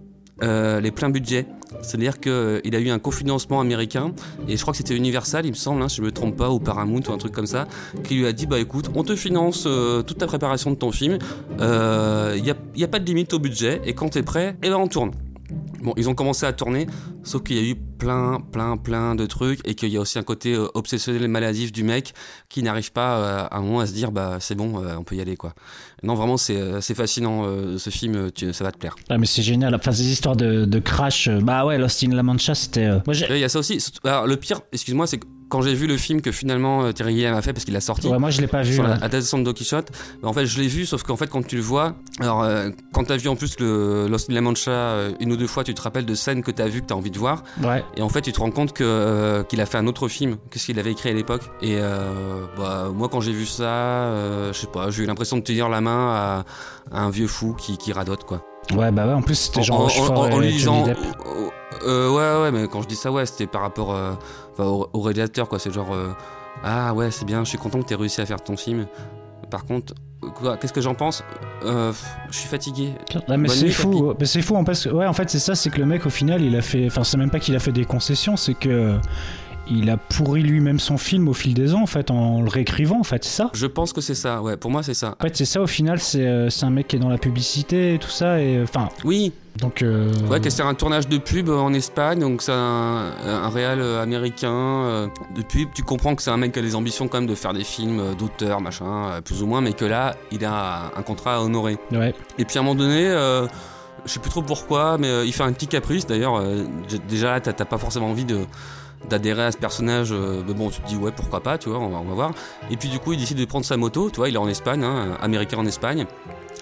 euh, 0.43 0.81
les 0.81 0.91
pleins 0.91 1.11
budgets. 1.11 1.47
C'est-à-dire 1.83 2.19
qu'il 2.19 2.75
a 2.75 2.79
eu 2.79 2.91
un 2.91 2.99
cofinancement 2.99 3.61
américain, 3.61 4.13
et 4.49 4.57
je 4.57 4.63
crois 4.63 4.73
que 4.73 4.79
c'était 4.79 4.97
Universal, 4.97 5.47
il 5.47 5.51
me 5.51 5.55
semble, 5.55 5.81
hein, 5.83 5.89
si 5.89 5.97
je 5.97 6.03
me 6.03 6.11
trompe 6.11 6.37
pas, 6.37 6.51
ou 6.51 6.59
Paramount 6.59 7.01
ou 7.09 7.13
un 7.13 7.19
truc 7.19 7.33
comme 7.33 7.47
ça, 7.47 7.69
qui 8.05 8.17
lui 8.17 8.27
a 8.27 8.33
dit 8.33 8.47
Bah 8.47 8.59
écoute, 8.59 8.91
on 8.95 9.05
te 9.05 9.15
finance 9.15 9.65
euh, 9.67 10.03
toute 10.03 10.19
ta 10.19 10.27
préparation 10.27 10.71
de 10.71 10.77
ton 10.77 10.91
film, 10.91 11.19
il 11.59 12.43
n'y 12.43 12.51
a, 12.51 12.57
y 12.77 12.85
a 12.85 12.89
pas 12.89 12.99
de 12.99 13.05
limite 13.05 13.33
au 13.33 13.39
budget, 13.39 13.81
et 13.85 13.95
quand 13.95 14.11
t'es 14.11 14.23
prêt, 14.23 14.57
eh 14.63 14.69
ben 14.69 14.77
on 14.77 14.89
tourne. 14.89 15.13
Bon, 15.83 15.95
ils 15.97 16.09
ont 16.09 16.15
commencé 16.15 16.45
à 16.47 16.53
tourner, 16.53 16.87
sauf 17.25 17.43
qu'il 17.43 17.57
y 17.57 17.59
a 17.61 17.63
eu 17.63 17.75
plein, 17.75 18.39
plein, 18.53 18.77
plein 18.77 19.15
de 19.15 19.25
trucs 19.27 19.61
et 19.67 19.75
qu'il 19.75 19.89
y 19.89 19.97
a 19.97 20.01
aussi 20.01 20.19
un 20.19 20.23
côté 20.23 20.55
euh, 20.55 20.67
obsessionnel 20.75 21.23
et 21.23 21.29
maladif 21.29 21.73
du 21.73 21.83
mec 21.85 22.13
qui 22.49 22.63
n'arrive 22.63 22.93
pas 22.93 23.17
euh, 23.19 23.47
à 23.51 23.57
un 23.59 23.61
moment 23.63 23.81
à 23.81 23.87
se 23.87 23.93
dire 23.93 24.13
bah 24.13 24.37
c'est 24.41 24.55
bon, 24.55 24.83
euh, 24.85 24.95
on 24.99 25.05
peut 25.05 25.17
y 25.17 25.21
aller 25.21 25.37
quoi. 25.37 25.55
Non, 26.03 26.15
vraiment, 26.15 26.37
c'est 26.37 26.95
fascinant 26.95 27.45
ce 27.77 27.91
film, 27.91 28.31
tu- 28.33 28.53
ça 28.55 28.65
va 28.65 28.73
te 28.73 28.79
plaire. 28.79 28.97
Ah, 29.11 29.19
mais 29.19 29.27
c'est 29.27 29.43
génial. 29.43 29.75
Enfin, 29.75 29.93
ces 29.93 30.11
histoires 30.11 30.37
de, 30.37 30.65
de 30.65 30.79
crash. 30.79 31.29
Bah 31.29 31.67
ouais, 31.67 31.77
Lost 31.79 32.03
in 32.05 32.15
La 32.15 32.23
Mancha, 32.23 32.55
c'était. 32.55 32.89
Il 33.07 33.37
y 33.39 33.45
a 33.45 33.49
ça 33.51 33.59
aussi. 33.59 33.85
Alors, 34.05 34.27
le 34.27 34.37
pire, 34.37 34.61
excuse-moi, 34.73 35.07
c'est 35.07 35.19
que 35.19 35.27
quand 35.51 35.61
j'ai 35.63 35.75
vu 35.75 35.87
le 35.87 35.97
film 35.99 36.23
que 36.23 36.33
finalement 36.33 36.85
euh, 36.85 36.93
Terry 36.93 37.13
Gilliam 37.15 37.35
a 37.37 37.43
fait 37.43 37.53
parce 37.53 37.65
qu'il 37.67 37.77
a 37.77 37.81
sorti. 37.81 38.09
Ouais, 38.09 38.19
moi, 38.19 38.31
je 38.31 38.41
l'ai 38.41 38.47
pas 38.47 38.63
vu. 38.63 38.73
sur 38.73 38.83
la 38.85 38.91
là. 38.91 38.95
adaptation 38.97 39.37
de 39.39 39.43
Don 39.45 39.53
Quichotte, 39.53 39.89
bah, 40.23 40.29
en 40.29 40.33
fait 40.33 40.47
je 40.47 40.59
l'ai 40.61 40.69
vu 40.69 40.87
sauf 40.87 41.03
qu'en 41.03 41.17
fait 41.17 41.27
quand 41.29 41.47
tu 41.47 41.57
le 41.57 41.63
vois 41.63 41.95
alors 42.21 42.43
euh, 42.43 42.71
quand 42.95 43.05
t'as 43.05 43.17
vu 43.19 43.29
en 43.29 43.37
plus 43.37 43.59
le 43.61 44.07
Lost 44.09 44.31
in 44.31 44.35
La 44.35 44.41
Mancha 44.41 44.71
euh, 44.71 45.13
une 45.21 45.33
ou 45.33 45.37
deux 45.37 45.47
fois 45.47 45.63
tu 45.65 45.75
te 45.75 45.83
rappelles 45.83 46.07
de 46.07 46.15
scènes 46.15 46.43
que 46.43 46.51
t'as 46.51 46.69
vu 46.69 46.81
que 46.81 46.87
t'as 46.87 46.95
envie 46.95 47.11
de 47.11 47.19
voir 47.19 47.43
Ouais. 47.63 47.85
et 47.97 48.03
en 48.03 48.09
fait 48.09 48.23
tu 48.23 48.33
te 48.33 48.41
rends 48.41 48.51
compte 48.51 48.73
que 48.73 48.85
euh, 48.85 49.43
qu'il 49.43 49.61
a 49.61 49.67
fait 49.67 49.79
un 49.79 49.87
autre 49.87 50.09
film 50.09 50.37
que 50.51 50.59
ce 50.59 50.67
qu'il 50.67 50.79
avait 50.79 50.93
écrit 50.93 51.11
à 51.11 51.13
l'époque 51.15 51.43
et 51.61 51.77
euh, 51.79 52.45
bah, 52.57 52.89
moi 52.95 53.09
quand 53.09 53.21
j'ai 53.21 53.33
vu 53.33 53.45
ça 53.47 54.13
je 54.53 54.59
sais 54.59 54.67
pas 54.69 54.91
j'ai 54.91 55.03
eu 55.03 55.07
l'impression 55.07 55.37
de 55.37 55.43
tenir 55.43 55.69
la 55.69 55.81
main 55.81 56.13
à, 56.13 56.45
à 56.93 57.01
un 57.03 57.11
vieux 57.11 57.27
fou 57.27 57.55
qui, 57.59 57.77
qui 57.77 57.93
radote 57.93 58.25
quoi 58.25 58.45
Ouais, 58.77 58.93
bah 58.93 59.05
ouais, 59.07 59.15
en 59.15 59.23
plus, 59.23 59.35
c'était 59.35 59.65
genre 59.65 59.91
en, 60.11 60.15
en- 60.33 60.39
lui 60.39 60.53
disant 60.53 60.85
ouais 60.85 62.41
ouais 62.43 62.51
mais 62.53 62.69
quand 62.69 62.83
je 62.83 62.87
dis 62.89 62.95
ça 62.95 63.11
ouais 63.11 63.27
c'était 63.27 63.47
par 63.47 63.63
rapport 63.63 63.95
enfin, 64.61 64.71
au, 64.71 64.89
au 64.93 65.01
réalisateur 65.01 65.49
quoi. 65.49 65.59
C'est 65.59 65.73
genre 65.73 65.93
euh, 65.95 66.11
ah 66.63 66.93
ouais 66.95 67.11
c'est 67.11 67.25
bien 67.25 67.45
je 67.45 67.49
suis 67.49 67.59
content 67.59 67.81
que 67.81 67.87
t'aies 67.87 67.95
réussi 67.95 68.21
à 68.21 68.27
faire 68.27 68.43
ton 68.43 68.57
film. 68.57 68.87
Par 69.51 69.65
contre 69.65 69.95
quoi 70.37 70.57
qu'est-ce 70.57 70.73
que 70.73 70.81
j'en 70.81 70.95
pense? 70.95 71.25
Euh, 71.65 71.93
je 72.31 72.37
suis 72.37 72.49
fatigué. 72.49 72.93
Ah, 73.29 73.37
mais 73.37 73.49
c'est 73.49 73.71
fou, 73.71 74.15
mais 74.19 74.27
c'est 74.27 74.43
fou 74.43 74.55
en 74.57 74.65
parce 74.65 74.85
que 74.85 74.91
ouais 74.91 75.07
en 75.07 75.13
fait 75.13 75.29
c'est 75.31 75.39
ça 75.39 75.55
c'est 75.55 75.71
que 75.71 75.79
le 75.79 75.87
mec 75.87 76.07
au 76.07 76.11
final 76.11 76.43
il 76.43 76.55
a 76.57 76.63
fait 76.63 76.87
enfin 76.87 77.05
c'est 77.05 77.17
même 77.17 77.31
pas 77.31 77.41
qu'il 77.41 77.57
a 77.57 77.59
fait 77.59 77.73
des 77.73 77.85
concessions 77.85 78.37
c'est 78.37 78.55
que 78.55 78.99
il 79.71 79.89
a 79.89 79.97
pourri 79.97 80.43
lui-même 80.43 80.79
son 80.81 80.99
film 80.99 81.29
au 81.29 81.33
fil 81.33 81.55
des 81.55 81.75
ans 81.75 81.83
en 81.83 81.87
fait 81.87 82.11
en 82.11 82.43
le 82.43 82.49
réécrivant 82.49 82.99
en 83.01 83.05
fait 83.05 83.25
c'est 83.25 83.37
ça? 83.37 83.51
Je 83.55 83.67
pense 83.67 83.93
que 83.93 84.01
c'est 84.01 84.15
ça 84.15 84.43
ouais 84.43 84.57
pour 84.57 84.71
moi 84.71 84.83
c'est 84.83 84.95
ça. 84.95 85.15
En 85.21 85.23
fait 85.23 85.37
c'est 85.37 85.45
ça 85.45 85.61
au 85.63 85.67
final 85.67 86.01
c'est 86.01 86.27
euh, 86.27 86.49
un 86.63 86.71
mec 86.71 86.89
qui 86.89 86.97
est 86.97 86.99
dans 86.99 87.09
la 87.09 87.19
publicité 87.19 87.95
et 87.95 87.99
tout 87.99 88.11
ça 88.11 88.41
et 88.41 88.57
euh, 88.57 88.65
enfin 88.65 88.89
oui. 89.05 89.33
donc 89.59 89.83
euh, 89.83 90.13
ouais 90.29 90.41
c'est 90.51 90.63
un 90.63 90.75
tournage 90.75 91.09
de 91.09 91.19
pub 91.19 91.49
en 91.49 91.73
Espagne 91.73 92.19
donc 92.21 92.43
c'est 92.43 92.53
un, 92.53 93.13
un 93.27 93.49
réal 93.49 93.81
euh, 93.81 94.03
américain 94.03 95.09
de 95.37 95.43
pub. 95.43 95.69
Tu 95.75 95.83
comprends 95.83 96.15
que 96.15 96.23
c'est 96.23 96.31
un 96.31 96.37
mec 96.37 96.53
qui 96.53 96.59
a 96.59 96.63
des 96.63 96.75
ambitions 96.75 97.09
quand 97.09 97.19
même 97.19 97.29
de 97.29 97.35
faire 97.35 97.53
des 97.53 97.65
films 97.65 98.15
d'auteur 98.19 98.61
machin 98.61 99.21
plus 99.25 99.43
ou 99.43 99.47
moins 99.47 99.61
mais 99.61 99.73
que 99.73 99.85
là 99.85 100.17
il 100.33 100.45
a 100.45 100.91
un 100.97 101.03
contrat 101.03 101.37
à 101.37 101.41
honorer. 101.41 101.79
Ouais. 101.93 102.15
Et 102.39 102.45
puis 102.45 102.59
à 102.59 102.61
un 102.61 102.65
moment 102.65 102.75
donné, 102.75 103.07
euh, 103.07 103.47
je 104.07 104.13
sais 104.13 104.21
plus 104.21 104.31
trop 104.31 104.43
pourquoi, 104.43 104.97
mais 104.99 105.27
il 105.27 105.33
fait 105.33 105.43
un 105.43 105.53
petit 105.53 105.67
caprice. 105.67 106.07
D'ailleurs, 106.07 106.43
déjà 107.07 107.33
là, 107.33 107.41
t'as 107.41 107.53
pas 107.53 107.77
forcément 107.77 108.09
envie 108.09 108.25
de 108.25 108.47
d'adhérer 109.09 109.45
à 109.45 109.53
ce 109.53 109.59
personnage. 109.59 110.13
euh, 110.13 110.43
mais 110.47 110.55
bon, 110.55 110.71
tu 110.71 110.81
te 110.81 110.87
dis 110.87 110.97
ouais, 110.97 111.13
pourquoi 111.13 111.41
pas, 111.41 111.59
tu 111.59 111.69
vois, 111.69 111.79
on 111.79 111.89
va, 111.89 112.15
voir. 112.15 112.33
Et 112.71 112.77
puis 112.77 112.89
du 112.89 112.99
coup, 112.99 113.13
il 113.13 113.19
décide 113.19 113.39
de 113.39 113.45
prendre 113.45 113.65
sa 113.65 113.77
moto. 113.77 114.11
Tu 114.11 114.17
vois, 114.17 114.29
il 114.29 114.35
est 114.35 114.39
en 114.39 114.49
Espagne, 114.49 114.85
hein, 114.85 115.17
américain 115.21 115.59
en 115.59 115.67
Espagne. 115.67 116.07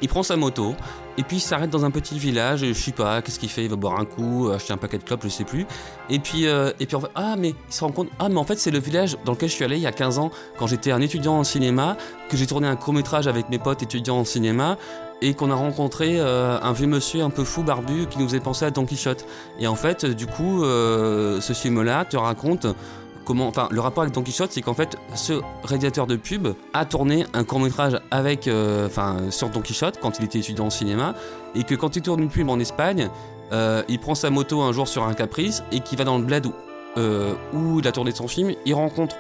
Il 0.00 0.08
prend 0.08 0.22
sa 0.22 0.36
moto 0.36 0.76
et 1.16 1.24
puis 1.24 1.38
il 1.38 1.40
s'arrête 1.40 1.70
dans 1.70 1.84
un 1.84 1.90
petit 1.90 2.18
village. 2.18 2.62
Et 2.62 2.72
je 2.72 2.80
sais 2.80 2.92
pas, 2.92 3.20
qu'est-ce 3.20 3.40
qu'il 3.40 3.48
fait 3.48 3.64
Il 3.64 3.70
va 3.70 3.76
boire 3.76 3.98
un 3.98 4.04
coup, 4.04 4.48
acheter 4.54 4.72
un 4.72 4.76
paquet 4.76 4.98
de 4.98 5.02
clopes, 5.02 5.24
je 5.24 5.28
sais 5.28 5.44
plus. 5.44 5.66
Et 6.08 6.20
puis 6.20 6.46
euh, 6.46 6.72
et 6.78 6.86
puis 6.86 6.94
en 6.94 7.00
fait, 7.00 7.10
ah 7.16 7.34
mais 7.36 7.50
il 7.50 7.72
se 7.72 7.82
rend 7.82 7.90
compte, 7.90 8.08
ah 8.20 8.28
mais 8.28 8.38
en 8.38 8.44
fait 8.44 8.58
c'est 8.58 8.70
le 8.70 8.78
village 8.78 9.16
dans 9.24 9.32
lequel 9.32 9.48
je 9.48 9.54
suis 9.54 9.64
allé 9.64 9.76
il 9.76 9.82
y 9.82 9.86
a 9.86 9.92
15 9.92 10.18
ans 10.20 10.30
quand 10.56 10.68
j'étais 10.68 10.92
un 10.92 11.00
étudiant 11.00 11.34
en 11.34 11.44
cinéma, 11.44 11.96
que 12.28 12.36
j'ai 12.36 12.46
tourné 12.46 12.68
un 12.68 12.76
court 12.76 12.94
métrage 12.94 13.26
avec 13.26 13.48
mes 13.48 13.58
potes 13.58 13.82
étudiants 13.82 14.18
en 14.18 14.24
cinéma 14.24 14.78
et 15.22 15.34
qu'on 15.34 15.50
a 15.50 15.54
rencontré 15.54 16.18
euh, 16.18 16.58
un 16.60 16.72
vieux 16.72 16.86
monsieur 16.86 17.22
un 17.22 17.30
peu 17.30 17.44
fou 17.44 17.62
barbu 17.62 18.06
qui 18.06 18.18
nous 18.18 18.26
faisait 18.26 18.40
penser 18.40 18.64
à 18.64 18.70
Don 18.70 18.86
Quichotte. 18.86 19.24
Et 19.58 19.66
en 19.66 19.74
fait, 19.74 20.04
euh, 20.04 20.14
du 20.14 20.26
coup, 20.26 20.64
euh, 20.64 21.40
ce 21.40 21.52
film-là 21.52 22.04
te 22.04 22.16
raconte 22.16 22.66
comment, 23.24 23.48
enfin, 23.48 23.68
le 23.70 23.80
rapport 23.80 24.02
avec 24.02 24.14
Don 24.14 24.22
Quichotte, 24.22 24.52
c'est 24.52 24.62
qu'en 24.62 24.74
fait, 24.74 24.96
ce 25.14 25.40
réalisateur 25.64 26.06
de 26.06 26.16
pub 26.16 26.48
a 26.72 26.84
tourné 26.84 27.26
un 27.34 27.44
court 27.44 27.60
métrage 27.60 28.00
avec, 28.10 28.48
enfin, 28.86 29.16
sur 29.30 29.50
Don 29.50 29.60
Quichotte 29.60 29.98
quand 30.00 30.18
il 30.18 30.24
était 30.24 30.38
étudiant 30.38 30.66
en 30.66 30.70
cinéma, 30.70 31.14
et 31.54 31.64
que 31.64 31.74
quand 31.74 31.96
il 31.96 32.02
tourne 32.02 32.22
une 32.22 32.30
pub 32.30 32.48
en 32.48 32.58
Espagne, 32.58 33.10
il 33.52 33.98
prend 33.98 34.14
sa 34.14 34.30
moto 34.30 34.62
un 34.62 34.72
jour 34.72 34.88
sur 34.88 35.04
un 35.04 35.12
caprice 35.12 35.62
et 35.72 35.80
qu'il 35.80 35.98
va 35.98 36.04
dans 36.04 36.16
le 36.16 36.24
bled 36.24 36.46
où, 36.46 36.54
où 37.52 37.80
il 37.80 37.86
a 37.86 37.92
tourné 37.92 38.12
son 38.12 38.28
film, 38.28 38.54
il 38.64 38.72
rencontre 38.72 39.16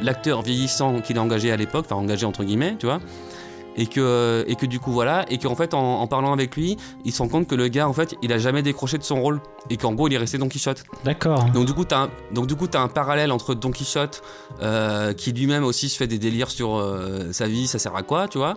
l'acteur 0.00 0.40
vieillissant 0.40 1.00
qu'il 1.00 1.18
a 1.18 1.22
engagé 1.22 1.52
à 1.52 1.56
l'époque, 1.56 1.84
enfin 1.84 2.00
engagé 2.00 2.24
entre 2.24 2.44
guillemets, 2.44 2.76
tu 2.78 2.86
vois, 2.86 3.00
et 3.76 3.86
que, 3.86 4.44
et 4.48 4.56
que 4.56 4.66
du 4.66 4.80
coup 4.80 4.92
voilà, 4.92 5.24
et 5.30 5.38
qu'en 5.38 5.54
fait 5.54 5.74
en, 5.74 6.00
en 6.00 6.06
parlant 6.06 6.32
avec 6.32 6.56
lui, 6.56 6.76
il 7.04 7.12
se 7.12 7.22
rend 7.22 7.28
compte 7.28 7.46
que 7.46 7.54
le 7.54 7.68
gars 7.68 7.88
en 7.88 7.92
fait 7.92 8.14
il 8.22 8.32
a 8.32 8.38
jamais 8.38 8.62
décroché 8.62 8.98
de 8.98 9.02
son 9.02 9.20
rôle, 9.20 9.40
et 9.68 9.76
qu'en 9.76 9.92
gros 9.92 10.08
il 10.08 10.14
est 10.14 10.18
resté 10.18 10.38
Don 10.38 10.48
Quichotte. 10.48 10.84
d'accord 11.04 11.44
Donc 11.52 11.66
du 11.66 11.72
coup 11.72 11.84
t'as 11.84 12.04
un, 12.04 12.10
donc 12.32 12.46
du 12.46 12.56
coup 12.56 12.66
t'as 12.66 12.80
un 12.80 12.88
parallèle 12.88 13.32
entre 13.32 13.54
Don 13.54 13.70
Quichotte 13.70 14.22
euh, 14.62 15.12
qui 15.12 15.32
lui-même 15.32 15.64
aussi 15.64 15.88
se 15.88 15.96
fait 15.96 16.06
des 16.06 16.18
délires 16.18 16.50
sur 16.50 16.76
euh, 16.76 17.32
sa 17.32 17.46
vie, 17.46 17.66
ça 17.66 17.78
sert 17.78 17.94
à 17.96 18.02
quoi, 18.02 18.28
tu 18.28 18.38
vois. 18.38 18.56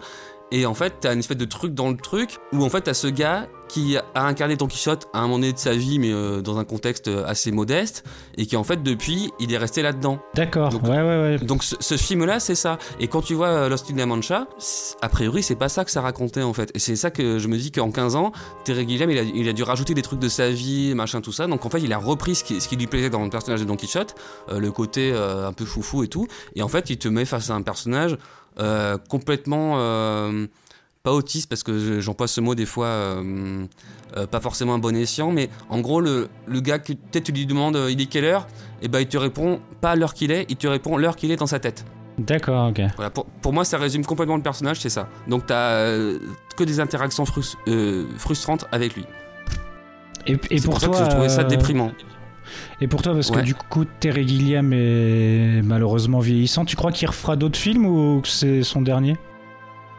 Et 0.51 0.65
en 0.65 0.73
fait, 0.73 0.95
t'as 0.99 1.13
une 1.13 1.19
espèce 1.19 1.37
de 1.37 1.45
truc 1.45 1.73
dans 1.73 1.89
le 1.89 1.97
truc 1.97 2.37
où 2.51 2.63
en 2.63 2.69
fait 2.69 2.81
t'as 2.81 2.93
ce 2.93 3.07
gars 3.07 3.47
qui 3.69 3.97
a 3.97 4.25
incarné 4.27 4.55
Don 4.55 4.67
Quichotte 4.67 5.07
à 5.13 5.19
un 5.19 5.21
moment 5.23 5.39
donné 5.39 5.53
de 5.53 5.57
sa 5.57 5.73
vie, 5.73 5.97
mais 5.97 6.11
euh, 6.11 6.41
dans 6.41 6.59
un 6.59 6.63
contexte 6.63 7.09
assez 7.25 7.51
modeste, 7.51 8.03
et 8.37 8.45
qui 8.45 8.55
en 8.55 8.63
fait 8.63 8.83
depuis 8.83 9.31
il 9.39 9.51
est 9.51 9.57
resté 9.57 9.81
là-dedans. 9.81 10.19
d'accord 10.35 10.69
Donc- 10.69 10.83
ouais 10.83 10.89
ouais 11.01 11.21
ouais 11.21 11.37
Donc 11.39 11.63
ce, 11.63 11.75
ce 11.79 11.97
film-là, 11.97 12.39
c'est 12.39 12.53
ça. 12.53 12.77
Et 12.99 13.07
quand 13.07 13.21
tu 13.23 13.33
vois 13.33 13.47
euh, 13.47 13.69
Lost 13.69 13.89
in 13.89 13.95
La 13.95 14.05
Mancha, 14.05 14.47
a 15.01 15.09
priori, 15.09 15.41
c'est 15.41 15.55
pas 15.55 15.69
ça 15.69 15.85
que 15.85 15.91
ça 15.91 16.01
racontait 16.01 16.43
en 16.43 16.53
fait. 16.53 16.69
Et 16.75 16.79
c'est 16.79 16.95
ça 16.95 17.09
que 17.09 17.39
je 17.39 17.47
me 17.47 17.57
dis 17.57 17.71
qu'en 17.71 17.89
15 17.89 18.15
ans, 18.15 18.31
Terry 18.63 18.87
Gilliam, 18.87 19.09
il 19.09 19.17
a, 19.17 19.23
il 19.23 19.49
a 19.49 19.53
dû 19.53 19.63
rajouter 19.63 19.95
des 19.95 20.03
trucs 20.03 20.19
de 20.19 20.29
sa 20.29 20.51
vie, 20.51 20.93
machin, 20.93 21.21
tout 21.21 21.31
ça. 21.31 21.47
Donc 21.47 21.65
en 21.65 21.69
fait, 21.71 21.79
il 21.81 21.91
a 21.93 21.97
repris 21.97 22.35
ce 22.35 22.43
qui, 22.43 22.61
ce 22.61 22.67
qui 22.67 22.75
lui 22.75 22.85
plaisait 22.85 23.09
dans 23.09 23.23
le 23.23 23.31
personnage 23.31 23.61
de 23.61 23.65
Don 23.65 23.75
Quichotte, 23.75 24.13
euh, 24.49 24.59
le 24.59 24.71
côté 24.71 25.11
euh, 25.13 25.47
un 25.47 25.53
peu 25.53 25.65
foufou 25.65 26.03
et 26.03 26.07
tout. 26.09 26.27
Et 26.55 26.61
en 26.61 26.67
fait, 26.67 26.91
il 26.91 26.97
te 26.99 27.07
met 27.07 27.25
face 27.25 27.49
à 27.49 27.55
un 27.55 27.63
personnage 27.63 28.13
euh, 28.13 28.17
complètement. 29.09 29.75
euh, 29.77 30.47
pas 31.03 31.11
autiste 31.11 31.49
parce 31.49 31.63
que 31.63 31.77
je- 31.79 31.99
j'emploie 31.99 32.27
ce 32.29 32.39
mot 32.39 32.55
des 32.55 32.65
fois 32.65 32.85
euh, 32.87 33.65
euh, 34.15 34.25
pas 34.25 34.39
forcément 34.39 34.73
un 34.73 34.77
bon 34.79 34.95
escient 34.95 35.31
mais 35.31 35.49
en 35.67 35.81
gros 35.81 35.99
le, 35.99 36.29
le 36.47 36.61
gars 36.61 36.79
que 36.79 36.93
peut-être 36.93 37.25
tu 37.25 37.33
lui 37.33 37.45
demandes 37.45 37.75
euh, 37.75 37.91
il 37.91 37.99
est 37.99 38.05
quelle 38.05 38.23
heure 38.23 38.47
et 38.81 38.87
ben 38.87 39.01
il 39.01 39.07
te 39.07 39.17
répond 39.17 39.59
pas 39.81 39.97
l'heure 39.97 40.13
qu'il 40.13 40.31
est 40.31 40.45
il 40.47 40.55
te 40.55 40.65
répond 40.65 40.95
l'heure 40.95 41.17
qu'il 41.17 41.29
est 41.31 41.35
dans 41.35 41.45
sa 41.45 41.59
tête 41.59 41.83
d'accord 42.17 42.69
ok 42.69 42.79
voilà, 42.95 43.09
pour, 43.09 43.25
pour 43.25 43.51
moi, 43.51 43.65
ça 43.65 43.77
résume 43.77 44.05
complètement 44.05 44.37
le 44.37 44.43
personnage, 44.43 44.79
c'est 44.79 44.87
ça. 44.89 45.09
Donc, 45.27 45.45
t'as 45.47 45.71
euh, 45.71 46.19
que 46.55 46.63
des 46.63 46.79
interactions 46.79 47.25
frus- 47.25 47.57
euh, 47.67 48.05
frustrantes 48.17 48.65
avec 48.71 48.95
lui. 48.95 49.05
et, 50.25 50.37
pour 50.37 50.47
pour 50.75 50.79
ça 50.79 50.87
toi 50.87 50.99
que 50.99 51.03
je 51.03 51.09
trouvais 51.09 51.27
ça 51.29 51.41
euh, 51.41 51.47
déprimant. 51.47 51.91
Et 52.81 52.87
pour 52.87 53.01
toi 53.01 53.13
parce 53.13 53.31
que 53.31 53.39
du 53.39 53.55
coup 53.55 53.85
Terry 53.85 54.27
Gilliam 54.27 54.71
est 54.73 55.61
malheureusement 55.63 56.19
vieillissant 56.19 56.65
tu 56.65 56.75
crois 56.75 56.91
qu'il 56.91 57.07
refera 57.07 57.35
d'autres 57.35 57.59
films 57.59 57.85
ou 57.85 58.21
que 58.21 58.27
c'est 58.27 58.63
son 58.63 58.81
dernier? 58.81 59.17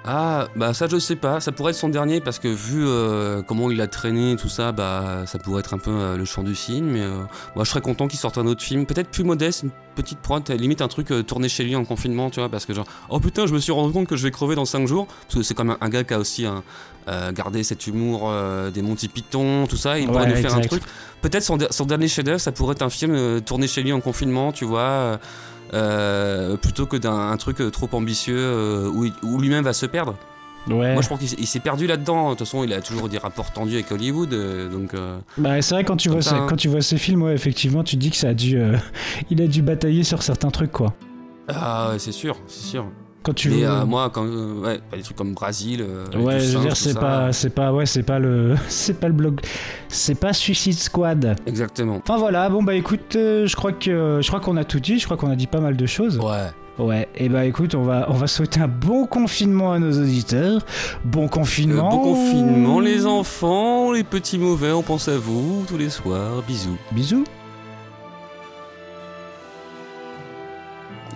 Ah, 0.06 0.48
bah 0.54 0.74
ça, 0.74 0.86
je 0.86 0.98
sais 0.98 1.16
pas. 1.16 1.40
Ça 1.40 1.50
pourrait 1.50 1.70
être 1.70 1.78
son 1.78 1.88
dernier 1.88 2.20
parce 2.20 2.38
que 2.38 2.48
vu 2.48 2.86
euh, 2.86 3.42
comment 3.42 3.70
il 3.70 3.80
a 3.80 3.86
traîné 3.86 4.32
et 4.32 4.36
tout 4.36 4.50
ça, 4.50 4.70
bah 4.70 5.24
ça 5.26 5.38
pourrait 5.38 5.60
être 5.60 5.72
un 5.72 5.78
peu 5.78 5.90
euh, 5.90 6.16
le 6.18 6.26
champ 6.26 6.42
du 6.42 6.54
film. 6.54 6.90
Mais 6.90 7.00
euh, 7.00 7.22
moi, 7.54 7.64
je 7.64 7.70
serais 7.70 7.80
content 7.80 8.06
qu'il 8.06 8.18
sorte 8.18 8.36
un 8.36 8.46
autre 8.46 8.62
film, 8.62 8.84
peut-être 8.84 9.08
plus 9.08 9.24
modeste, 9.24 9.62
une 9.62 9.70
petite 9.94 10.18
prod, 10.18 10.48
limite 10.50 10.82
un 10.82 10.88
truc 10.88 11.10
euh, 11.10 11.22
tourné 11.22 11.48
chez 11.48 11.64
lui 11.64 11.74
en 11.76 11.84
confinement, 11.84 12.30
tu 12.30 12.40
vois, 12.40 12.48
parce 12.48 12.66
que 12.66 12.74
genre, 12.74 12.86
oh 13.08 13.20
putain, 13.20 13.46
je 13.46 13.54
me 13.54 13.58
suis 13.58 13.72
rendu 13.72 13.92
compte 13.92 14.06
que 14.06 14.16
je 14.16 14.24
vais 14.24 14.30
crever 14.30 14.54
dans 14.54 14.64
5 14.64 14.86
jours, 14.86 15.06
parce 15.06 15.36
que 15.36 15.42
c'est 15.42 15.54
quand 15.54 15.64
même 15.64 15.76
un, 15.80 15.88
gars 15.88 16.04
qui 16.04 16.14
a 16.14 16.18
aussi 16.18 16.44
un, 16.44 16.62
euh, 17.08 17.32
gardé 17.32 17.62
cet 17.62 17.86
humour 17.86 18.30
euh, 18.30 18.70
des 18.70 18.82
Monty 18.82 19.08
Python, 19.08 19.66
tout 19.66 19.76
ça. 19.76 19.98
Il 19.98 20.06
pourrait 20.06 20.26
nous 20.26 20.36
faire 20.36 20.54
un 20.54 20.60
truc. 20.60 20.82
Peut-être 21.22 21.42
son, 21.42 21.58
son 21.70 21.86
dernier 21.86 22.08
chef-d'œuvre, 22.08 22.40
ça 22.40 22.52
pourrait 22.52 22.72
être 22.72 22.82
un 22.82 22.90
film 22.90 23.12
euh, 23.14 23.40
tourné 23.40 23.66
chez 23.66 23.82
lui 23.82 23.92
en 23.92 24.00
confinement, 24.00 24.52
tu 24.52 24.64
vois. 24.64 25.18
Euh, 25.74 26.56
plutôt 26.56 26.86
que 26.86 26.96
d'un 26.96 27.30
un 27.30 27.36
truc 27.36 27.60
euh, 27.60 27.70
trop 27.70 27.88
ambitieux 27.92 28.36
euh, 28.38 28.88
où, 29.22 29.38
lui-même 29.38 29.64
va 29.64 29.72
se 29.72 29.86
perdre. 29.86 30.14
ouais 30.68 30.92
Moi, 30.94 31.02
je 31.02 31.08
pense 31.08 31.18
qu'il 31.18 31.46
s'est- 31.46 31.60
perdu 31.60 31.86
là-dedans. 31.86 32.26
De 32.26 32.30
toute 32.30 32.40
façon, 32.40 32.64
il 32.64 32.72
a 32.72 32.80
toujours 32.80 33.08
des 33.08 33.18
rapports 33.18 33.52
tendus 33.52 33.74
avec 33.74 33.90
Hollywood, 33.92 34.30
donc. 34.70 34.94
euh, 34.94 35.18
Bah, 35.36 35.60
c'est 35.60 35.74
vrai 35.74 35.84
quand 35.84 35.96
tu 35.96 36.08
vois 36.08 36.22
ça, 36.22 36.30
ces- 36.30 36.36
hein. 36.36 36.46
quand 36.48 36.56
tu 36.56 36.68
vois 36.68 36.80
ces 36.82 36.96
films 36.98 37.22
ouais 37.22 37.34
effectivement 37.34 37.82
tu 37.84 37.96
te 37.96 38.00
dis 38.00 38.10
que 38.10 38.16
ça 38.16 38.28
a 38.28 38.34
dû 38.34 38.58
il 39.30 39.42
a 39.42 39.46
dû 39.46 39.62
batailler 39.62 40.04
sur 40.04 40.22
certains 40.22 40.50
trucs 40.50 40.72
quoi 40.72 40.94
Ah, 41.48 41.92
c'est 41.98 42.12
sûr, 42.12 42.36
c'est 42.46 42.66
sûr. 42.66 42.86
Quand 43.24 43.34
tu 43.34 43.50
Mais 43.50 43.64
vois- 43.64 43.80
euh, 43.80 43.84
moi, 43.86 44.10
quand, 44.12 44.24
euh, 44.24 44.60
ouais, 44.60 44.80
bah, 44.90 44.96
des 44.96 45.02
trucs 45.02 45.16
comme 45.16 45.34
Brésil. 45.34 45.80
euh, 45.82 46.04
Ouais, 46.16 46.38
je 46.38 46.44
veux 46.46 46.52
singe, 46.52 46.62
dire, 46.62 46.76
c'est 46.76 46.94
pas, 46.94 47.32
c'est 47.32 47.50
pas, 47.50 47.72
ouais, 47.72 47.86
c'est 47.86 48.04
pas 48.04 48.18
le, 48.20 48.54
c'est 48.68 49.00
pas 49.00 49.08
le 49.08 49.14
blog, 49.14 49.40
c'est 49.88 50.14
pas 50.14 50.32
Suicide 50.32 50.78
Squad. 50.78 51.34
Exactement. 51.46 52.00
Enfin 52.02 52.18
voilà, 52.18 52.48
bon 52.50 52.62
bah 52.62 52.74
écoute, 52.74 53.12
je 53.14 53.56
crois 53.56 53.72
que, 53.72 54.20
je 54.22 54.28
crois 54.28 54.38
qu'on 54.40 54.56
a 54.56 54.64
tout 54.64 54.78
dit, 54.80 54.98
je 55.00 55.04
crois 55.06 55.16
qu'on 55.16 55.30
a 55.30 55.36
dit 55.36 55.46
pas 55.48 55.60
mal 55.60 55.76
de 55.76 55.86
choses. 55.86 56.18
Ouais. 56.18 56.50
Ouais, 56.76 57.08
et 57.14 57.28
bah 57.28 57.44
écoute, 57.44 57.76
on 57.76 57.82
va, 57.84 58.06
on 58.10 58.14
va 58.14 58.26
souhaiter 58.26 58.58
un 58.60 58.66
bon 58.66 59.06
confinement 59.06 59.70
à 59.72 59.78
nos 59.78 59.92
auditeurs, 59.92 60.60
bon 61.04 61.26
Euh, 61.26 61.28
confinement. 61.28 61.88
bon 61.88 61.98
confinement, 62.00 62.80
les 62.80 63.06
enfants, 63.06 63.92
les 63.92 64.02
petits 64.02 64.38
mauvais, 64.38 64.72
on 64.72 64.82
pense 64.82 65.06
à 65.06 65.16
vous 65.16 65.64
tous 65.68 65.76
les 65.78 65.88
soirs. 65.88 66.42
Bisous. 66.48 66.76
Bisous. 66.90 67.22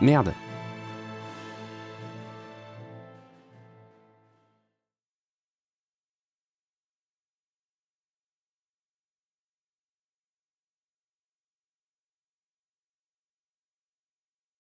Merde. 0.01 0.33